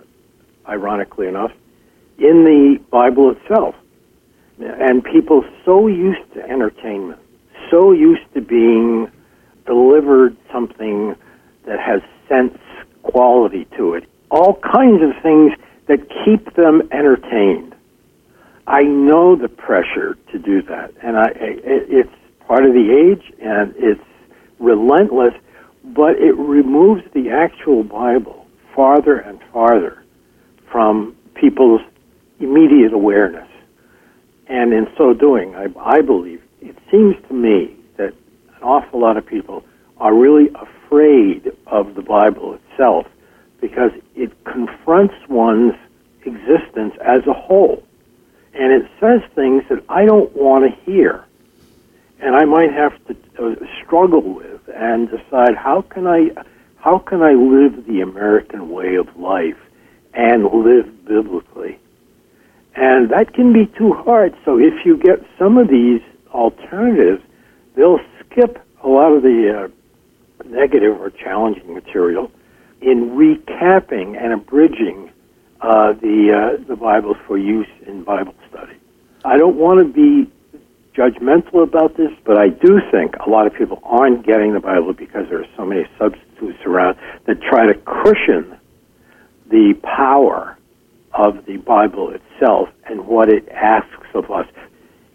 ironically 0.67 1.27
enough, 1.27 1.51
in 2.19 2.43
the 2.43 2.79
Bible 2.91 3.31
itself. 3.31 3.75
And 4.59 5.03
people 5.03 5.43
so 5.65 5.87
used 5.87 6.33
to 6.35 6.43
entertainment 6.43 7.19
so 7.69 7.91
used 7.91 8.21
to 8.33 8.41
being 8.41 9.11
delivered 9.65 10.35
something 10.51 11.15
that 11.65 11.79
has 11.79 12.01
sense 12.27 12.57
quality 13.03 13.65
to 13.77 13.93
it. 13.93 14.05
All 14.31 14.59
kinds 14.61 15.01
of 15.03 15.21
things 15.21 15.53
that 15.87 15.99
keep 16.25 16.55
them 16.55 16.81
entertained. 16.91 17.75
I 18.65 18.83
know 18.83 19.35
the 19.35 19.49
pressure 19.49 20.17
to 20.31 20.39
do 20.39 20.61
that, 20.63 20.93
and 21.03 21.17
I, 21.17 21.27
it's 21.35 22.09
part 22.47 22.65
of 22.65 22.73
the 22.73 22.91
age, 22.91 23.33
and 23.41 23.73
it's 23.77 24.01
relentless, 24.59 25.33
but 25.83 26.17
it 26.17 26.35
removes 26.37 27.03
the 27.13 27.29
actual 27.29 27.83
Bible 27.83 28.47
farther 28.73 29.17
and 29.17 29.39
farther 29.51 30.03
from 30.71 31.15
people's 31.35 31.81
immediate 32.39 32.93
awareness. 32.93 33.47
And 34.47 34.73
in 34.73 34.87
so 34.97 35.13
doing, 35.13 35.55
I, 35.55 35.67
I 35.79 36.01
believe 36.01 36.39
it 36.39 36.42
seems 36.93 37.15
to 37.27 37.33
me 37.33 37.75
that 37.97 38.13
an 38.55 38.61
awful 38.61 38.99
lot 39.01 39.17
of 39.17 39.25
people 39.25 39.65
are 39.97 40.13
really 40.13 40.49
afraid 40.53 41.51
of 41.65 41.95
the 41.95 42.03
Bible 42.03 42.53
itself 42.53 43.07
because 43.59 43.91
it 44.15 44.31
confronts 44.43 45.15
one's 45.27 45.73
existence 46.23 46.93
as 47.03 47.25
a 47.25 47.33
whole. 47.33 47.83
And 48.53 48.71
it 48.71 48.89
says 48.99 49.21
things 49.33 49.63
that 49.69 49.83
I 49.89 50.05
don't 50.05 50.31
want 50.35 50.65
to 50.65 50.91
hear. 50.91 51.25
And 52.19 52.35
I 52.35 52.45
might 52.45 52.71
have 52.71 52.93
to 53.07 53.15
uh, 53.39 53.55
struggle 53.83 54.21
with 54.21 54.61
and 54.73 55.09
decide 55.09 55.55
how 55.55 55.81
can 55.81 56.05
I 56.05 56.29
how 56.77 56.99
can 56.99 57.21
I 57.21 57.31
live 57.31 57.87
the 57.87 58.01
American 58.01 58.69
way 58.69 58.95
of 58.95 59.17
life 59.17 59.57
and 60.13 60.43
live 60.43 61.05
biblically? 61.05 61.79
And 62.75 63.09
that 63.09 63.33
can 63.33 63.53
be 63.53 63.65
too 63.65 63.93
hard. 63.93 64.35
So 64.43 64.59
if 64.59 64.85
you 64.85 64.97
get 64.97 65.25
some 65.39 65.57
of 65.57 65.69
these 65.69 66.01
alternatives, 66.33 67.23
they'll 67.75 67.99
skip 68.19 68.59
a 68.83 68.87
lot 68.87 69.13
of 69.13 69.23
the 69.23 69.69
uh, 69.69 70.47
negative 70.47 70.99
or 70.99 71.09
challenging 71.09 71.73
material 71.73 72.31
in 72.81 73.11
recapping 73.11 74.21
and 74.21 74.33
abridging 74.33 75.11
uh, 75.61 75.93
the 75.93 76.57
uh, 76.59 76.63
the 76.67 76.75
Bible 76.75 77.15
for 77.25 77.37
use 77.37 77.67
in 77.87 78.03
Bible 78.03 78.35
study. 78.49 78.73
I 79.23 79.37
don't 79.37 79.55
want 79.55 79.79
to 79.79 79.85
be 79.85 80.29
judgmental 80.93 81.63
about 81.63 81.95
this, 81.95 82.11
but 82.25 82.37
I 82.37 82.49
do 82.49 82.79
think 82.91 83.15
a 83.25 83.29
lot 83.29 83.47
of 83.47 83.53
people 83.53 83.79
aren't 83.83 84.25
getting 84.25 84.53
the 84.53 84.59
Bible 84.59 84.93
because 84.93 85.27
there 85.29 85.39
are 85.39 85.47
so 85.55 85.65
many 85.65 85.85
substitutes 85.97 86.59
around 86.65 86.97
that 87.25 87.41
try 87.41 87.65
to 87.65 87.73
cushion 87.85 88.57
the 89.49 89.73
power 89.83 90.57
of 91.13 91.45
the 91.45 91.57
Bible 91.57 92.11
itself 92.13 92.69
and 92.85 93.07
what 93.07 93.29
it 93.29 93.47
asks 93.49 94.07
of 94.13 94.29
us 94.31 94.47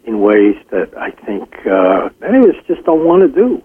in 0.09 0.21
ways 0.21 0.57
that 0.71 0.97
I 0.97 1.11
think 1.11 1.55
uh, 1.67 2.09
many 2.21 2.39
of 2.39 2.55
us 2.55 2.65
just 2.67 2.83
don't 2.85 3.05
want 3.05 3.23
to 3.23 3.29
do. 3.29 3.63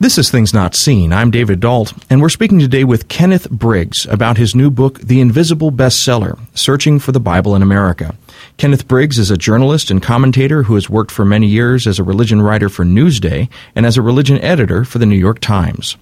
This 0.00 0.18
is 0.18 0.30
Things 0.30 0.52
Not 0.52 0.74
Seen. 0.74 1.12
I'm 1.12 1.30
David 1.30 1.60
Dault, 1.60 1.92
and 2.08 2.20
we're 2.20 2.30
speaking 2.30 2.58
today 2.58 2.84
with 2.84 3.08
Kenneth 3.08 3.48
Briggs 3.50 4.06
about 4.06 4.38
his 4.38 4.54
new 4.54 4.70
book, 4.70 4.98
The 4.98 5.20
Invisible 5.20 5.70
Bestseller 5.70 6.38
Searching 6.54 6.98
for 6.98 7.12
the 7.12 7.20
Bible 7.20 7.54
in 7.54 7.62
America. 7.62 8.16
Kenneth 8.56 8.88
Briggs 8.88 9.18
is 9.18 9.30
a 9.30 9.36
journalist 9.36 9.90
and 9.90 10.02
commentator 10.02 10.64
who 10.64 10.74
has 10.74 10.90
worked 10.90 11.12
for 11.12 11.24
many 11.24 11.46
years 11.46 11.86
as 11.86 11.98
a 11.98 12.04
religion 12.04 12.42
writer 12.42 12.68
for 12.68 12.84
Newsday 12.84 13.48
and 13.76 13.86
as 13.86 13.96
a 13.96 14.02
religion 14.02 14.38
editor 14.38 14.84
for 14.84 14.98
the 14.98 15.06
New 15.06 15.18
York 15.18 15.38
Times. 15.38 15.96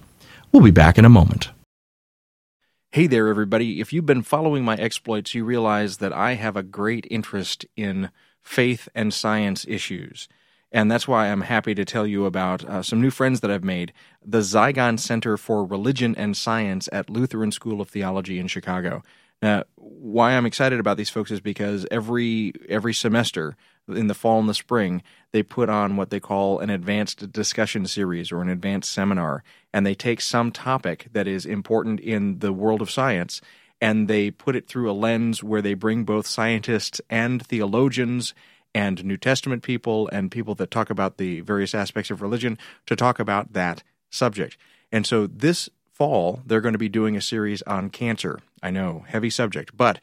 We'll 0.51 0.63
be 0.63 0.71
back 0.71 0.97
in 0.97 1.05
a 1.05 1.09
moment. 1.09 1.49
Hey 2.91 3.05
there, 3.05 3.27
everybody. 3.27 3.81
If 3.81 3.93
you've 3.93 4.07
been 4.07 4.23
following 4.23 4.63
my 4.63 4.75
exploits, 4.75 5.35
you 5.35 5.43
realize 5.43 5.97
that 5.97 6.13
I 6.13 6.33
have 6.33 6.55
a 6.55 6.63
great 6.63 7.05
interest 7.11 7.65
in 7.75 8.09
faith 8.41 8.89
and 8.95 9.13
science 9.13 9.65
issues. 9.67 10.27
And 10.71 10.91
that's 10.91 11.07
why 11.07 11.27
I'm 11.27 11.41
happy 11.41 11.73
to 11.73 11.85
tell 11.85 12.05
you 12.05 12.25
about 12.25 12.63
uh, 12.63 12.83
some 12.83 13.01
new 13.01 13.09
friends 13.09 13.39
that 13.39 13.49
I've 13.49 13.63
made 13.63 13.91
the 14.23 14.39
Zygon 14.39 14.99
Center 14.99 15.35
for 15.35 15.65
Religion 15.65 16.15
and 16.15 16.37
Science 16.37 16.87
at 16.91 17.09
Lutheran 17.09 17.51
School 17.51 17.81
of 17.81 17.89
Theology 17.89 18.39
in 18.39 18.47
Chicago. 18.47 19.03
Now, 19.41 19.63
why 19.75 20.33
I'm 20.33 20.45
excited 20.45 20.79
about 20.79 20.97
these 20.97 21.09
folks 21.09 21.31
is 21.31 21.39
because 21.39 21.87
every 21.89 22.53
every 22.67 22.93
semester 22.93 23.55
in 23.87 24.07
the 24.07 24.13
fall 24.13 24.39
and 24.39 24.49
the 24.49 24.53
spring, 24.53 25.01
they 25.31 25.41
put 25.41 25.69
on 25.69 25.95
what 25.95 26.09
they 26.09 26.19
call 26.19 26.59
an 26.59 26.69
advanced 26.69 27.31
discussion 27.31 27.85
series 27.85 28.31
or 28.31 28.41
an 28.41 28.49
advanced 28.49 28.91
seminar, 28.91 29.43
and 29.73 29.85
they 29.85 29.95
take 29.95 30.21
some 30.21 30.51
topic 30.51 31.07
that 31.13 31.27
is 31.27 31.45
important 31.45 31.99
in 31.99 32.39
the 32.39 32.53
world 32.53 32.81
of 32.81 32.91
science 32.91 33.41
and 33.81 34.07
they 34.07 34.31
put 34.31 34.55
it 34.55 34.67
through 34.67 34.89
a 34.89 34.93
lens 34.93 35.43
where 35.43 35.61
they 35.61 35.73
bring 35.73 36.03
both 36.03 36.27
scientists 36.27 37.01
and 37.09 37.45
theologians 37.45 38.33
and 38.73 39.03
New 39.03 39.17
Testament 39.17 39.63
people 39.63 40.07
and 40.09 40.31
people 40.31 40.55
that 40.55 40.71
talk 40.71 40.89
about 40.89 41.17
the 41.17 41.41
various 41.41 41.73
aspects 41.73 42.11
of 42.11 42.21
religion 42.21 42.57
to 42.85 42.95
talk 42.95 43.19
about 43.19 43.53
that 43.53 43.83
subject. 44.09 44.57
And 44.91 45.05
so 45.05 45.27
this 45.27 45.69
fall, 45.91 46.41
they're 46.45 46.61
going 46.61 46.73
to 46.73 46.79
be 46.79 46.89
doing 46.89 47.15
a 47.15 47.21
series 47.21 47.61
on 47.63 47.89
cancer. 47.89 48.39
I 48.61 48.71
know, 48.71 49.05
heavy 49.07 49.29
subject, 49.29 49.75
but 49.75 49.99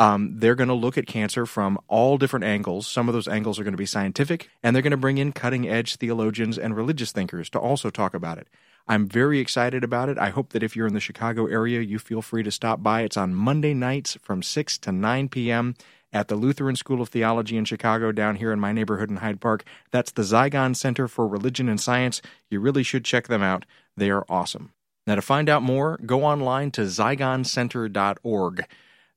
um, 0.00 0.38
they're 0.38 0.54
going 0.54 0.68
to 0.68 0.74
look 0.74 0.96
at 0.96 1.06
cancer 1.06 1.44
from 1.44 1.78
all 1.86 2.16
different 2.16 2.46
angles. 2.46 2.86
Some 2.86 3.06
of 3.06 3.12
those 3.12 3.28
angles 3.28 3.60
are 3.60 3.64
going 3.64 3.74
to 3.74 3.78
be 3.78 3.84
scientific, 3.84 4.48
and 4.62 4.74
they're 4.74 4.82
going 4.82 4.92
to 4.92 4.96
bring 4.96 5.18
in 5.18 5.30
cutting 5.30 5.68
edge 5.68 5.96
theologians 5.96 6.56
and 6.56 6.74
religious 6.74 7.12
thinkers 7.12 7.50
to 7.50 7.58
also 7.58 7.90
talk 7.90 8.14
about 8.14 8.38
it. 8.38 8.48
I'm 8.88 9.06
very 9.06 9.40
excited 9.40 9.84
about 9.84 10.08
it. 10.08 10.16
I 10.16 10.30
hope 10.30 10.54
that 10.54 10.62
if 10.62 10.74
you're 10.74 10.86
in 10.86 10.94
the 10.94 11.00
Chicago 11.00 11.44
area, 11.44 11.82
you 11.82 11.98
feel 11.98 12.22
free 12.22 12.42
to 12.42 12.50
stop 12.50 12.82
by. 12.82 13.02
It's 13.02 13.18
on 13.18 13.34
Monday 13.34 13.74
nights 13.74 14.16
from 14.22 14.42
6 14.42 14.78
to 14.78 14.90
9 14.90 15.28
p.m. 15.28 15.74
at 16.14 16.28
the 16.28 16.34
Lutheran 16.34 16.76
School 16.76 17.02
of 17.02 17.10
Theology 17.10 17.58
in 17.58 17.66
Chicago, 17.66 18.10
down 18.10 18.36
here 18.36 18.52
in 18.52 18.58
my 18.58 18.72
neighborhood 18.72 19.10
in 19.10 19.16
Hyde 19.16 19.42
Park. 19.42 19.64
That's 19.90 20.12
the 20.12 20.22
Zygon 20.22 20.74
Center 20.74 21.08
for 21.08 21.28
Religion 21.28 21.68
and 21.68 21.78
Science. 21.78 22.22
You 22.48 22.60
really 22.60 22.82
should 22.82 23.04
check 23.04 23.28
them 23.28 23.42
out. 23.42 23.66
They 23.98 24.08
are 24.08 24.24
awesome. 24.30 24.72
Now, 25.06 25.16
to 25.16 25.22
find 25.22 25.50
out 25.50 25.62
more, 25.62 25.98
go 26.06 26.24
online 26.24 26.70
to 26.70 26.82
zygoncenter.org. 26.82 28.64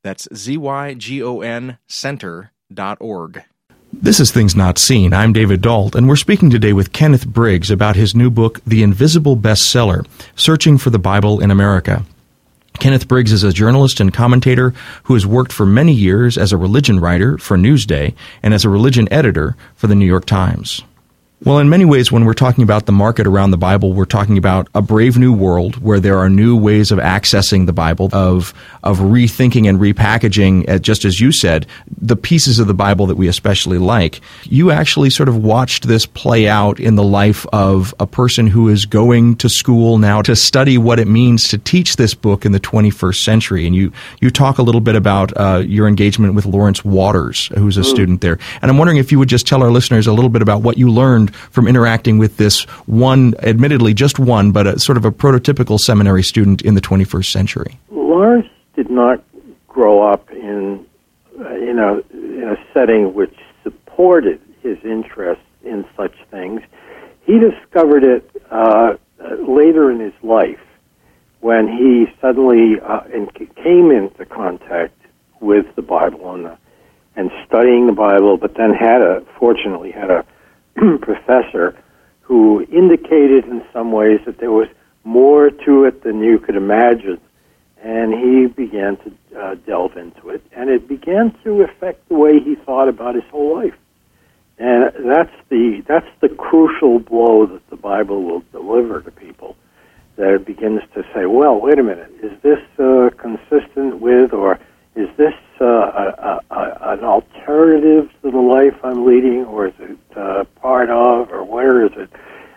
That's 0.04 0.28
Z 0.36 0.58
Y 0.58 0.93
G 0.95 1.24
O 1.24 1.39
N 1.41 1.78
Center.org. 1.88 3.43
This 3.93 4.20
is 4.20 4.32
Things 4.32 4.56
Not 4.56 4.78
Seen. 4.78 5.14
I'm 5.14 5.34
David 5.34 5.62
Dault, 5.62 5.95
and 5.95 6.10
we're 6.10 6.16
speaking 6.16 6.49
today 6.49 6.74
with 6.74 6.93
Kenneth 6.93 7.28
Briggs 7.28 7.72
about 7.72 7.95
his 7.95 8.16
new 8.16 8.30
book, 8.30 8.60
The 8.66 8.84
Invisible 8.84 9.38
Bestseller 9.38 10.06
Searching 10.36 10.78
for 10.78 10.89
the 10.89 10.99
Bible 10.99 11.39
in 11.39 11.51
America. 11.51 12.04
Kenneth 12.80 13.08
Briggs 13.08 13.32
is 13.32 13.43
a 13.43 13.54
journalist 13.54 13.99
and 13.99 14.14
commentator 14.14 14.74
who 15.04 15.14
has 15.14 15.28
worked 15.28 15.54
for 15.54 15.66
many 15.66 15.93
years 15.93 16.38
as 16.38 16.51
a 16.51 16.58
religion 16.58 16.99
writer 16.99 17.38
for 17.38 17.56
Newsday 17.56 18.16
and 18.41 18.54
as 18.54 18.66
a 18.66 18.70
religion 18.70 19.08
editor 19.12 19.56
for 19.76 19.88
the 19.88 19.95
New 19.95 20.08
York 20.08 20.26
Times. 20.26 20.82
Well, 21.46 21.60
in 21.60 21.68
many 21.68 21.84
ways, 21.84 22.10
when 22.10 22.24
we're 22.24 22.36
talking 22.36 22.64
about 22.64 22.86
the 22.86 22.94
market 22.94 23.28
around 23.28 23.52
the 23.52 23.58
Bible, 23.58 23.91
we're 23.91 24.06
talking 24.06 24.38
about 24.38 24.70
a 24.74 24.82
brave 24.82 25.18
new 25.18 25.34
world 25.34 25.76
where 25.76 26.00
there 26.00 26.18
are 26.18 26.30
new 26.30 26.56
ways 26.56 26.89
of 26.89 27.00
accessing 27.00 27.66
the 27.66 27.74
Bible, 27.74 28.08
of 28.14 28.54
of 28.82 29.00
rethinking 29.00 29.68
and 29.68 29.78
repackaging, 29.78 30.70
uh, 30.70 30.80
just 30.80 31.04
as 31.04 31.20
you 31.20 31.34
said, 31.34 31.68
the 32.00 32.16
pieces 32.16 32.60
of 32.60 32.68
the 32.68 32.74
Bible 32.74 33.08
that 33.08 33.16
we 33.16 33.28
especially 33.28 33.78
like. 33.78 34.22
You 34.44 34.72
actually 34.72 35.10
sort 35.10 35.28
of 35.28 35.36
watched 35.36 35.86
this 35.86 36.06
play 36.06 36.48
out 36.48 36.80
in 36.80 36.96
the 36.96 37.04
life 37.04 37.46
of 37.52 37.94
a 38.00 38.08
person 38.08 38.48
who 38.48 38.70
is 38.70 38.86
going 38.86 39.36
to 39.38 39.50
school 39.50 39.98
now 39.98 40.22
to 40.22 40.38
study 40.38 40.78
what 40.78 40.98
it 40.98 41.10
means 41.10 41.50
to 41.50 41.58
teach 41.58 41.98
this 41.98 42.14
book 42.14 42.46
in 42.46 42.54
the 42.54 42.60
21st 42.62 43.22
century. 43.22 43.68
And 43.68 43.76
you 43.76 43.91
you 44.22 44.30
talk 44.30 44.60
a 44.60 44.64
little 44.64 44.80
bit 44.80 44.96
about 44.96 45.36
uh, 45.36 45.58
your 45.58 45.89
engagement 45.89 46.36
with 46.36 46.46
Lawrence 46.46 46.86
Waters, 46.86 47.48
who's 47.58 47.78
a 47.78 47.82
mm. 47.82 47.91
student 47.91 48.22
there. 48.22 48.39
And 48.62 48.72
I'm 48.72 48.78
wondering 48.78 48.98
if 48.98 49.12
you 49.12 49.20
would 49.20 49.30
just 49.30 49.46
tell 49.46 49.62
our 49.62 49.72
listeners 49.72 50.08
a 50.08 50.14
little 50.14 50.30
bit 50.30 50.41
about 50.41 50.62
what 50.62 50.78
you 50.78 50.89
learned 50.89 51.33
from 51.52 51.68
interacting 51.68 52.18
with 52.18 52.38
this 52.38 52.64
one, 52.86 53.34
admittedly 53.40 53.94
just 53.94 54.20
one, 54.20 54.52
but 54.52 54.68
a, 54.68 54.80
sort 54.80 54.98
of 54.98 55.06
a 55.06 55.12
prototypical 55.12 55.80
seminary 55.80 56.24
student 56.24 56.62
in 56.62 56.76
the 56.76 56.82
21st 56.82 57.32
century? 57.32 57.80
Lawrence 57.92 58.48
did 58.76 58.90
not 58.90 59.24
grow 59.68 60.04
up 60.04 60.30
in 60.32 60.86
uh, 61.40 61.56
in 61.56 61.80
a 61.80 62.00
in 62.16 62.44
a 62.44 62.74
setting 62.74 63.14
which 63.14 63.36
supported 63.64 64.40
his 64.62 64.78
interest 64.84 65.42
in 65.64 65.86
such 65.98 66.14
things. 66.30 66.62
He 67.26 67.40
discovered 67.40 68.04
it 68.04 68.44
uh, 68.52 68.96
later 69.48 69.92
in 69.92 70.00
his 70.00 70.14
life 70.22 70.60
when 71.40 71.68
he 71.68 72.06
suddenly 72.22 72.80
uh, 72.80 73.02
came 73.62 73.92
into 73.92 74.26
contact 74.26 74.98
with 75.40 75.66
the 75.76 75.82
Bible 75.82 76.34
and, 76.34 76.48
uh, 76.48 76.56
and 77.16 77.30
studying 77.46 77.88
the 77.88 77.94
Bible, 77.94 78.38
but 78.38 78.56
then 78.56 78.74
had 78.74 79.02
a 79.02 79.26
fortunately 79.38 79.92
had 79.92 80.10
a 80.10 80.26
professor 81.01 81.76
who 82.21 82.61
indicated 82.71 83.45
in 83.45 83.63
some 83.71 83.91
ways 83.91 84.19
that 84.26 84.39
there 84.39 84.51
was 84.51 84.67
more 85.03 85.49
to 85.49 85.86
it 85.86 86.03
than 86.03 86.21
you 86.21 86.39
could 86.39 86.55
imagine. 86.55 87.19
And 87.84 88.13
he 88.13 88.47
began 88.47 88.97
to 88.97 89.11
uh, 89.38 89.55
delve 89.55 89.97
into 89.97 90.30
it, 90.30 90.41
and 90.53 90.69
it 90.69 90.88
began 90.88 91.36
to 91.43 91.63
affect 91.63 92.07
the 92.07 92.15
way 92.15 92.39
he 92.39 92.55
thought 92.55 92.88
about 92.88 93.15
his 93.15 93.26
whole 93.26 93.55
life. 93.55 93.76
And 94.57 94.86
that's 95.05 95.34
the 95.49 95.84
that's 95.86 96.07
the 96.21 96.30
crucial 96.30 96.99
blow 96.99 97.45
that 97.45 97.69
the 97.69 97.76
Bible 97.76 98.24
will 98.24 98.43
deliver 98.53 99.01
to 99.01 99.11
people. 99.11 99.57
That 100.15 100.34
it 100.34 100.45
begins 100.45 100.82
to 100.93 101.03
say, 101.13 101.26
well, 101.26 101.59
wait 101.59 101.78
a 101.80 101.84
minute, 101.84 102.11
is 102.21 102.32
this 102.41 102.59
uh, 102.80 103.09
consistent 103.17 103.99
with, 103.99 104.32
or 104.32 104.59
is 104.96 105.10
this 105.18 105.34
uh, 105.60 105.66
a, 105.66 106.39
a, 106.52 106.78
an 106.94 107.04
alternative 107.04 108.12
to 108.22 108.32
the 108.32 108.38
life 108.38 108.76
I'm 108.84 109.06
leading, 109.06 109.46
or 109.46 109.68
is 109.68 109.74
it 109.80 109.98
uh, 110.16 110.44
part 110.62 110.89
of, 110.89 111.32
or 111.32 111.44
where 111.44 111.86
is 111.86 111.91
it? 111.96 112.10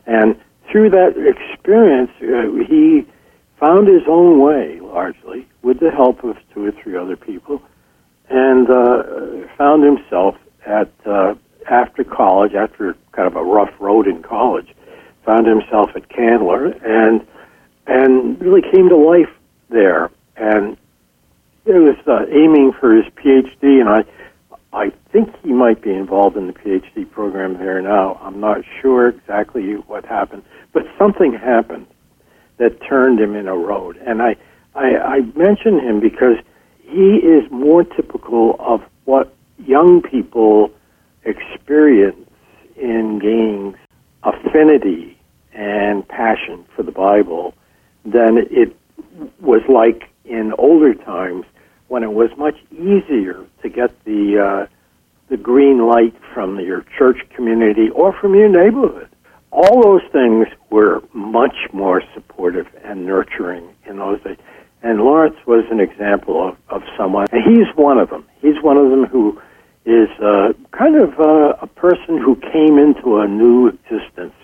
And 0.06 0.38
through 0.70 0.90
that 0.90 1.16
experience, 1.16 2.10
uh, 2.20 2.64
he 2.68 3.06
found 3.58 3.88
his 3.88 4.02
own 4.06 4.40
way, 4.40 4.80
largely, 4.80 5.46
with 5.62 5.80
the 5.80 5.90
help 5.90 6.24
of 6.24 6.36
two 6.52 6.66
or 6.66 6.72
three 6.72 6.96
other 6.96 7.16
people, 7.16 7.62
and 8.28 8.68
uh, 8.68 9.46
found 9.56 9.82
himself 9.82 10.36
at 10.66 10.90
uh, 11.06 11.34
after 11.70 12.04
college, 12.04 12.54
after 12.54 12.96
kind 13.12 13.26
of 13.26 13.36
a 13.36 13.42
rough 13.42 13.72
road 13.80 14.06
in 14.06 14.22
college, 14.22 14.74
found 15.24 15.46
himself 15.46 15.90
at 15.94 16.08
Candler, 16.08 16.66
and 16.84 17.26
and 17.86 18.40
really 18.40 18.62
came 18.62 18.88
to 18.88 18.96
life 18.96 19.32
there, 19.68 20.10
and 20.36 20.76
was 21.74 21.96
uh, 22.06 22.26
aiming 22.30 22.72
for 22.78 22.94
his 22.94 23.06
PhD, 23.14 23.80
and 23.80 23.88
I, 23.88 24.04
I 24.72 24.90
think 25.12 25.34
he 25.42 25.52
might 25.52 25.82
be 25.82 25.92
involved 25.92 26.36
in 26.36 26.46
the 26.46 26.52
PhD 26.52 27.10
program 27.10 27.58
there 27.58 27.80
now. 27.80 28.18
I'm 28.22 28.40
not 28.40 28.62
sure 28.80 29.08
exactly 29.08 29.72
what 29.74 30.04
happened, 30.04 30.44
but 30.72 30.84
something 30.98 31.32
happened 31.32 31.86
that 32.58 32.80
turned 32.82 33.20
him 33.20 33.34
in 33.34 33.48
a 33.48 33.56
road. 33.56 33.96
And 33.98 34.22
I, 34.22 34.36
I, 34.74 34.96
I 34.96 35.20
mention 35.34 35.80
him 35.80 36.00
because 36.00 36.36
he 36.82 37.16
is 37.16 37.50
more 37.50 37.84
typical 37.84 38.56
of 38.58 38.82
what 39.04 39.34
young 39.58 40.02
people 40.02 40.70
experience 41.24 42.28
in 42.76 43.18
gaining 43.18 43.74
affinity 44.22 45.18
and 45.52 46.06
passion 46.06 46.64
for 46.74 46.82
the 46.82 46.92
Bible 46.92 47.54
than 48.04 48.38
it 48.50 48.76
was 49.40 49.62
like 49.68 50.08
in 50.24 50.52
older 50.58 50.94
times 50.94 51.44
when 51.88 52.02
it 52.02 52.12
was 52.12 52.30
much 52.36 52.56
easier 52.72 53.44
to 53.62 53.68
get 53.68 54.04
the 54.04 54.38
uh, 54.38 54.66
the 55.28 55.36
green 55.36 55.86
light 55.86 56.14
from 56.32 56.60
your 56.60 56.84
church 56.96 57.18
community 57.34 57.88
or 57.90 58.12
from 58.12 58.34
your 58.34 58.48
neighborhood. 58.48 59.08
All 59.50 59.82
those 59.82 60.02
things 60.12 60.46
were 60.70 61.02
much 61.12 61.56
more 61.72 62.02
supportive 62.14 62.68
and 62.84 63.06
nurturing 63.06 63.74
in 63.86 63.96
those 63.96 64.22
days. 64.22 64.36
And 64.82 65.00
Lawrence 65.00 65.36
was 65.46 65.64
an 65.70 65.80
example 65.80 66.48
of, 66.48 66.56
of 66.68 66.82
someone, 66.96 67.26
and 67.32 67.42
he's 67.42 67.74
one 67.74 67.98
of 67.98 68.10
them. 68.10 68.24
He's 68.40 68.62
one 68.62 68.76
of 68.76 68.90
them 68.90 69.06
who 69.06 69.40
is 69.84 70.08
uh, 70.20 70.52
kind 70.72 70.96
of 70.96 71.18
uh, 71.18 71.56
a 71.60 71.66
person 71.66 72.18
who 72.18 72.36
came 72.36 72.78
into 72.78 73.18
a 73.18 73.26
new 73.26 73.68
existence 73.68 74.34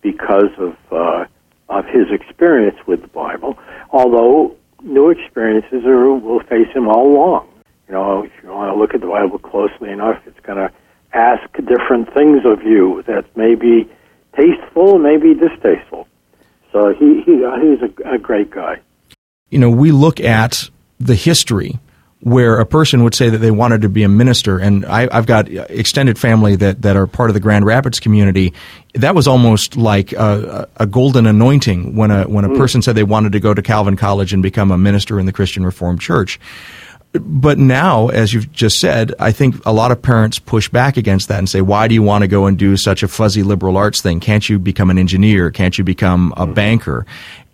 because 0.00 0.50
of 0.58 0.76
uh, 0.90 1.24
of 1.68 1.86
his 1.86 2.10
experience 2.10 2.76
with 2.86 3.02
the 3.02 3.08
Bible. 3.08 3.58
Although 3.90 4.56
new 4.82 5.10
experiences 5.10 5.84
are, 5.84 6.12
will 6.14 6.40
face 6.40 6.68
him 6.74 6.88
all 6.88 7.16
along. 7.16 7.48
You 7.88 7.94
know, 7.94 8.24
if 8.24 8.32
you 8.42 8.50
want 8.50 8.74
to 8.74 8.78
look 8.78 8.94
at 8.94 9.00
the 9.00 9.06
Bible 9.06 9.38
closely 9.38 9.90
enough, 9.90 10.20
it's 10.26 10.40
going 10.40 10.58
to 10.58 10.72
ask 11.12 11.42
different 11.56 12.12
things 12.14 12.40
of 12.44 12.62
you 12.62 13.02
that 13.06 13.24
may 13.36 13.54
be 13.54 13.90
tasteful, 14.36 14.98
may 14.98 15.16
be 15.16 15.34
distasteful. 15.34 16.08
So 16.72 16.94
he, 16.94 17.22
he 17.22 17.44
uh, 17.44 17.58
he's 17.60 17.82
a, 17.82 18.14
a 18.14 18.18
great 18.18 18.50
guy. 18.50 18.80
You 19.50 19.58
know, 19.58 19.70
we 19.70 19.92
look 19.92 20.20
at 20.20 20.70
the 20.98 21.14
history 21.14 21.78
where 22.22 22.60
a 22.60 22.66
person 22.66 23.02
would 23.02 23.16
say 23.16 23.28
that 23.30 23.38
they 23.38 23.50
wanted 23.50 23.82
to 23.82 23.88
be 23.88 24.04
a 24.04 24.08
minister, 24.08 24.58
and 24.58 24.86
I, 24.86 25.12
have 25.12 25.26
got 25.26 25.48
extended 25.48 26.18
family 26.18 26.54
that, 26.56 26.82
that 26.82 26.96
are 26.96 27.08
part 27.08 27.30
of 27.30 27.34
the 27.34 27.40
Grand 27.40 27.66
Rapids 27.66 27.98
community. 27.98 28.52
That 28.94 29.16
was 29.16 29.26
almost 29.26 29.76
like 29.76 30.12
a, 30.12 30.68
a 30.76 30.86
golden 30.86 31.26
anointing 31.26 31.96
when 31.96 32.12
a 32.12 32.24
when 32.24 32.44
a 32.44 32.48
mm. 32.48 32.56
person 32.56 32.80
said 32.80 32.94
they 32.94 33.02
wanted 33.02 33.32
to 33.32 33.40
go 33.40 33.54
to 33.54 33.62
Calvin 33.62 33.96
College 33.96 34.32
and 34.32 34.42
become 34.42 34.70
a 34.70 34.78
minister 34.78 35.18
in 35.18 35.26
the 35.26 35.32
Christian 35.32 35.64
Reformed 35.64 36.00
Church. 36.00 36.38
But 37.12 37.58
now, 37.58 38.08
as 38.08 38.32
you've 38.32 38.50
just 38.52 38.80
said, 38.80 39.14
I 39.18 39.32
think 39.32 39.64
a 39.66 39.72
lot 39.72 39.92
of 39.92 40.00
parents 40.00 40.38
push 40.38 40.70
back 40.70 40.96
against 40.96 41.28
that 41.28 41.38
and 41.38 41.48
say, 41.48 41.60
why 41.60 41.86
do 41.86 41.94
you 41.94 42.02
want 42.02 42.22
to 42.22 42.28
go 42.28 42.46
and 42.46 42.58
do 42.58 42.74
such 42.76 43.02
a 43.02 43.08
fuzzy 43.08 43.42
liberal 43.42 43.76
arts 43.76 44.00
thing? 44.00 44.18
Can't 44.18 44.48
you 44.48 44.58
become 44.58 44.88
an 44.88 44.96
engineer? 44.98 45.50
Can't 45.50 45.76
you 45.76 45.84
become 45.84 46.32
a 46.38 46.46
mm. 46.46 46.54
banker? 46.54 47.04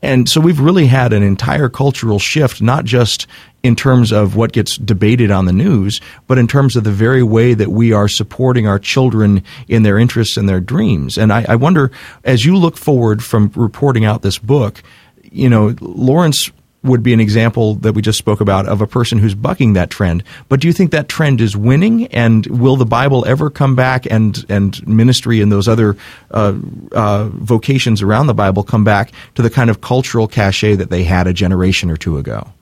And 0.01 0.29
so 0.29 0.41
we've 0.41 0.61
really 0.61 0.87
had 0.87 1.13
an 1.13 1.25
entire 1.25 1.69
cultural 1.69 2.21
shift, 2.21 2.63
not 2.63 2.85
just 2.85 3.27
in 3.65 3.75
terms 3.75 4.13
of 4.13 4.37
what 4.37 4.53
gets 4.53 4.77
debated 4.77 5.33
on 5.33 5.47
the 5.47 5.53
news, 5.53 6.01
but 6.29 6.39
in 6.39 6.47
terms 6.47 6.77
of 6.77 6.85
the 6.85 6.93
very 6.93 7.25
way 7.25 7.55
that 7.55 7.71
we 7.71 7.93
are 7.93 8.07
supporting 8.07 8.69
our 8.69 8.79
children 8.79 9.43
in 9.67 9.83
their 9.83 9.99
interests 9.99 10.37
and 10.37 10.49
their 10.49 10.61
dreams. 10.61 11.19
And 11.19 11.33
I, 11.33 11.45
I 11.49 11.57
wonder, 11.57 11.91
as 12.23 12.45
you 12.45 12.57
look 12.57 12.77
forward 12.77 13.25
from 13.25 13.51
reporting 13.57 14.05
out 14.05 14.23
this 14.23 14.39
book, 14.39 14.85
you 15.25 15.51
know, 15.51 15.75
Lawrence 15.81 16.49
would 16.83 17.03
be 17.03 17.13
an 17.13 17.21
example 17.21 17.75
that 17.77 17.95
we 17.95 18.03
just 18.03 18.19
spoke 18.19 18.41
about 18.41 18.67
of 18.67 18.81
a 18.81 18.87
person 18.87 19.19
who's 19.19 19.35
bucking 19.35 19.73
that 19.73 19.91
trend. 19.91 20.23
But 20.49 20.61
do 20.61 20.69
you 20.69 20.73
think 20.73 20.93
that 20.93 21.09
trend 21.09 21.41
is 21.41 21.57
winning? 21.57 22.07
And 22.09 22.47
will 22.47 22.77
the 22.77 22.87
Bible 22.87 23.25
ever 23.27 23.51
come 23.51 23.75
back 23.75 24.07
and, 24.11 24.45
and 24.49 24.87
ministry 24.87 25.41
and 25.41 25.51
those 25.51 25.67
other 25.67 25.97
uh, 26.31 26.55
uh, 26.93 27.29
vocations 27.31 28.01
around 28.01 28.29
the 28.29 28.35
Bible 28.35 28.63
come 28.63 28.85
back 28.85 29.13
to 29.35 29.43
the 29.43 29.51
kind 29.51 29.71
of 29.71 29.81
cultural 29.81 30.29
cachet 30.29 30.77
that 30.77 30.91
they 30.91 31.03
had 31.05 31.27
a 31.27 31.33
generation 31.33 31.91
or 31.91 31.97
two 31.97 32.17
ago? 32.17 32.53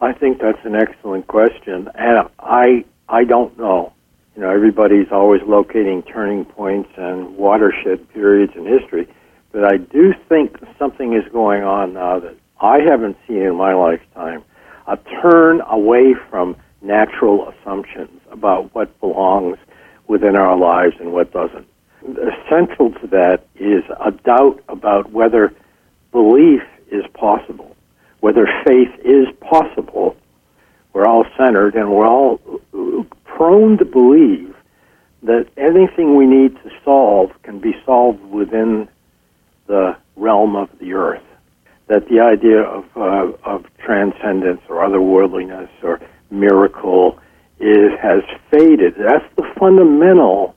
I 0.00 0.12
think 0.12 0.40
that's 0.40 0.64
an 0.64 0.76
excellent 0.76 1.26
question, 1.26 1.90
and 1.94 2.28
I 2.38 2.84
I 3.08 3.24
don't 3.24 3.58
know. 3.58 3.92
You 4.36 4.42
know, 4.42 4.50
everybody's 4.50 5.10
always 5.10 5.42
locating 5.42 6.04
turning 6.04 6.44
points 6.44 6.90
and 6.96 7.36
watershed 7.36 8.08
periods 8.12 8.52
in 8.54 8.64
history, 8.64 9.08
but 9.50 9.64
I 9.64 9.78
do 9.78 10.14
think 10.28 10.56
something 10.78 11.14
is 11.14 11.24
going 11.32 11.64
on 11.64 11.94
now 11.94 12.20
that 12.20 12.36
I 12.60 12.80
haven't 12.80 13.16
seen 13.26 13.42
in 13.42 13.56
my 13.56 13.74
lifetime. 13.74 14.42
A 14.86 14.96
turn 15.22 15.60
away 15.68 16.14
from 16.30 16.56
natural 16.82 17.48
assumptions 17.50 18.20
about 18.30 18.74
what 18.74 18.98
belongs 19.00 19.58
within 20.06 20.36
our 20.36 20.56
lives 20.56 20.96
and 20.98 21.12
what 21.12 21.32
doesn't. 21.32 21.66
Essential 22.02 22.92
to 23.00 23.06
that 23.08 23.46
is 23.56 23.84
a 24.00 24.10
doubt 24.10 24.62
about 24.68 25.12
whether 25.12 25.52
belief 26.12 26.62
is 26.90 27.04
possible, 27.12 27.76
whether 28.20 28.48
faith 28.64 28.90
is 29.04 29.26
possible. 29.40 30.16
We're 30.92 31.06
all 31.06 31.26
centered 31.36 31.74
and 31.74 31.90
we're 31.92 32.06
all 32.06 32.40
prone 33.24 33.78
to 33.78 33.84
believe 33.84 34.54
that 35.22 35.48
anything 35.56 36.16
we 36.16 36.26
need 36.26 36.54
to 36.62 36.70
solve 36.84 37.30
can 37.42 37.58
be 37.58 37.74
solved 37.84 38.24
within 38.24 38.88
the 39.66 39.96
realm 40.16 40.56
of 40.56 40.70
the 40.78 40.94
earth. 40.94 41.22
That 41.88 42.08
the 42.08 42.20
idea 42.20 42.60
of, 42.60 42.84
uh, 42.96 43.32
of 43.44 43.64
transcendence 43.78 44.60
or 44.68 44.76
otherworldliness 44.86 45.70
or 45.82 46.00
miracle 46.30 47.18
is 47.58 47.92
has 48.00 48.22
faded. 48.50 48.94
That's 48.98 49.24
the 49.36 49.44
fundamental 49.58 50.54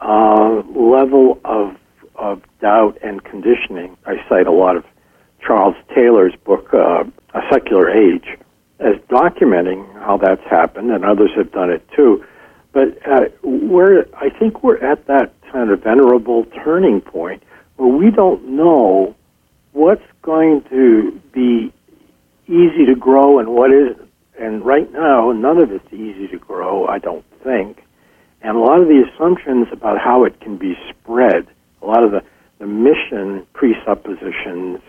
uh, 0.00 0.62
level 0.74 1.40
of 1.44 1.76
of 2.14 2.42
doubt 2.60 2.98
and 3.02 3.22
conditioning. 3.24 3.96
I 4.06 4.16
cite 4.28 4.46
a 4.46 4.52
lot 4.52 4.76
of 4.76 4.84
Charles 5.44 5.74
Taylor's 5.94 6.34
book, 6.44 6.72
uh, 6.72 7.04
A 7.34 7.40
Secular 7.50 7.90
Age, 7.90 8.38
as 8.78 8.96
documenting 9.08 9.92
how 9.94 10.18
that's 10.18 10.44
happened, 10.48 10.90
and 10.90 11.04
others 11.04 11.30
have 11.36 11.50
done 11.52 11.70
it 11.70 11.86
too. 11.96 12.24
But 12.72 12.98
uh, 13.06 13.28
we're, 13.42 14.06
I 14.16 14.30
think 14.30 14.62
we're 14.62 14.78
at 14.78 15.06
that 15.06 15.34
kind 15.50 15.70
of 15.70 15.82
venerable 15.82 16.46
turning 16.64 17.00
point 17.00 17.42
where 17.76 17.88
we 17.88 18.10
don't 18.10 18.44
know 18.50 19.14
what's 19.72 20.04
going 20.22 20.62
to 20.70 21.20
be 21.32 21.72
easy 22.46 22.86
to 22.86 22.94
grow 22.94 23.38
and 23.38 23.48
what 23.48 23.72
isn't. 23.72 24.08
And 24.38 24.64
right 24.64 24.90
now, 24.92 25.32
none 25.32 25.58
of 25.58 25.70
it's 25.70 25.92
easy 25.92 26.28
to 26.28 26.38
grow, 26.38 26.86
I 26.86 26.98
don't 26.98 27.24
think. 27.42 27.82
And 28.42 28.56
a 28.56 28.60
lot 28.60 28.80
of 28.80 28.88
the 28.88 29.04
assumptions 29.08 29.68
about 29.70 29.98
how 29.98 30.24
it 30.24 30.40
can 30.40 30.56
be 30.56 30.74
spread, 30.88 31.46
a 31.80 31.86
lot 31.86 32.02
of 32.02 32.10
the, 32.10 32.22
the 32.58 32.66
mission 32.66 33.46
presuppositions, 33.52 34.80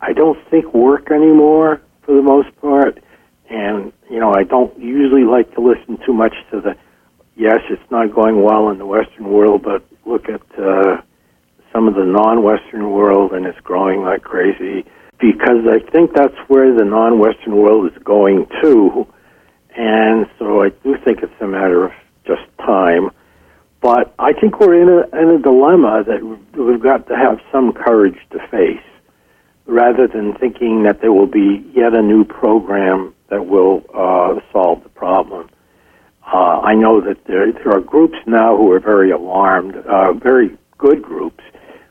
I 0.00 0.12
don't 0.12 0.38
think 0.48 0.72
work 0.72 1.10
anymore 1.10 1.80
for 2.02 2.14
the 2.14 2.22
most 2.22 2.54
part. 2.60 3.02
And, 3.50 3.92
you 4.10 4.20
know, 4.20 4.32
I 4.34 4.44
don't 4.44 4.76
usually 4.78 5.24
like 5.24 5.54
to 5.54 5.60
listen 5.60 5.98
too 6.04 6.12
much 6.12 6.34
to 6.50 6.60
the, 6.60 6.76
yes, 7.36 7.60
it's 7.68 7.90
not 7.90 8.14
going 8.14 8.42
well 8.42 8.70
in 8.70 8.78
the 8.78 8.86
Western 8.86 9.28
world, 9.28 9.62
but 9.62 9.84
look 10.06 10.28
at 10.28 10.42
uh, 10.58 11.02
some 11.72 11.88
of 11.88 11.94
the 11.94 12.04
non 12.04 12.42
Western 12.42 12.90
world 12.90 13.32
and 13.32 13.46
it's 13.46 13.60
growing 13.60 14.02
like 14.02 14.22
crazy 14.22 14.84
because 15.18 15.66
I 15.68 15.78
think 15.90 16.14
that's 16.14 16.36
where 16.46 16.74
the 16.74 16.84
non-Western 16.84 17.56
world 17.56 17.92
is 17.92 18.02
going 18.02 18.46
to, 18.62 19.06
and 19.76 20.26
so 20.38 20.62
I 20.62 20.70
do 20.70 20.96
think 21.04 21.22
it's 21.22 21.40
a 21.40 21.46
matter 21.46 21.84
of 21.84 21.92
just 22.24 22.42
time. 22.58 23.10
But 23.80 24.14
I 24.18 24.32
think 24.32 24.58
we're 24.60 24.80
in 24.80 24.88
a 24.88 25.20
in 25.20 25.28
a 25.30 25.38
dilemma 25.38 26.04
that 26.06 26.22
we've 26.56 26.82
got 26.82 27.06
to 27.08 27.16
have 27.16 27.40
some 27.52 27.72
courage 27.72 28.18
to 28.30 28.38
face, 28.48 28.84
rather 29.66 30.06
than 30.06 30.34
thinking 30.34 30.84
that 30.84 31.00
there 31.00 31.12
will 31.12 31.26
be 31.26 31.64
yet 31.74 31.94
a 31.94 32.02
new 32.02 32.24
program 32.24 33.14
that 33.28 33.46
will 33.46 33.84
uh, 33.94 34.40
solve 34.52 34.82
the 34.82 34.88
problem. 34.88 35.48
Uh, 36.32 36.60
I 36.60 36.74
know 36.74 37.00
that 37.00 37.24
there 37.26 37.52
there 37.52 37.72
are 37.72 37.80
groups 37.80 38.18
now 38.26 38.56
who 38.56 38.70
are 38.72 38.80
very 38.80 39.10
alarmed, 39.10 39.76
uh, 39.76 40.12
very 40.12 40.56
good 40.76 41.02
groups 41.02 41.42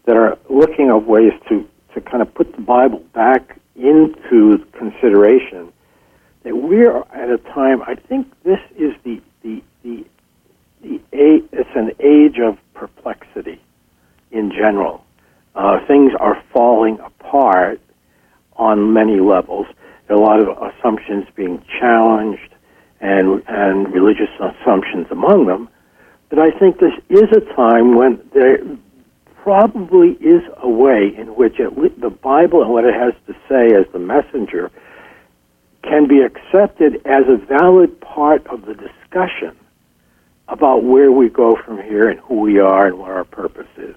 that 0.08 0.16
are 0.16 0.38
looking 0.49 0.89
of 0.89 1.05
ways 1.05 1.34
to 1.49 1.68
to 1.93 2.01
kind 2.01 2.22
of 2.22 2.34
put 2.34 2.55
the 2.55 2.62
Bible 2.62 2.99
back 3.14 3.60
into 3.76 4.66
consideration, 4.78 5.72
that 6.43 6.55
we're 6.55 6.97
at 7.14 7.30
a 7.30 7.38
time. 7.53 7.82
I 7.84 7.95
think 7.95 8.28
this 8.43 8.60
is 8.76 8.93
the 9.03 9.22
the 9.43 9.62
the 9.84 10.05
the 10.82 11.01
it's 11.12 11.70
an 11.76 11.91
age 11.99 12.39
of 12.39 12.58
perplexity 12.74 13.62
in 14.32 14.51
general. 14.51 15.03
Uh, 15.55 15.86
things 15.88 16.14
are 16.20 16.41
falling 16.53 16.99
apart 16.99 17.82
on 18.55 18.93
many 18.93 19.20
levels. 19.20 19.68
There 20.08 20.16
are 20.16 20.22
a 20.22 20.24
lot 20.24 20.39
of 20.39 20.72
assumptions 20.72 21.26
being 21.36 21.64
challenged, 21.80 22.53
and 23.01 23.43
and 23.47 23.93
religious 23.93 24.30
assumptions 24.39 25.08
among 25.12 25.47
them. 25.47 25.68
But 26.30 26.39
I 26.39 26.51
think 26.51 26.80
this 26.80 26.93
is 27.10 27.26
a 27.36 27.41
time 27.55 27.95
when 27.95 28.22
there 28.34 28.60
probably 29.48 30.10
is 30.20 30.43
a 30.62 30.68
way 30.68 31.10
in 31.18 31.28
which 31.38 31.56
the 31.56 32.10
Bible 32.10 32.62
and 32.62 32.70
what 32.70 32.84
it 32.84 32.93
has 32.93 33.14
to 33.28 33.34
say 33.48 33.74
as 33.74 33.86
the 33.93 33.98
messenger 33.98 34.70
can 35.84 36.06
be 36.06 36.20
accepted 36.20 36.95
as 37.06 37.24
a 37.30 37.38
valid 37.38 37.98
part 38.02 38.45
of 38.48 38.66
the 38.66 38.74
discussion 38.74 39.56
about 40.50 40.84
where 40.84 41.14
we 41.14 41.30
go 41.30 41.56
from 41.66 41.82
here 41.82 42.10
and 42.10 42.20
who 42.20 42.41
we 42.41 42.60
are 42.60 42.88
and 42.88 43.00
what 43.00 43.10
our 43.10 43.24
purpose 43.24 43.70
is. 43.78 43.95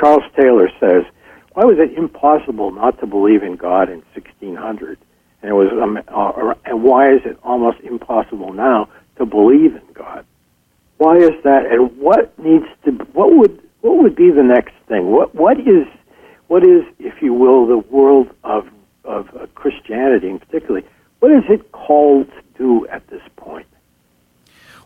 Charles 0.00 0.24
Taylor 0.34 0.70
says, 0.80 1.04
"Why 1.52 1.66
was 1.66 1.78
it 1.78 1.92
impossible 1.92 2.70
not 2.70 2.98
to 3.00 3.06
believe 3.06 3.42
in 3.42 3.56
God 3.56 3.90
in 3.90 4.02
1600, 4.14 4.96
and 5.42 5.50
it 5.50 5.54
was, 5.54 5.70
um, 5.72 5.98
uh, 6.08 6.54
and 6.64 6.82
why 6.82 7.12
is 7.12 7.20
it 7.26 7.38
almost 7.44 7.80
impossible 7.80 8.54
now 8.54 8.88
to 9.18 9.26
believe 9.26 9.76
in 9.76 9.92
God? 9.92 10.24
Why 10.96 11.16
is 11.18 11.34
that? 11.44 11.66
And 11.66 11.98
what 11.98 12.38
needs 12.38 12.64
to? 12.86 12.92
What 13.12 13.36
would 13.36 13.65
what 13.86 14.02
would 14.02 14.16
be 14.16 14.30
the 14.30 14.42
next 14.42 14.74
thing? 14.88 15.12
What 15.12 15.34
what 15.34 15.60
is 15.60 15.86
what 16.48 16.62
is, 16.64 16.84
if 16.98 17.22
you 17.22 17.32
will, 17.32 17.66
the 17.66 17.78
world 17.78 18.28
of 18.42 18.68
of 19.04 19.28
uh, 19.36 19.46
Christianity, 19.54 20.28
in 20.28 20.40
particularly, 20.40 20.86
what 21.20 21.30
is 21.30 21.44
it 21.48 21.70
called 21.70 22.28
to 22.28 22.42
do 22.58 22.86
at 22.88 23.06
this 23.06 23.22
point? 23.36 23.66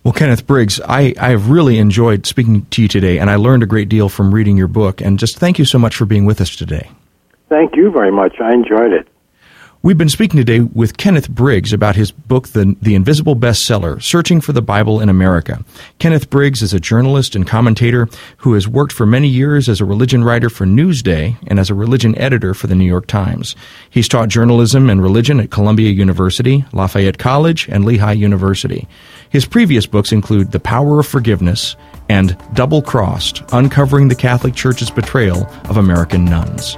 Well, 0.05 0.12
Kenneth 0.12 0.46
Briggs, 0.46 0.80
I, 0.80 1.14
I 1.18 1.30
have 1.30 1.51
really 1.51 1.78
enjoyed 1.78 2.26
speaking 2.26 2.66
to 2.66 2.82
you 2.82 2.88
today, 2.88 3.18
and 3.18 3.30
I 3.30 3.36
learned 3.36 3.62
a 3.62 3.66
great 3.66 3.88
deal 3.90 4.09
from 4.09 4.34
reading 4.34 4.57
your 4.57 4.68
book. 4.68 5.03
And 5.03 5.18
just 5.18 5.38
thank 5.38 5.59
you 5.59 5.66
so 5.66 5.78
much 5.78 5.94
for 5.94 6.07
being 6.07 6.24
with 6.24 6.40
us 6.40 6.57
today. 6.57 6.90
Thank 7.51 7.76
you 7.76 7.90
very 7.90 8.11
much. 8.11 8.36
I 8.40 8.53
enjoyed 8.53 8.92
it. 8.92 9.09
We've 9.83 9.97
been 9.97 10.11
speaking 10.11 10.37
today 10.37 10.61
with 10.61 10.99
Kenneth 10.99 11.31
Briggs 11.31 11.72
about 11.72 11.97
his 11.97 12.11
book, 12.11 12.49
The, 12.49 12.76
the 12.83 12.95
Invisible 12.95 13.35
Bestseller 13.35 14.03
Searching 14.03 14.43
for 14.43 14.53
the 14.53 14.61
Bible 14.61 15.01
in 15.01 15.09
America. 15.09 15.64
Kenneth 15.99 16.28
Briggs 16.28 16.61
is 16.61 16.74
a 16.74 16.78
journalist 16.78 17.35
and 17.35 17.47
commentator 17.47 18.07
who 18.37 18.53
has 18.53 18.68
worked 18.68 18.93
for 18.93 19.07
many 19.07 19.26
years 19.26 19.70
as 19.70 19.81
a 19.81 19.87
religion 19.87 20.22
writer 20.22 20.51
for 20.51 20.66
Newsday 20.66 21.35
and 21.47 21.59
as 21.59 21.70
a 21.70 21.74
religion 21.74 22.14
editor 22.18 22.53
for 22.53 22.66
the 22.66 22.74
New 22.74 22.85
York 22.85 23.07
Times. 23.07 23.57
He's 23.89 24.07
taught 24.07 24.28
journalism 24.28 24.91
and 24.91 25.03
religion 25.03 25.41
at 25.41 25.51
Columbia 25.51 25.89
University, 25.89 26.62
Lafayette 26.74 27.16
College, 27.16 27.66
and 27.70 27.87
Lehigh 27.87 28.12
University. 28.12 28.87
His 29.31 29.47
previous 29.47 29.87
books 29.87 30.12
include 30.12 30.53
The 30.53 30.61
Power 30.61 31.01
of 31.01 31.07
Forgiveness 31.07 31.74
and 32.11 32.37
Double 32.53 32.83
Crossed 32.83 33.43
Uncovering 33.51 34.09
the 34.09 34.14
Catholic 34.14 34.55
Church's 34.55 34.91
Betrayal 34.91 35.47
of 35.70 35.78
American 35.78 36.26
Nuns. 36.26 36.76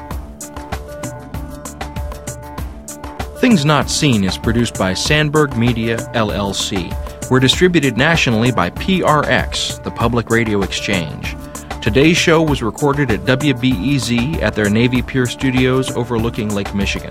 Things 3.43 3.65
Not 3.65 3.91
Seen 3.91 4.23
is 4.23 4.39
produced 4.39 4.79
by 4.79 4.95
Sandberg 4.95 5.57
Media, 5.57 5.97
LLC. 6.15 6.95
We're 7.29 7.41
distributed 7.41 7.97
nationally 7.97 8.53
by 8.53 8.71
PRX, 8.71 9.83
the 9.83 9.91
Public 9.91 10.31
Radio 10.31 10.63
Exchange. 10.63 11.35
Today's 11.83 12.17
show 12.17 12.41
was 12.41 12.63
recorded 12.63 13.11
at 13.11 13.23
WBEZ 13.23 14.41
at 14.41 14.55
their 14.55 14.71
Navy 14.71 15.03
Pier 15.03 15.27
studios 15.27 15.91
overlooking 15.97 16.55
Lake 16.55 16.73
Michigan. 16.73 17.11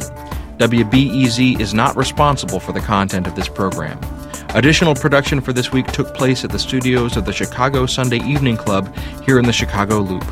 WBEZ 0.58 1.60
is 1.60 1.74
not 1.74 1.98
responsible 1.98 2.62
for 2.62 2.72
the 2.72 2.80
content 2.80 3.28
of 3.28 3.36
this 3.36 3.50
program. 3.50 4.00
Additional 4.56 4.96
production 4.96 5.42
for 5.42 5.52
this 5.52 5.74
week 5.74 5.88
took 5.88 6.16
place 6.16 6.46
at 6.46 6.50
the 6.50 6.60
studios 6.60 7.18
of 7.18 7.26
the 7.26 7.34
Chicago 7.34 7.86
Sunday 7.86 8.20
Evening 8.24 8.56
Club 8.56 8.96
here 9.26 9.38
in 9.38 9.44
the 9.44 9.52
Chicago 9.52 10.00
Loop. 10.00 10.24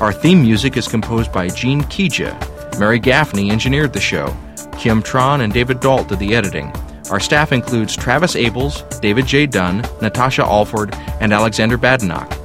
Our 0.00 0.12
theme 0.12 0.40
music 0.40 0.76
is 0.76 0.86
composed 0.86 1.32
by 1.32 1.48
Gene 1.48 1.82
Kija. 1.82 2.78
Mary 2.78 3.00
Gaffney 3.00 3.50
engineered 3.50 3.92
the 3.92 4.00
show. 4.00 4.32
Kim 4.78 5.02
Tron 5.02 5.40
and 5.40 5.52
David 5.52 5.80
Dault 5.80 6.08
did 6.08 6.18
the 6.18 6.34
editing. 6.34 6.72
Our 7.10 7.20
staff 7.20 7.52
includes 7.52 7.96
Travis 7.96 8.34
Abels, 8.34 9.00
David 9.00 9.26
J. 9.26 9.46
Dunn, 9.46 9.82
Natasha 10.00 10.42
Alford, 10.44 10.94
and 11.20 11.32
Alexander 11.32 11.76
Badenoch. 11.76 12.38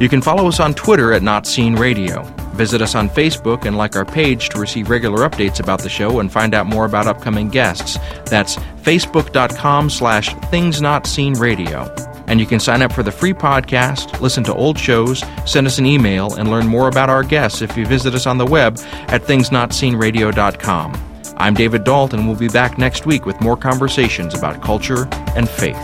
You 0.00 0.08
can 0.08 0.22
follow 0.22 0.48
us 0.48 0.60
on 0.60 0.74
Twitter 0.74 1.12
at 1.12 1.22
Not 1.22 1.46
Seen 1.46 1.76
Radio. 1.76 2.22
Visit 2.54 2.82
us 2.82 2.94
on 2.94 3.08
Facebook 3.08 3.66
and 3.66 3.76
like 3.76 3.96
our 3.96 4.04
page 4.04 4.48
to 4.50 4.58
receive 4.58 4.90
regular 4.90 5.28
updates 5.28 5.60
about 5.60 5.82
the 5.82 5.88
show 5.88 6.20
and 6.20 6.32
find 6.32 6.54
out 6.54 6.66
more 6.66 6.84
about 6.86 7.06
upcoming 7.06 7.48
guests. 7.48 7.98
That's 8.28 8.56
facebook.com 8.82 9.90
slash 9.90 10.34
things 10.50 10.80
not 10.82 11.06
seen 11.06 11.34
radio. 11.34 11.82
And 12.26 12.40
you 12.40 12.46
can 12.46 12.60
sign 12.60 12.82
up 12.82 12.92
for 12.92 13.02
the 13.02 13.12
free 13.12 13.32
podcast, 13.34 14.20
listen 14.20 14.44
to 14.44 14.54
old 14.54 14.78
shows, 14.78 15.22
send 15.46 15.66
us 15.66 15.78
an 15.78 15.86
email, 15.86 16.34
and 16.34 16.50
learn 16.50 16.66
more 16.66 16.88
about 16.88 17.10
our 17.10 17.22
guests 17.22 17.60
if 17.60 17.76
you 17.76 17.86
visit 17.86 18.14
us 18.14 18.26
on 18.26 18.38
the 18.38 18.46
web 18.46 18.78
at 19.08 19.22
thingsnotseenradio.com. 19.22 21.09
I'm 21.40 21.54
David 21.54 21.84
Dalton. 21.84 22.26
We'll 22.26 22.36
be 22.36 22.48
back 22.48 22.76
next 22.76 23.06
week 23.06 23.24
with 23.24 23.40
more 23.40 23.56
conversations 23.56 24.34
about 24.34 24.60
culture 24.60 25.08
and 25.34 25.48
faith. 25.48 25.80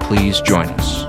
Please 0.00 0.40
join 0.40 0.66
us. 0.66 1.05